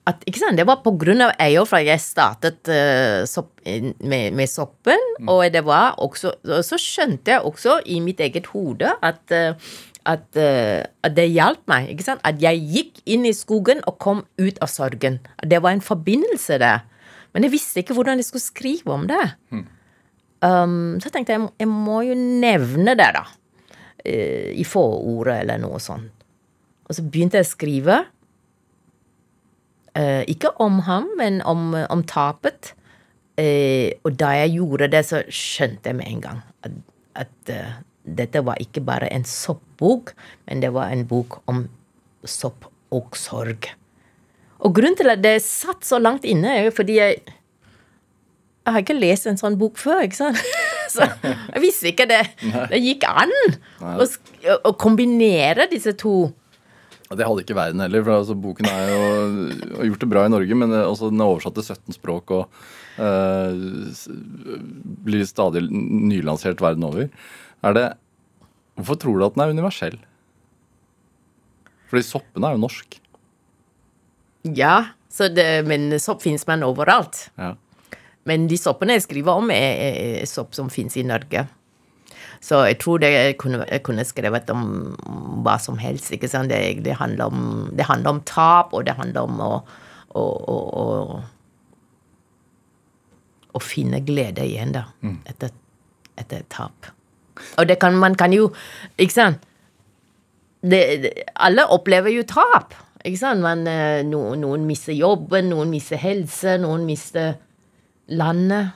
at, 0.08 0.24
Det 0.56 0.64
var 0.66 0.80
på 0.84 0.94
grunn 0.96 1.20
av 1.26 1.34
Eyolf 1.42 1.74
at 1.76 1.84
jeg 1.84 2.00
startet 2.00 2.70
uh, 2.72 3.26
sopp, 3.28 3.52
med, 4.00 4.32
med 4.32 4.48
soppen. 4.48 5.02
Og 5.28 5.44
det 5.52 5.64
var 5.66 5.98
også, 6.00 6.32
så 6.64 6.78
skjønte 6.80 7.34
jeg 7.34 7.44
også 7.44 7.80
i 7.84 8.00
mitt 8.00 8.20
eget 8.24 8.48
hode 8.54 8.94
at, 9.04 9.20
eh, 9.34 9.52
at, 10.08 10.36
eh, 10.40 10.84
at 11.04 11.16
det 11.16 11.26
hjalp 11.28 11.60
meg. 11.68 11.90
ikke 11.92 12.06
sant? 12.06 12.22
At 12.24 12.40
jeg 12.40 12.62
gikk 12.72 13.02
inn 13.04 13.26
i 13.28 13.34
skogen 13.36 13.82
og 13.86 13.98
kom 14.00 14.24
ut 14.40 14.60
av 14.64 14.72
sorgen. 14.72 15.20
Det 15.44 15.60
var 15.62 15.76
en 15.76 15.84
forbindelse 15.84 16.58
der. 16.62 16.86
Men 17.34 17.44
jeg 17.44 17.52
visste 17.52 17.82
ikke 17.82 17.96
hvordan 17.98 18.22
jeg 18.22 18.30
skulle 18.30 18.46
skrive 18.46 18.94
om 18.94 19.04
det. 19.10 19.24
Um, 20.40 20.96
så 21.02 21.10
tenkte 21.10 21.34
jeg 21.34 21.48
jeg 21.58 21.68
må 21.68 22.00
jo 22.06 22.14
nevne 22.14 22.94
det, 22.96 23.10
da. 23.18 23.24
eh, 24.06 24.54
I 24.54 24.64
forordet 24.64 25.42
eller 25.42 25.60
noe 25.60 25.80
sånt. 25.82 26.14
Og 26.88 26.96
så 26.96 27.04
begynte 27.04 27.36
jeg 27.36 27.44
å 27.44 27.50
skrive. 27.50 27.98
Eh, 29.98 30.22
ikke 30.30 30.52
om 30.62 30.82
ham, 30.86 31.08
men 31.18 31.40
om, 31.42 31.72
om 31.90 32.04
tapet. 32.06 32.72
Eh, 33.38 33.94
og 34.06 34.14
da 34.18 34.30
jeg 34.36 34.56
gjorde 34.58 34.90
det, 34.92 35.02
så 35.08 35.24
skjønte 35.26 35.90
jeg 35.90 35.98
med 35.98 36.10
en 36.10 36.22
gang 36.22 36.42
at, 36.66 36.76
at 37.24 37.52
eh, 37.54 37.72
dette 38.18 38.42
var 38.46 38.60
ikke 38.62 38.82
bare 38.86 39.10
en 39.14 39.26
soppbok, 39.26 40.14
men 40.46 40.62
det 40.62 40.70
var 40.74 40.92
en 40.94 41.04
bok 41.08 41.40
om 41.50 41.66
sopp 42.26 42.68
og 42.94 43.18
sorg. 43.18 43.70
Og 44.58 44.74
grunnen 44.74 44.98
til 44.98 45.10
at 45.12 45.22
det 45.22 45.36
satt 45.44 45.86
så 45.86 46.00
langt 46.02 46.26
inne, 46.26 46.50
er 46.50 46.68
jo 46.68 46.78
fordi 46.78 47.00
jeg 47.00 47.18
jeg 48.68 48.74
har 48.74 48.82
ikke 48.84 48.98
lest 49.00 49.24
en 49.30 49.38
sånn 49.40 49.54
bok 49.56 49.78
før, 49.80 50.02
ikke 50.04 50.18
sant? 50.18 50.40
Så 50.92 51.06
jeg 51.22 51.60
visste 51.62 51.88
ikke 51.88 52.04
det. 52.08 52.20
Det 52.68 52.80
gikk 52.80 53.06
an 53.08 53.32
å, 53.80 54.04
å 54.04 54.72
kombinere 54.76 55.64
disse 55.72 55.94
to 55.96 56.26
Det 57.08 57.24
hadde 57.24 57.40
ikke 57.40 57.56
verden 57.56 57.80
heller, 57.80 58.02
for 58.04 58.20
altså, 58.20 58.34
boken 58.36 58.68
er 58.68 58.90
jo 58.92 59.04
har 59.78 59.88
gjort 59.88 60.02
det 60.02 60.10
bra 60.12 60.24
i 60.26 60.32
Norge, 60.32 60.58
men 60.60 60.74
eh, 60.76 60.84
også 60.84 61.08
den 61.08 61.22
er 61.24 61.30
oversatt 61.30 61.56
til 61.56 61.64
17 61.64 61.96
språk 61.96 62.34
og 62.36 62.60
eh, 63.00 63.62
blir 65.06 65.24
stadig 65.28 65.64
nylansert 65.72 66.60
verden 66.64 66.84
over. 66.88 67.08
Er 67.64 67.78
det 67.78 67.88
Hvorfor 68.78 68.94
tror 69.02 69.18
du 69.18 69.24
at 69.26 69.34
den 69.34 69.42
er 69.42 69.52
universell? 69.56 69.96
Fordi 71.90 72.04
soppene 72.06 72.46
er 72.46 72.54
jo 72.54 72.60
norsk. 72.62 72.98
Ja, 74.54 74.92
så 75.10 75.26
det, 75.32 75.48
men 75.66 75.90
sopp 75.98 76.22
finnes 76.22 76.46
man 76.46 76.62
overalt. 76.62 77.24
Ja. 77.40 77.56
Men 78.28 78.46
de 78.46 78.58
soppene 78.60 78.94
jeg 78.94 79.06
skriver 79.08 79.40
om, 79.40 79.50
er, 79.50 80.20
er 80.20 80.28
sopp 80.30 80.54
som 80.54 80.70
finnes 80.70 80.94
i 81.00 81.06
Norge. 81.08 81.48
Så 82.44 82.60
jeg 82.68 82.78
tror 82.82 83.00
det 83.02 83.10
jeg 83.12 83.36
kunne, 83.40 83.64
jeg 83.68 83.82
kunne 83.86 84.04
skrevet 84.06 84.50
om 84.54 84.62
hva 85.44 85.56
som 85.62 85.78
helst. 85.80 86.12
ikke 86.14 86.28
sant? 86.30 86.50
Det, 86.52 86.84
det, 86.84 86.98
handler 87.00 87.24
om, 87.32 87.40
det 87.76 87.88
handler 87.88 88.16
om 88.16 88.22
tap, 88.28 88.72
og 88.72 88.86
det 88.86 88.96
handler 88.98 89.20
om 89.28 89.40
å, 89.42 89.52
å, 90.14 90.22
å, 90.22 90.56
å, 90.82 90.84
å 93.54 93.64
finne 93.64 94.00
glede 94.06 94.46
igjen, 94.46 94.72
da. 94.76 94.84
Etter, 95.28 95.50
etter 96.20 96.46
tap. 96.52 96.92
Og 97.58 97.68
det 97.70 97.78
kan, 97.78 97.94
man 97.94 98.16
kan 98.18 98.32
jo 98.34 98.48
Ikke 98.98 99.14
sant? 99.14 99.44
Det, 100.58 100.80
det, 101.04 101.12
alle 101.38 101.62
opplever 101.70 102.10
jo 102.10 102.24
tap. 102.26 102.74
Ikke 103.06 103.20
sant? 103.20 103.44
Man, 103.44 103.62
eh, 103.70 104.02
no, 104.02 104.32
noen 104.34 104.64
mister 104.66 104.96
jobben, 104.96 105.52
noen 105.52 105.70
mister 105.70 106.00
helse, 106.02 106.56
noen 106.58 106.82
mister 106.88 107.36
landet. 108.10 108.74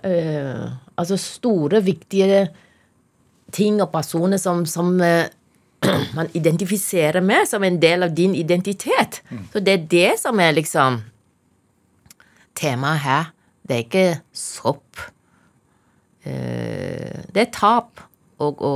Uh, 0.00 0.70
altså 0.96 1.18
store, 1.20 1.82
viktige 1.84 2.46
ting 3.52 3.80
og 3.82 3.90
personer 3.92 4.40
som, 4.40 4.64
som 4.66 4.94
eh, 5.04 5.28
man 6.16 6.28
identifiserer 6.36 7.20
med 7.24 7.48
som 7.48 7.64
en 7.64 7.80
del 7.80 8.04
av 8.06 8.14
din 8.14 8.34
identitet. 8.34 9.22
Så 9.52 9.62
det 9.64 9.72
er 9.72 9.88
det 9.90 10.10
som 10.20 10.40
er 10.40 10.56
liksom 10.56 11.00
temaet 12.60 13.04
her. 13.04 13.32
Det 13.66 13.76
er 13.76 13.84
ikke 13.86 14.06
sopp. 14.36 15.00
Eh, 16.26 17.24
det 17.32 17.46
er 17.46 17.52
tap 17.54 18.02
og 18.40 18.64
å, 18.66 18.74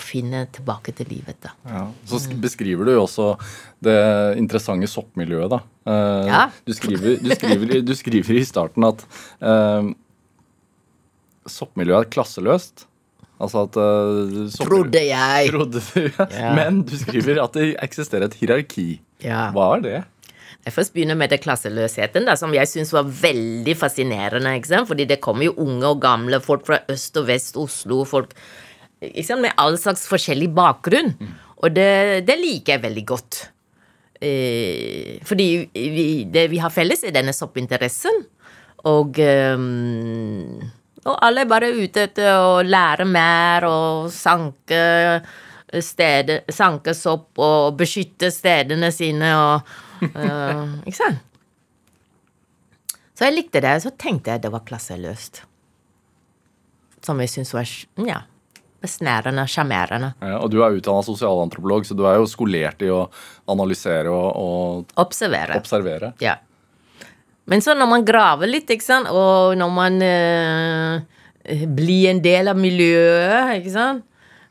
finne 0.00 0.46
tilbake 0.48 0.94
til 0.96 1.10
livet, 1.12 1.36
da. 1.44 1.50
Ja. 1.68 1.82
Så 2.08 2.16
beskriver 2.40 2.88
du 2.88 2.94
jo 2.94 3.02
også 3.02 3.26
det 3.84 3.98
interessante 4.40 4.88
soppmiljøet, 4.88 5.52
da. 5.52 5.58
Eh, 5.84 6.30
Ja. 6.30 6.44
Du, 6.64 6.72
skriver, 6.72 7.18
du, 7.20 7.28
skriver, 7.36 7.74
du 7.84 7.92
skriver 7.94 8.38
i 8.40 8.44
starten 8.48 8.86
at 8.88 9.04
eh, 9.44 9.90
soppmiljøet 11.44 12.06
er 12.06 12.10
klasseløst. 12.16 12.86
Altså 13.42 13.64
at 13.66 13.76
uh, 13.80 14.46
Trodde 14.54 15.02
jeg. 15.02 15.50
Trodde 15.50 15.82
du, 15.82 16.00
Ja. 16.40 16.52
Men 16.54 16.82
du 16.86 16.94
skriver 17.00 17.42
at 17.42 17.58
det 17.58 17.72
eksisterer 17.82 18.28
et 18.28 18.38
hierarki. 18.38 18.86
Ja. 19.24 19.48
Hva 19.54 19.72
er 19.76 19.86
det? 19.86 20.00
Jeg 20.62 20.74
først 20.76 20.92
begynner 20.94 21.18
med 21.18 21.32
det 21.32 21.40
klasseløsheten, 21.42 22.28
da, 22.28 22.36
som 22.38 22.52
jeg 22.54 22.70
syns 22.70 22.92
var 22.94 23.08
veldig 23.08 23.74
fascinerende. 23.74 24.52
Ikke 24.60 24.70
sant? 24.70 24.90
Fordi 24.90 25.08
det 25.10 25.18
kommer 25.24 25.48
jo 25.48 25.56
unge 25.64 25.88
og 25.90 26.02
gamle, 26.04 26.38
folk 26.44 26.68
fra 26.68 26.78
øst 26.92 27.18
og 27.18 27.26
vest 27.32 27.58
Oslo, 27.58 28.04
folk 28.06 28.36
ikke 29.02 29.26
sant? 29.26 29.42
med 29.42 29.56
all 29.58 29.74
slags 29.80 30.04
forskjellig 30.06 30.52
bakgrunn. 30.54 31.16
Og 31.62 31.74
det, 31.74 32.22
det 32.28 32.38
liker 32.38 32.76
jeg 32.76 32.84
veldig 32.84 33.04
godt. 33.10 33.40
Eh, 34.22 35.18
fordi 35.26 35.48
vi, 35.74 36.06
det 36.30 36.46
vi 36.52 36.60
har 36.62 36.70
felles, 36.70 37.02
er 37.02 37.14
denne 37.14 37.34
soppinteressen. 37.34 38.22
Og 38.90 39.18
ehm, 39.22 40.62
og 41.04 41.16
alle 41.26 41.42
er 41.42 41.50
bare 41.50 41.72
ute 41.74 42.06
etter 42.06 42.28
å 42.38 42.60
lære 42.62 43.06
mer 43.08 43.66
og 43.66 44.10
sanke 44.14 44.82
steder, 45.82 46.44
sanke 46.52 46.94
sopp 46.94 47.40
og 47.42 47.78
beskytte 47.80 48.28
stedene 48.30 48.90
sine 48.92 49.30
og 49.38 49.70
uh, 50.12 50.66
Ikke 50.84 50.98
sant? 50.98 51.22
Så 53.16 53.28
jeg 53.28 53.36
likte 53.36 53.60
det. 53.62 53.76
Så 53.84 53.92
tenkte 53.98 54.32
jeg 54.34 54.42
det 54.42 54.50
var 54.52 54.64
klasseløst. 54.66 55.42
Som 57.06 57.20
jeg 57.22 57.30
syns 57.30 57.52
var 57.54 57.68
ja, 58.06 58.20
besnærende, 58.82 59.44
sjarmerende. 59.50 60.12
Ja, 60.22 60.38
og 60.42 60.50
du 60.50 60.60
er 60.62 60.74
utdanna 60.78 61.04
sosialantropolog, 61.06 61.86
så 61.86 61.96
du 61.98 62.04
er 62.08 62.18
jo 62.20 62.28
skolert 62.30 62.82
i 62.82 62.90
å 62.90 63.04
analysere 63.50 64.10
og, 64.10 64.28
og 64.38 64.98
Observere. 65.02 65.58
observere. 65.60 66.12
Ja. 66.22 66.38
Men 67.50 67.62
så 67.64 67.74
når 67.74 67.90
man 67.90 68.06
graver 68.06 68.50
litt, 68.50 68.70
ikke 68.70 68.86
sant, 68.86 69.10
og 69.10 69.56
når 69.58 69.74
man 69.74 69.98
eh, 70.06 71.66
blir 71.66 72.12
en 72.12 72.22
del 72.22 72.50
av 72.52 72.58
miljøet, 72.58 73.56
ikke 73.58 73.74
sant, 73.74 74.04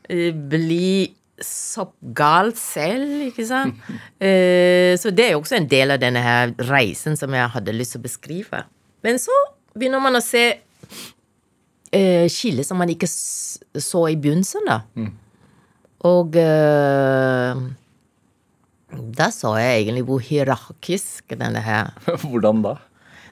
eh, 0.08 0.30
blir 0.32 1.12
soppgal 1.42 2.52
selv, 2.58 3.24
ikke 3.30 3.46
sant, 3.48 3.80
eh, 4.22 4.92
så 5.00 5.10
det 5.14 5.26
er 5.26 5.34
jo 5.34 5.40
også 5.42 5.58
en 5.58 5.70
del 5.70 5.94
av 5.94 6.02
denne 6.02 6.22
her 6.22 6.52
reisen 6.68 7.16
som 7.18 7.32
jeg 7.34 7.54
hadde 7.56 7.76
lyst 7.76 7.96
til 7.96 8.02
å 8.02 8.06
beskrive. 8.06 8.64
Men 9.02 9.18
så 9.22 9.34
begynner 9.74 10.04
man 10.04 10.20
å 10.20 10.22
se 10.24 10.44
eh, 11.96 12.26
skillet 12.30 12.68
som 12.68 12.78
man 12.78 12.92
ikke 12.92 13.08
så 13.08 14.06
i 14.12 14.18
begynnelsen, 14.20 14.68
da. 14.68 14.82
Og 16.12 16.36
eh, 16.38 17.62
da 18.92 19.30
så 19.32 19.54
jeg 19.56 19.82
egentlig 19.82 20.04
hvor 20.08 20.20
hierarkisk 20.24 21.32
denne 21.40 21.62
her 21.64 21.92
Hvordan 22.26 22.62
da? 22.64 22.74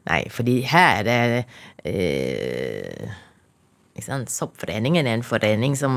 Nei, 0.09 0.23
fordi 0.33 0.61
her 0.65 1.05
er 1.05 1.35
det 1.35 1.43
eh, 1.85 3.11
ikke 3.93 4.07
sant? 4.07 4.33
Soppforeningen 4.33 5.05
er 5.07 5.19
en 5.19 5.27
forening 5.27 5.77
som, 5.77 5.95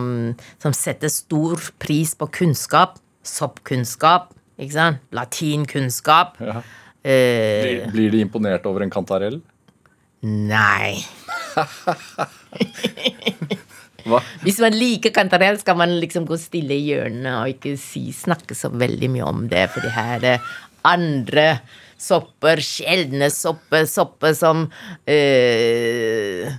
som 0.59 0.75
setter 0.75 1.07
stor 1.13 1.61
pris 1.79 2.11
på 2.19 2.27
kunnskap. 2.35 2.97
Soppkunnskap, 3.23 4.33
ikke 4.59 4.75
sant? 4.75 4.99
Latinkunnskap. 5.15 6.35
Ja. 6.43 6.59
Eh, 7.03 7.87
Blir, 7.91 8.11
de 8.11 8.19
imponert 8.25 8.65
over 8.67 8.83
en 8.83 8.91
kantarell? 8.91 9.39
nei. 10.23 10.99
Hva? 14.09 14.19
Hvis 14.43 14.59
man 14.63 14.75
liker 14.75 15.13
kantarell, 15.15 15.59
skal 15.61 15.77
man 15.79 15.95
liksom 16.01 16.27
gå 16.29 16.37
stille 16.41 16.75
i 16.75 16.89
hjørnet 16.91 17.33
og 17.37 17.55
ikke 17.55 17.77
si, 17.79 18.09
snakke 18.15 18.57
så 18.57 18.71
veldig 18.73 19.09
mye 19.13 19.29
om 19.29 19.47
det, 19.51 19.67
for 19.73 19.85
det 19.85 19.93
her 19.95 20.17
er 20.17 20.23
det 20.23 20.35
andre 20.87 21.47
sopper, 22.03 22.59
sjeldne 22.63 23.29
sopper, 23.31 23.87
sopper 23.87 24.35
som 24.35 24.65
øh, 25.07 26.51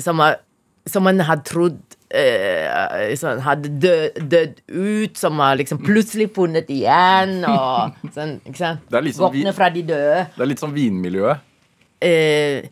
som, 0.00 0.20
har, 0.24 0.40
som 0.88 1.04
man 1.06 1.20
har 1.24 1.42
trodd 1.46 1.78
øh, 2.16 3.12
sånn, 3.18 3.42
hadde 3.44 3.72
død, 3.82 4.20
dødd 4.32 4.62
ut, 4.72 5.20
som 5.20 5.40
har 5.42 5.58
liksom 5.60 5.82
plutselig 5.84 6.30
funnet 6.36 6.70
igjen, 6.72 7.38
og 7.48 8.10
sånn, 8.14 8.38
ikke 8.44 8.60
sant? 8.60 8.88
Det 8.92 9.04
liksom 9.10 9.28
Våkne 9.28 9.54
fra 9.56 9.70
de 9.74 9.84
døde. 9.92 10.26
Det 10.36 10.44
er 10.44 10.52
litt 10.52 10.64
som 10.64 10.74
vinmiljøet. 10.76 11.52
Uh, 11.96 12.66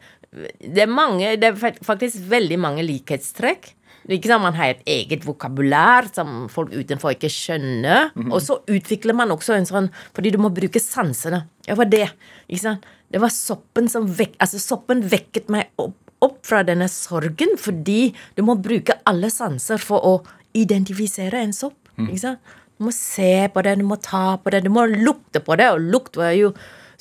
det 0.60 0.82
er 0.82 0.90
mange 0.90 1.30
Det 1.40 1.48
er 1.48 1.76
faktisk 1.86 2.26
veldig 2.28 2.58
mange 2.60 2.82
likhetstrekk. 2.84 3.70
Ikke 4.08 4.28
sant? 4.28 4.44
Man 4.44 4.56
har 4.58 4.74
et 4.74 4.82
eget 4.90 5.24
vokabulær 5.24 6.10
som 6.12 6.46
folk 6.52 6.74
utenfor 6.74 7.14
ikke 7.14 7.30
skjønner. 7.32 8.10
Og 8.28 8.40
så 8.44 8.58
utvikler 8.68 9.16
man 9.16 9.32
også 9.32 9.56
en 9.56 9.68
sånn 9.68 9.90
Fordi 10.16 10.32
du 10.34 10.38
må 10.42 10.50
bruke 10.54 10.80
sansene. 10.82 11.44
Det 11.64 11.76
var 11.78 11.88
det? 11.88 12.08
Ikke 12.48 12.64
sant? 12.66 12.88
Det 13.14 13.20
var 13.22 13.30
soppen 13.30 13.88
som 13.88 14.08
vek, 14.10 14.34
altså 14.42 14.58
soppen 14.58 15.04
vekket 15.06 15.50
meg 15.52 15.68
opp, 15.78 15.94
opp 16.24 16.40
fra 16.42 16.64
denne 16.66 16.88
sorgen, 16.90 17.52
fordi 17.60 18.08
du 18.34 18.42
må 18.42 18.56
bruke 18.58 18.96
alle 19.06 19.30
sanser 19.30 19.78
for 19.78 20.02
å 20.02 20.14
identifisere 20.56 21.38
en 21.44 21.52
sopp. 21.54 21.76
Ikke 21.94 22.22
sant? 22.24 22.54
Du 22.74 22.88
må 22.88 22.94
se 22.96 23.46
på 23.54 23.62
det, 23.62 23.76
du 23.78 23.84
må 23.86 24.00
ta 24.02 24.34
på 24.42 24.50
det, 24.50 24.64
du 24.64 24.72
må 24.74 24.88
lukte 24.90 25.38
på 25.44 25.54
det, 25.60 25.68
og 25.70 25.84
lukt 25.94 26.18
var 26.18 26.34
jo 26.34 26.50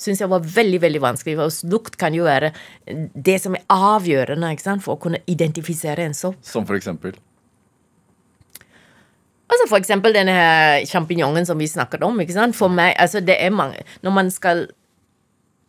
syns 0.00 0.22
jeg 0.22 0.30
var 0.30 0.44
veldig 0.44 0.80
veldig 0.82 1.02
vanskelig. 1.04 1.36
Og 1.40 1.70
lukt 1.70 1.98
kan 2.00 2.14
jo 2.16 2.26
være 2.26 2.52
det 3.14 3.38
som 3.42 3.56
er 3.58 3.66
avgjørende 3.72 4.54
for 4.82 4.96
å 4.96 5.02
kunne 5.02 5.22
identifisere 5.30 6.04
en 6.04 6.16
sopp. 6.16 6.40
Som 6.42 6.66
for 6.66 6.78
eksempel. 6.78 7.14
Altså 9.44 9.66
For 9.68 9.78
eksempel 9.78 10.14
denne 10.16 10.32
her 10.34 10.86
sjampinjongen 10.88 11.46
som 11.46 11.58
vi 11.60 11.68
snakket 11.68 12.02
om. 12.02 12.18
For 12.56 12.72
meg, 12.72 12.94
altså 12.98 13.20
det 13.20 13.36
er 13.38 13.52
mange 13.54 13.84
Når 14.02 14.10
man 14.10 14.30
skal 14.30 14.66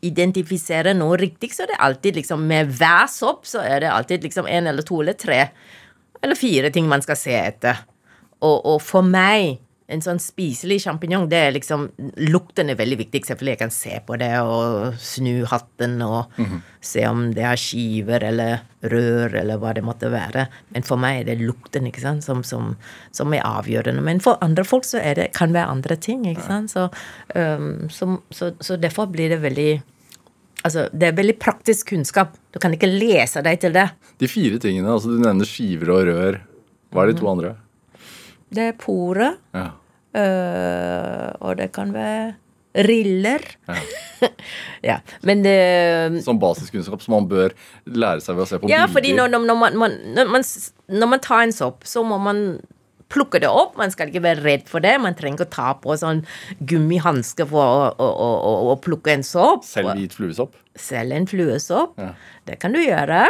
identifisere 0.05 0.93
noe 0.93 1.17
riktig, 1.17 1.53
så 1.53 1.65
er 1.65 1.73
det 1.73 1.81
alltid 1.81 2.15
liksom 2.21 2.45
Med 2.47 2.71
hver 2.77 3.07
sopp 3.11 3.45
så 3.45 3.61
er 3.65 3.83
det 3.83 3.91
alltid 3.91 4.23
liksom 4.23 4.47
en 4.47 4.67
eller 4.67 4.85
to 4.85 5.01
eller 5.01 5.13
tre 5.13 5.49
eller 6.23 6.35
fire 6.39 6.71
ting 6.73 6.87
man 6.89 7.03
skal 7.05 7.17
se 7.19 7.33
etter. 7.37 7.83
Og, 8.41 8.65
og 8.65 8.79
for 8.81 9.05
meg, 9.05 9.59
en 9.85 10.01
sånn 10.01 10.17
spiselig 10.21 10.79
sjampinjong, 10.81 11.27
det 11.29 11.39
er 11.45 11.51
liksom 11.53 11.83
Lukten 12.25 12.71
er 12.73 12.77
veldig 12.79 12.97
viktig. 13.03 13.21
Selvfølgelig 13.27 13.53
jeg 13.53 13.61
kan 13.61 13.73
se 13.73 13.99
på 14.07 14.17
det 14.17 14.31
og 14.41 14.95
snu 15.01 15.45
hatten 15.49 15.99
og 16.01 16.31
se 16.81 17.03
om 17.05 17.27
det 17.35 17.45
har 17.45 17.59
skiver 17.59 18.25
eller 18.25 18.63
rør 18.81 19.35
eller 19.41 19.61
hva 19.61 19.75
det 19.77 19.85
måtte 19.85 20.09
være. 20.13 20.47
Men 20.73 20.85
for 20.87 21.01
meg 21.01 21.21
er 21.21 21.29
det 21.29 21.45
lukten 21.45 21.85
ikke 21.89 22.01
sant, 22.01 22.25
som, 22.25 22.41
som, 22.43 22.73
som 23.13 23.33
er 23.37 23.45
avgjørende. 23.45 24.01
Men 24.05 24.21
for 24.25 24.41
andre 24.45 24.65
folk 24.65 24.87
så 24.89 25.01
er 25.01 25.19
det, 25.19 25.27
kan 25.37 25.53
det 25.53 25.59
være 25.59 25.77
andre 25.77 25.99
ting. 26.01 26.25
ikke 26.29 26.47
sant? 26.47 26.73
Så, 26.73 26.87
um, 27.35 27.85
så, 27.93 28.09
så, 28.33 28.55
så 28.61 28.79
derfor 28.81 29.11
blir 29.13 29.33
det 29.33 29.43
veldig 29.45 29.73
Altså, 30.65 30.87
det 30.97 31.05
er 31.05 31.13
veldig 31.13 31.35
praktisk 31.37 31.91
kunnskap. 31.91 32.31
Du 32.49 32.57
kan 32.57 32.73
ikke 32.73 32.87
lese 32.89 33.43
deg 33.45 33.59
til 33.61 33.75
det. 33.75 33.83
De 34.17 34.25
fire 34.25 34.57
tingene, 34.57 34.89
altså 34.89 35.11
Du 35.13 35.19
nevner 35.21 35.45
skiver 35.45 35.91
og 35.93 36.07
rør. 36.09 36.39
Hva 36.89 37.03
er 37.03 37.11
de 37.11 37.19
to 37.19 37.27
andre? 37.29 37.51
Det 38.55 38.69
er 38.71 38.77
porer. 38.79 39.37
Ja. 39.55 39.67
Uh, 40.15 41.29
og 41.43 41.57
det 41.59 41.73
kan 41.75 41.91
være 41.95 42.35
riller. 42.75 43.43
Ja. 44.83 44.99
Men 45.27 45.43
det 45.45 46.23
Som 46.25 46.39
basiskunnskap 46.39 47.03
som 47.03 47.15
man 47.17 47.27
bør 47.31 47.53
lære 47.87 48.23
seg 48.23 48.35
ved 48.37 48.45
å 48.45 48.47
se 48.49 48.59
på 48.59 48.71
Ja, 48.71 48.85
bilder. 48.85 48.93
fordi 48.95 49.11
når, 49.15 49.31
når, 49.35 49.59
man, 49.59 49.77
man, 49.79 49.99
når, 50.15 50.31
man, 50.31 50.47
når 51.01 51.11
man 51.13 51.23
tar 51.23 51.45
en 51.45 51.55
sopp, 51.55 51.85
så 51.87 52.03
må 52.07 52.19
man 52.21 52.41
plukke 53.11 53.39
det 53.43 53.47
opp. 53.47 53.77
Man 53.79 53.93
skal 53.93 54.09
ikke 54.09 54.23
være 54.25 54.43
redd 54.43 54.67
for 54.67 54.83
det. 54.83 54.95
Man 54.99 55.15
trenger 55.15 55.39
ikke 55.39 55.47
å 55.47 55.55
ta 55.55 55.69
på 55.79 55.95
sånn 56.01 56.23
gummihanske 56.67 57.45
for 57.47 57.63
å, 57.63 57.87
å, 58.01 58.29
å, 58.35 58.53
å 58.73 58.77
plukke 58.83 59.13
en 59.13 59.23
sopp. 59.25 59.63
Selv 59.67 59.93
hvit 59.95 60.15
fluesopp. 60.17 60.57
Selv 60.75 61.15
en 61.15 61.27
fluesopp. 61.29 61.95
Ja. 62.01 62.11
Det 62.49 62.59
kan 62.59 62.75
du 62.75 62.81
gjøre. 62.81 63.21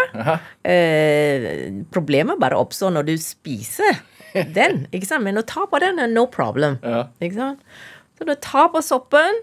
Eh, 0.66 1.50
problemet 1.94 2.42
bare 2.42 2.58
oppstår 2.58 2.96
når 2.96 3.12
du 3.12 3.16
spiser 3.22 4.00
den. 4.60 4.86
ikke 4.96 5.10
sant? 5.10 5.26
Men 5.28 5.42
å 5.42 5.46
ta 5.48 5.66
på 5.72 5.82
den 5.84 6.02
er 6.02 6.12
no 6.12 6.28
problem. 6.32 6.80
Ja. 6.84 7.08
Ikke 7.24 7.40
sant? 7.40 7.66
Så 8.16 8.28
du 8.28 8.36
tar 8.40 8.70
på 8.72 8.82
soppen, 8.86 9.42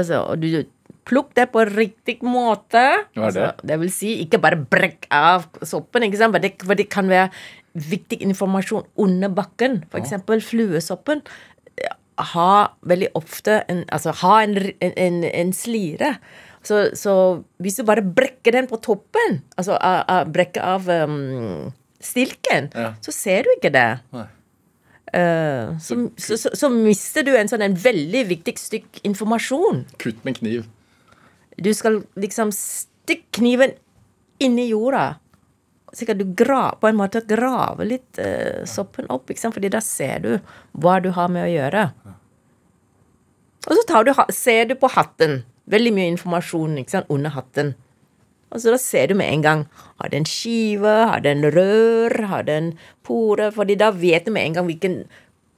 altså, 0.00 0.22
og 0.32 0.40
du 0.40 0.64
plukk 1.08 1.32
det 1.36 1.48
på 1.52 1.64
riktig 1.66 2.20
måte. 2.24 2.82
Hva 3.16 3.28
er 3.28 3.34
det? 3.34 3.46
Altså, 3.48 3.66
det 3.68 3.78
vil 3.82 3.92
si, 3.92 4.12
ikke 4.24 4.40
bare 4.42 4.60
brekk 4.60 5.08
av 5.12 5.48
soppen, 5.66 6.06
ikke 6.06 6.20
sant? 6.20 6.36
For 6.36 6.44
det, 6.44 6.54
for 6.62 6.78
det 6.78 6.88
kan 6.92 7.10
være 7.10 7.30
viktig 7.72 8.20
informasjon 8.24 8.86
under 9.00 9.32
bakken. 9.32 9.82
For 9.90 10.02
eksempel 10.02 10.42
fluesoppen 10.44 11.24
har 12.22 12.74
veldig 12.86 13.08
ofte 13.18 13.62
en, 13.72 13.84
altså, 13.92 14.12
har 14.22 14.44
en, 14.44 14.56
en, 14.80 15.22
en, 15.24 15.52
slire. 15.56 16.14
Så, 16.62 16.84
så 16.98 17.14
hvis 17.62 17.80
du 17.80 17.86
bare 17.88 18.04
brekker 18.04 18.54
den 18.54 18.68
på 18.70 18.78
toppen, 18.84 19.40
altså 19.56 19.78
brekker 20.30 20.62
av 20.62 20.90
um, 21.08 21.72
stilken, 22.06 22.70
Ja. 22.74 22.94
så 23.00 23.12
ser 23.14 23.46
du 23.46 23.52
ikke 23.56 23.72
det. 23.74 23.88
Nei. 24.12 24.28
Uh, 25.12 25.76
så, 25.78 25.96
så, 26.16 26.38
så, 26.40 26.50
så 26.56 26.68
mister 26.72 27.26
du 27.26 27.34
en 27.36 27.50
sånn 27.50 27.60
en 27.66 27.74
veldig 27.76 28.22
viktig 28.30 28.54
stykk 28.56 29.02
informasjon. 29.04 29.82
Kutt 30.00 30.22
med 30.24 30.38
kniv. 30.38 30.64
Du 31.60 31.68
skal 31.76 32.00
liksom 32.16 32.52
stikke 32.56 33.28
kniven 33.36 33.74
inn 34.40 34.56
i 34.58 34.70
jorda. 34.70 35.18
Så 35.92 36.06
kan 36.08 36.16
du 36.16 36.24
gra, 36.24 36.70
på 36.80 36.88
en 36.88 36.96
måte 36.96 37.20
grave 37.28 37.84
litt 37.84 38.16
uh, 38.22 38.64
soppen 38.64 39.10
opp, 39.12 39.28
ikke 39.28 39.42
sant? 39.42 39.54
fordi 39.58 39.68
da 39.74 39.82
ser 39.84 40.24
du 40.24 40.30
hva 40.72 40.96
du 41.04 41.10
har 41.12 41.28
med 41.28 41.44
å 41.44 41.52
gjøre. 41.52 41.84
Og 43.68 43.76
så 43.76 43.82
tar 43.86 44.08
du, 44.08 44.14
ser 44.32 44.70
du 44.70 44.74
på 44.80 44.88
hatten. 44.96 45.42
Veldig 45.70 45.92
mye 45.94 46.08
informasjon 46.14 46.80
ikke 46.80 46.96
sant? 46.96 47.12
under 47.12 47.36
hatten. 47.36 47.74
Og 48.52 48.60
så 48.60 48.72
da 48.74 48.78
ser 48.80 49.08
du 49.08 49.16
med 49.16 49.32
en 49.32 49.44
gang 49.44 49.66
har 50.00 50.12
den 50.12 50.26
en 50.26 50.28
skive, 50.28 50.94
har 51.08 51.22
den 51.24 51.40
en 51.40 51.54
rør, 51.54 52.14
har 52.28 52.46
den 52.48 52.72
en 52.72 52.72
pore 53.06 53.48
fordi 53.54 53.78
da 53.80 53.90
vet 53.96 54.28
du 54.28 54.34
med 54.34 54.44
en 54.44 54.58
gang 54.58 54.68
hvilken 54.68 55.02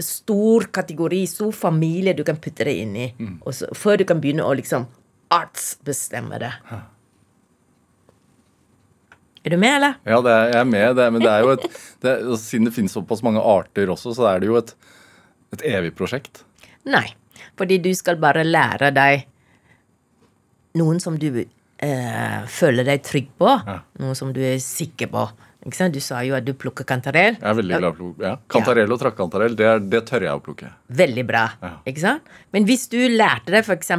stor 0.02 0.66
kategori, 0.74 1.22
stor 1.30 1.52
familie 1.54 2.14
du 2.14 2.24
kan 2.26 2.38
putte 2.42 2.66
det 2.66 2.74
inn 2.82 2.96
i. 2.98 3.08
Mm. 3.18 3.38
så, 3.54 3.70
før 3.74 3.98
du 4.00 4.04
kan 4.08 4.22
begynne 4.22 4.46
å 4.46 4.54
liksom 4.56 4.86
artsbestemme 5.34 6.38
det. 6.42 6.52
Er 9.44 9.52
du 9.52 9.58
med, 9.60 9.76
eller? 9.76 9.98
Ja, 10.08 10.20
det 10.24 10.32
er, 10.32 10.46
jeg 10.54 10.60
er 10.60 10.70
med, 10.70 10.88
det, 10.96 11.06
men 11.12 11.22
det 11.22 11.30
er 11.30 11.44
jo 11.44 11.52
et 11.52 11.66
det, 12.04 12.14
Siden 12.40 12.68
det 12.68 12.74
finnes 12.76 12.94
såpass 12.96 13.22
mange 13.26 13.42
arter 13.42 13.90
også, 13.92 14.14
så 14.16 14.30
er 14.30 14.40
det 14.40 14.48
jo 14.48 14.56
et, 14.60 14.72
et 15.56 15.66
evig 15.74 15.92
prosjekt. 15.98 16.44
Nei. 16.88 17.06
Fordi 17.58 17.78
du 17.82 17.90
skal 17.94 18.16
bare 18.22 18.44
lære 18.46 18.90
deg 18.94 19.26
noen 20.78 20.98
som 21.02 21.18
du 21.20 21.28
eh, 21.84 22.44
føler 22.50 22.86
deg 22.88 23.02
trygg 23.06 23.28
på. 23.40 23.50
Noe 24.02 24.16
som 24.18 24.32
du 24.34 24.40
er 24.44 24.56
sikker 24.62 25.10
på. 25.12 25.24
Du 25.64 26.00
sa 26.04 26.18
jo 26.26 26.34
at 26.36 26.44
du 26.44 26.52
plukker 26.60 26.84
kantarell. 26.84 27.38
Jeg 27.38 27.48
er 27.48 27.56
veldig 27.56 27.78
glad 27.80 27.94
plukke, 27.96 28.20
ja. 28.26 28.34
Kantarell 28.52 28.92
og 28.92 28.98
trakkantarell, 29.00 29.54
det, 29.56 29.70
det 29.88 30.02
tør 30.10 30.26
jeg 30.26 30.36
å 30.36 30.42
plukke. 30.44 30.68
Veldig 30.92 31.24
bra. 31.28 31.44
Ja. 31.62 31.70
Ikke 31.88 32.02
sant? 32.02 32.34
Men 32.52 32.66
hvis 32.68 32.84
du 32.92 32.98
lærte 33.14 33.54
deg 33.54 33.64
f.eks. 33.64 33.94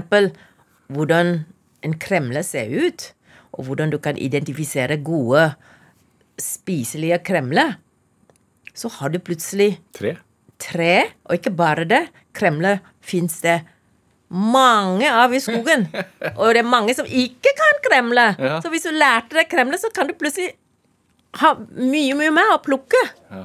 hvordan 0.93 1.31
en 1.85 1.95
kremle 2.01 2.43
ser 2.45 2.69
ut, 2.69 3.07
og 3.57 3.65
hvordan 3.69 3.93
du 3.93 3.97
kan 4.03 4.17
identifisere 4.19 4.99
gode, 5.01 5.47
spiselige 6.41 7.17
kremler, 7.25 7.77
så 8.75 8.91
har 8.99 9.13
du 9.13 9.21
plutselig 9.23 9.77
Tre. 9.95 10.17
tre, 10.61 10.93
og 11.25 11.37
ikke 11.39 11.53
bare 11.55 11.85
det. 11.87 12.01
Kremler 12.35 12.81
fins 13.01 13.39
det 13.41 13.61
mange 14.29 15.09
av 15.11 15.33
i 15.33 15.39
skogen. 15.43 15.87
Og 16.39 16.53
det 16.55 16.61
er 16.63 16.69
mange 16.69 16.95
som 16.97 17.05
ikke 17.07 17.51
kan 17.57 17.81
kremle. 17.89 18.29
Ja. 18.41 18.59
Så 18.63 18.71
hvis 18.73 18.87
du 18.87 18.93
lærte 18.95 19.37
deg 19.37 19.49
kremle, 19.51 19.77
så 19.81 19.91
kan 19.93 20.07
du 20.09 20.15
plutselig 20.17 20.53
ha 21.41 21.53
mye, 21.75 22.15
mye 22.17 22.31
mer 22.33 22.53
å 22.55 22.61
plukke. 22.63 23.01
Ja. 23.31 23.43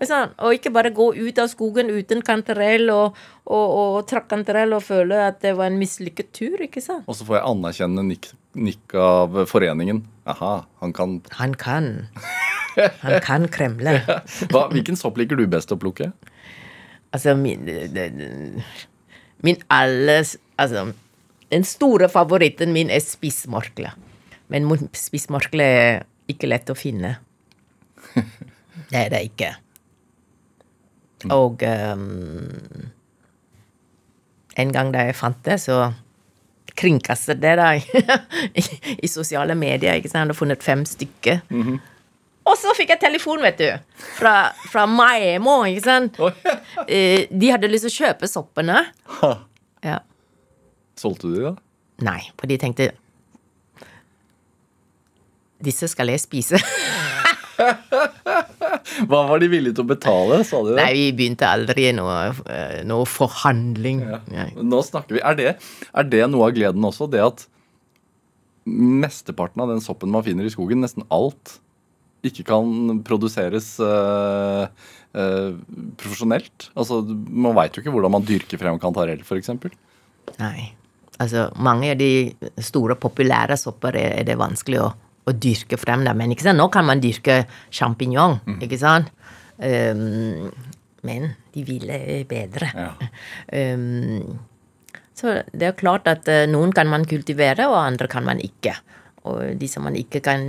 Og 0.00 0.08
sånn, 0.08 0.30
Og 0.40 0.54
ikke 0.56 0.70
bare 0.72 0.92
gå 0.96 1.10
ut 1.12 1.38
av 1.42 1.50
skogen 1.52 1.90
uten 1.92 2.22
kantarell 2.24 2.86
og, 2.94 3.18
og, 3.44 3.66
og 3.80 3.96
trakkantarell 4.08 4.72
og 4.72 4.84
føle 4.86 5.18
at 5.26 5.42
det 5.44 5.52
var 5.58 5.68
en 5.68 5.76
mislykket 5.80 6.30
tur, 6.36 6.56
ikke 6.64 6.80
sant? 6.80 7.04
Og 7.04 7.18
så 7.18 7.26
får 7.28 7.36
jeg 7.40 7.48
anerkjennende 7.50 8.06
nikk, 8.08 8.30
nikk 8.56 8.94
av 8.96 9.42
foreningen. 9.50 10.00
Aha, 10.30 10.54
han 10.80 10.94
kan 10.96 11.18
Han 11.40 11.52
kan. 11.60 11.90
Han 13.02 13.16
kan 13.20 13.44
kremle. 13.50 13.96
Hva, 14.48 14.68
Hvilken 14.70 14.96
sopp 14.96 15.18
liker 15.18 15.36
du 15.36 15.42
best 15.50 15.72
å 15.74 15.76
plukke? 15.80 16.12
Altså, 17.12 17.34
min 17.36 17.66
det- 17.66 17.90
det- 17.92 18.62
Min 19.46 19.56
alles 19.72 20.36
Altså, 20.60 20.92
den 21.52 21.64
store 21.64 22.08
favoritten 22.12 22.72
min 22.76 22.90
er 22.92 23.00
spissmorkle. 23.00 23.90
Men 24.52 24.66
mo- 24.68 24.90
spissmorkle 24.92 25.64
er 25.64 26.02
ikke 26.28 26.50
lett 26.50 26.68
å 26.68 26.76
finne. 26.76 27.14
Det 28.90 28.98
er 28.98 29.08
det 29.12 29.20
ikke. 29.30 29.48
Og 31.32 31.62
um, 31.62 32.90
en 34.60 34.72
gang 34.74 34.90
da 34.94 35.04
jeg 35.08 35.16
fant 35.18 35.40
det, 35.46 35.56
så 35.62 35.76
kringkastet 36.80 37.40
det 37.42 37.54
da 37.60 37.70
i, 37.78 38.64
i 39.04 39.08
sosiale 39.10 39.54
medier. 39.58 39.96
ikke 39.96 40.08
sant? 40.10 40.20
Jeg 40.22 40.26
hadde 40.28 40.38
funnet 40.38 40.64
fem 40.64 40.84
stykker. 40.88 41.40
Og 42.50 42.56
så 42.58 42.72
fikk 42.74 42.94
jeg 42.94 43.02
telefon, 43.04 43.42
vet 43.44 43.60
du. 43.60 43.68
Fra, 44.18 44.34
fra 44.72 44.86
Maemo, 44.90 45.60
ikke 45.70 45.84
sant. 45.84 46.18
Eh, 46.86 47.28
de 47.30 47.52
hadde 47.52 47.70
lyst 47.70 47.86
til 47.86 47.92
å 47.92 47.98
kjøpe 48.08 48.30
soppene. 48.30 48.80
Ha. 49.20 49.32
Ja. 49.86 50.00
Solgte 50.98 51.30
du 51.30 51.36
de, 51.36 51.44
da? 51.46 51.54
Nei, 52.10 52.20
for 52.40 52.48
de 52.48 52.56
tenkte 52.60 52.90
Disse 55.60 55.90
skal 55.92 56.08
jeg 56.08 56.22
spise. 56.22 56.56
Hva 59.10 59.20
var 59.28 59.40
de 59.42 59.48
villige 59.52 59.76
til 59.76 59.84
å 59.84 59.90
betale? 59.90 60.40
Sa 60.48 60.62
de 60.64 60.72
det? 60.72 60.78
Nei, 60.80 60.92
vi 60.96 61.06
begynte 61.18 61.48
aldri 61.48 61.90
noe, 61.96 62.16
eh, 62.48 62.78
noe 62.88 63.04
forhandling. 63.08 64.00
Ja. 64.32 64.46
Nå 64.56 64.80
snakker 64.86 65.18
vi. 65.18 65.20
Er 65.20 65.36
det, 65.36 65.50
er 65.92 66.08
det 66.08 66.22
noe 66.32 66.48
av 66.48 66.56
gleden 66.56 66.86
også? 66.88 67.10
Det 67.12 67.20
at 67.24 67.44
mesteparten 68.70 69.60
av 69.64 69.68
den 69.74 69.84
soppen 69.84 70.12
man 70.12 70.24
finner 70.24 70.48
i 70.48 70.52
skogen, 70.52 70.80
nesten 70.84 71.04
alt, 71.12 71.58
ikke 72.26 72.44
kan 72.48 73.00
produseres 73.06 73.72
uh, 73.84 74.66
uh, 75.16 75.52
profesjonelt? 76.00 76.70
Altså, 76.74 77.00
Man 77.04 77.56
veit 77.58 77.76
jo 77.76 77.84
ikke 77.84 77.94
hvordan 77.94 78.14
man 78.16 78.26
dyrker 78.26 78.60
frem 78.60 78.80
kantarell, 78.82 79.22
f.eks. 79.24 79.52
Nei. 80.40 80.70
Altså, 81.20 81.50
mange 81.60 81.92
av 81.92 82.00
de 82.00 82.32
store, 82.64 82.96
populære 83.00 83.58
sopper 83.60 83.96
er, 84.00 84.20
er 84.22 84.28
det 84.28 84.38
vanskelig 84.40 84.80
å, 84.80 84.90
å 85.28 85.36
dyrke 85.36 85.76
frem. 85.80 86.04
Der. 86.06 86.16
Men 86.16 86.32
nå 86.32 86.68
kan 86.72 86.86
man 86.88 87.02
dyrke 87.02 87.42
sjampinjong, 87.68 88.38
ikke 88.64 88.80
sant? 88.80 89.12
Um, 89.60 90.48
men 91.04 91.34
de 91.52 91.64
ville 91.68 91.98
bedre. 92.28 92.70
Ja. 92.72 92.94
Um, 93.74 94.38
så 95.18 95.42
det 95.52 95.68
er 95.68 95.76
klart 95.76 96.08
at 96.08 96.28
eh, 96.32 96.46
noen 96.48 96.72
kan 96.72 96.88
man 96.88 97.04
kultivere, 97.08 97.68
og 97.68 97.76
andre 97.82 98.08
kan 98.08 98.24
man 98.24 98.40
ikke. 98.40 98.72
Og 99.28 99.58
de 99.60 99.68
som 99.68 99.84
man 99.84 99.98
ikke 100.00 100.22
kan 100.24 100.44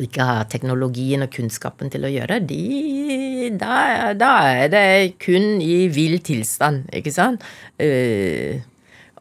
ikke 0.00 0.26
har 0.26 0.48
teknologien 0.52 1.24
og 1.24 1.32
kunnskapen 1.34 1.92
til 1.92 2.06
å 2.06 2.12
gjøre, 2.12 2.40
de, 2.48 3.50
da, 3.60 4.12
da 4.18 4.32
er 4.50 4.70
det 4.72 4.84
kun 5.22 5.58
i 5.64 5.86
vill 5.92 6.18
tilstand, 6.24 6.86
ikke 6.96 7.12
sant? 7.14 7.44
Uh, 7.80 8.60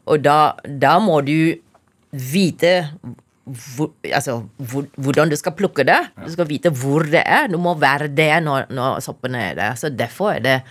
og 0.10 0.22
da, 0.26 0.40
da 0.64 0.98
må 1.04 1.20
du 1.26 1.54
vite 2.10 2.74
hvor, 3.50 3.92
altså, 4.06 4.44
hvor, 4.58 4.86
hvordan 4.98 5.32
du 5.32 5.36
skal 5.40 5.56
plukke 5.58 5.86
det. 5.88 6.00
Du 6.22 6.30
skal 6.34 6.48
vite 6.50 6.72
hvor 6.74 7.06
det 7.10 7.24
er. 7.26 7.48
Du 7.50 7.58
må 7.62 7.74
være 7.80 8.10
det 8.14 8.32
når, 8.46 8.70
når 8.74 9.02
soppene 9.06 9.42
er 9.50 9.58
der. 9.58 9.80
Så 9.80 9.90
derfor 9.94 10.38
er 10.38 10.46
det 10.46 10.62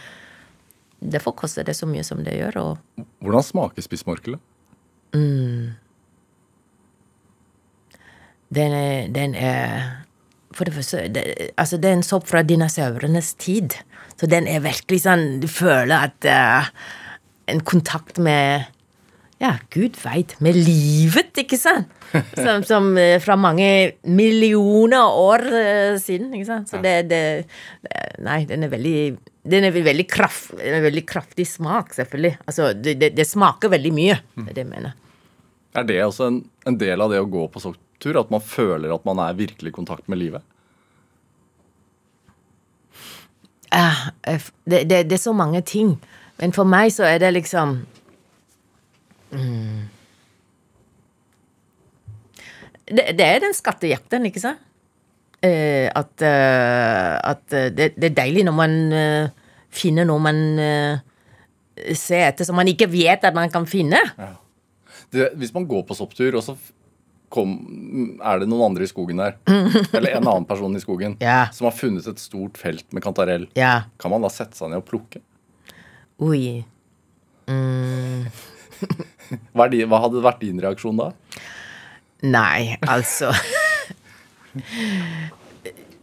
Derfor 0.99 1.31
koster 1.31 1.63
det 1.63 1.77
så 1.79 1.87
mye 1.87 2.03
som 2.03 2.25
det 2.27 2.33
gjør. 2.35 2.57
Og 2.59 3.05
Hvordan 3.23 3.45
smaker 3.47 3.85
spissmorkelet? 3.87 4.41
Den 8.55 8.73
er, 8.73 9.09
den 9.13 9.35
er 9.37 10.05
For 10.57 10.65
det 10.65 10.75
første, 10.79 11.05
det, 11.13 11.53
altså 11.61 11.77
det 11.77 11.91
er 11.91 11.99
en 11.99 12.07
sopp 12.07 12.27
fra 12.31 12.43
dinosaurenes 12.43 13.35
tid. 13.39 13.77
Så 14.19 14.27
den 14.27 14.49
er 14.51 14.65
virkelig 14.65 15.03
sånn 15.05 15.39
Du 15.43 15.49
føler 15.53 16.09
at 16.09 16.29
uh, 16.29 16.71
En 17.53 17.61
kontakt 17.61 18.19
med 18.19 18.67
ja, 19.39 19.53
gud 19.71 19.95
veit, 20.03 20.33
med 20.43 20.57
livet, 20.57 21.31
ikke 21.39 21.55
sant? 21.61 21.93
Som, 22.35 22.65
som 22.67 22.89
eh, 22.99 23.21
fra 23.23 23.37
mange 23.39 23.93
millioner 24.03 25.15
år 25.15 25.45
uh, 25.47 25.99
siden, 26.03 26.33
ikke 26.35 26.49
sant? 26.49 26.73
Så 26.73 26.81
det, 26.83 26.95
det, 27.07 27.21
det 27.85 28.01
Nei, 28.27 28.41
den 28.51 28.67
er 28.67 28.73
veldig 28.73 28.97
den 29.49 29.65
er 29.69 29.73
veldig, 29.73 30.07
kraft, 30.11 30.57
den 30.59 30.79
er 30.81 30.83
veldig 30.85 31.05
kraftig 31.09 31.47
smak, 31.49 31.95
selvfølgelig. 31.97 32.35
Altså, 32.51 32.73
det, 32.75 32.97
det, 33.01 33.13
det 33.17 33.29
smaker 33.29 33.71
veldig 33.73 33.93
mye. 33.95 34.19
Det 34.35 34.51
er 34.51 34.57
det 34.57 34.65
jeg 34.65 34.71
mener. 34.73 34.97
Er 35.79 35.87
det 35.89 36.01
også 36.05 36.29
en, 36.33 36.41
en 36.67 36.79
del 36.81 37.05
av 37.05 37.15
det 37.15 37.23
å 37.23 37.31
gå 37.31 37.47
på 37.53 37.63
sopptur? 37.99 38.21
At 38.21 38.31
man 38.31 38.41
føler 38.41 38.95
at 38.95 39.05
man 39.05 39.19
er 39.19 39.35
virkelig 39.35 39.69
i 39.69 39.73
kontakt 39.73 40.09
med 40.09 40.19
livet? 40.19 40.43
Eh, 43.73 44.41
det, 44.65 44.89
det, 44.89 45.11
det 45.11 45.13
er 45.13 45.23
så 45.23 45.33
mange 45.33 45.61
ting. 45.63 46.01
Men 46.39 46.53
for 46.53 46.65
meg 46.65 46.93
så 46.93 47.05
er 47.05 47.19
det 47.19 47.35
liksom 47.35 47.87
mm. 49.33 49.89
det, 52.87 53.19
det 53.19 53.27
er 53.27 53.41
den 53.41 53.55
skattejakten, 53.55 54.27
ikke 54.27 54.41
sant? 54.41 54.59
Eh, 55.43 55.87
at 55.95 56.23
eh, 56.23 57.15
at 57.23 57.45
det, 57.51 57.95
det 57.95 58.11
er 58.11 58.17
deilig 58.17 58.45
når 58.45 58.55
man 58.57 58.73
finner 59.71 60.05
noe 60.05 60.19
man 60.19 60.39
ser 61.95 62.25
etter, 62.27 62.45
som 62.45 62.57
man 62.59 62.67
ikke 62.67 62.89
vet 62.91 63.23
at 63.23 63.35
man 63.37 63.51
kan 63.51 63.67
finne. 63.67 64.01
Det, 65.13 65.29
hvis 65.39 65.53
man 65.55 65.67
går 65.69 65.85
på 65.87 65.95
sopptur, 65.95 66.35
og 66.35 66.43
så 66.43 66.57
kom, 67.33 67.55
er 68.25 68.41
det 68.43 68.49
noen 68.49 68.71
andre 68.71 68.87
i 68.87 68.91
skogen 68.91 69.21
der, 69.21 69.37
eller 69.97 70.15
en 70.17 70.29
annen 70.29 70.47
person 70.49 70.77
i 70.77 70.81
skogen, 70.83 71.17
yeah. 71.23 71.51
som 71.55 71.69
har 71.69 71.77
funnet 71.77 72.07
et 72.09 72.21
stort 72.23 72.59
felt 72.61 72.87
med 72.97 73.05
kantarell, 73.05 73.47
Yeah. 73.59 73.89
kan 74.01 74.13
man 74.13 74.25
da 74.25 74.31
sette 74.33 74.57
seg 74.59 74.73
ned 74.73 74.83
og 74.83 74.89
plukke? 74.89 75.21
Oi. 76.25 76.65
Hva, 79.53 79.67
er 79.67 79.73
de, 79.73 79.83
hva 79.89 79.99
hadde 80.05 80.23
vært 80.25 80.43
din 80.45 80.61
reaksjon 80.63 81.01
da? 81.01 81.11
Nei, 82.25 82.77
altså 82.89 83.31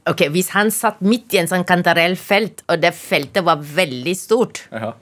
Ok, 0.07 0.21
hvis 0.32 0.51
han 0.53 0.69
satt 0.71 1.01
midt 1.03 1.34
i 1.34 1.39
en 1.41 1.49
sånn 1.49 1.65
kantarellfelt, 1.67 2.61
og 2.69 2.80
det 2.84 2.93
feltet 2.95 3.43
var 3.47 3.57
veldig 3.59 4.13
stort 4.17 4.67
Ja. 4.71 4.93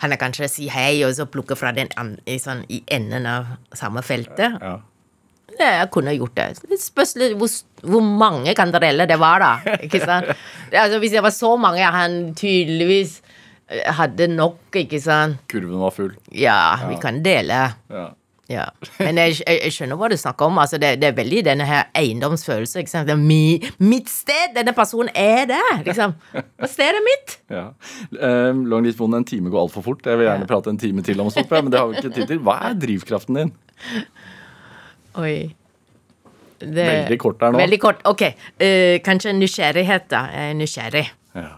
Kan 0.00 0.12
jeg 0.12 0.20
kanskje 0.20 0.48
si 0.52 0.66
hei 0.72 0.98
og 1.06 1.14
så 1.16 1.24
plukke 1.30 1.56
fra 1.56 1.72
den 1.76 1.88
an 1.96 2.16
i, 2.28 2.36
sånn, 2.42 2.64
i 2.68 2.82
enden 2.92 3.26
av 3.30 3.56
samme 3.76 4.02
feltet? 4.06 4.60
ja. 4.60 4.76
Ja, 5.56 5.70
jeg 5.78 5.88
kunne 5.94 6.12
gjort 6.12 6.34
det. 6.36 6.44
Det 6.68 6.76
spørs 6.82 7.14
litt 7.16 7.36
hvor, 7.40 7.48
hvor 7.86 8.02
mange 8.04 8.52
kantareller 8.58 9.08
det 9.08 9.16
var, 9.22 9.40
da. 9.40 9.76
Ikke 9.86 10.02
sant? 10.02 10.32
Altså, 10.82 10.98
hvis 11.00 11.14
det 11.14 11.22
var 11.24 11.32
så 11.32 11.54
mange, 11.56 11.80
han 11.94 12.16
tydeligvis 12.36 13.14
eh, 13.70 13.86
hadde 13.96 14.26
nok, 14.34 14.58
ikke 14.82 15.00
sant. 15.00 15.38
Kurven 15.48 15.78
var 15.80 15.94
full. 15.96 16.12
Ja, 16.34 16.58
vi 16.90 16.98
kan 17.00 17.22
dele. 17.24 17.62
Ja. 17.88 18.04
Ja. 18.48 18.64
Men 19.00 19.18
jeg, 19.18 19.40
jeg, 19.40 19.58
jeg 19.64 19.74
skjønner 19.74 19.98
hva 19.98 20.08
du 20.12 20.16
snakker 20.20 20.46
om. 20.46 20.60
Altså, 20.62 20.78
det, 20.78 20.92
det 21.02 21.08
er 21.08 21.16
veldig 21.16 21.42
denne 21.48 21.66
her 21.66 21.88
eiendomsfølelse. 21.98 22.84
Ikke 22.84 22.92
sant? 22.92 23.08
Det 23.08 23.16
er 23.16 23.22
mi, 23.22 23.58
mitt 23.82 24.10
sted! 24.12 24.54
Denne 24.54 24.74
personen 24.76 25.10
er 25.18 25.48
der! 25.50 25.82
Liksom. 25.86 26.14
Og 26.36 26.70
stedet 26.70 27.02
mitt? 27.06 27.36
Ja. 27.50 27.66
Um, 28.20 28.64
Long 28.70 28.86
Litt 28.86 28.98
Bonde, 29.00 29.18
en 29.18 29.26
time 29.26 29.50
går 29.50 29.66
altfor 29.66 29.84
fort. 29.88 30.06
Jeg 30.06 30.20
vil 30.20 30.28
gjerne 30.28 30.48
prate 30.48 30.70
en 30.72 30.80
time 30.80 31.04
til 31.06 31.22
om 31.24 31.30
sopp, 31.34 31.50
men 31.58 31.74
det 31.74 31.82
har 31.82 31.90
vi 31.90 31.98
ikke 31.98 32.14
tid 32.20 32.32
til. 32.32 32.42
Hva 32.46 32.58
er 32.70 32.80
drivkraften 32.86 33.42
din? 33.42 33.54
Oi. 35.18 35.36
Det, 36.56 36.72
Veldig 36.72 37.18
kort 37.20 37.42
der 37.42 37.52
nå. 37.52 37.60
Veldig 37.60 37.82
kort. 37.82 38.06
Ok. 38.08 38.28
Uh, 38.62 38.96
kanskje 39.04 39.34
nysgjerrighet, 39.36 40.06
da. 40.14 40.26
Jeg 40.32 40.54
er 40.54 40.60
nysgjerrig. 40.62 41.08
Ja. 41.36 41.50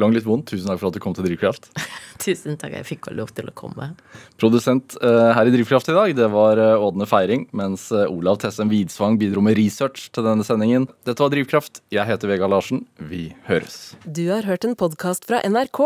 Long 0.00 0.14
Litt 0.16 0.26
Vondt, 0.26 0.48
tusen 0.50 0.70
takk 0.70 0.80
for 0.80 0.90
at 0.90 0.96
du 0.96 1.02
kom 1.02 1.14
til 1.16 1.26
Drivkraft. 1.28 1.70
Tusen 2.24 2.58
takk, 2.60 2.74
jeg 2.76 2.86
fikk 2.88 3.08
lov 3.16 3.32
til 3.36 3.48
å 3.48 3.54
komme. 3.56 3.92
Produsent 4.40 4.96
eh, 5.00 5.30
her 5.36 5.48
i 5.48 5.54
Drivkraft 5.54 5.88
i 5.92 5.96
dag, 5.96 6.14
det 6.18 6.28
var 6.32 6.60
eh, 6.60 6.86
Ådne 6.88 7.08
Feiring, 7.08 7.46
mens 7.56 7.88
eh, 7.94 8.08
Olav 8.10 8.40
Tessem 8.42 8.72
Widsvang 8.72 9.16
bidro 9.20 9.44
med 9.44 9.56
research 9.60 10.08
til 10.14 10.26
denne 10.26 10.46
sendingen. 10.46 10.88
Dette 11.08 11.24
var 11.24 11.32
Drivkraft. 11.32 11.82
Jeg 11.94 12.08
heter 12.10 12.32
Vegard 12.32 12.52
Larsen. 12.52 12.84
Vi 13.10 13.30
høres. 13.48 13.94
Du 14.04 14.26
har 14.32 14.48
hørt 14.48 14.68
en 14.68 14.76
podkast 14.78 15.28
fra 15.28 15.40
NRK. 15.46 15.84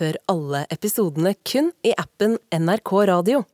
Hør 0.00 0.20
alle 0.32 0.64
episodene 0.74 1.36
kun 1.46 1.74
i 1.86 1.92
appen 2.00 2.40
NRK 2.50 2.96
Radio. 3.12 3.44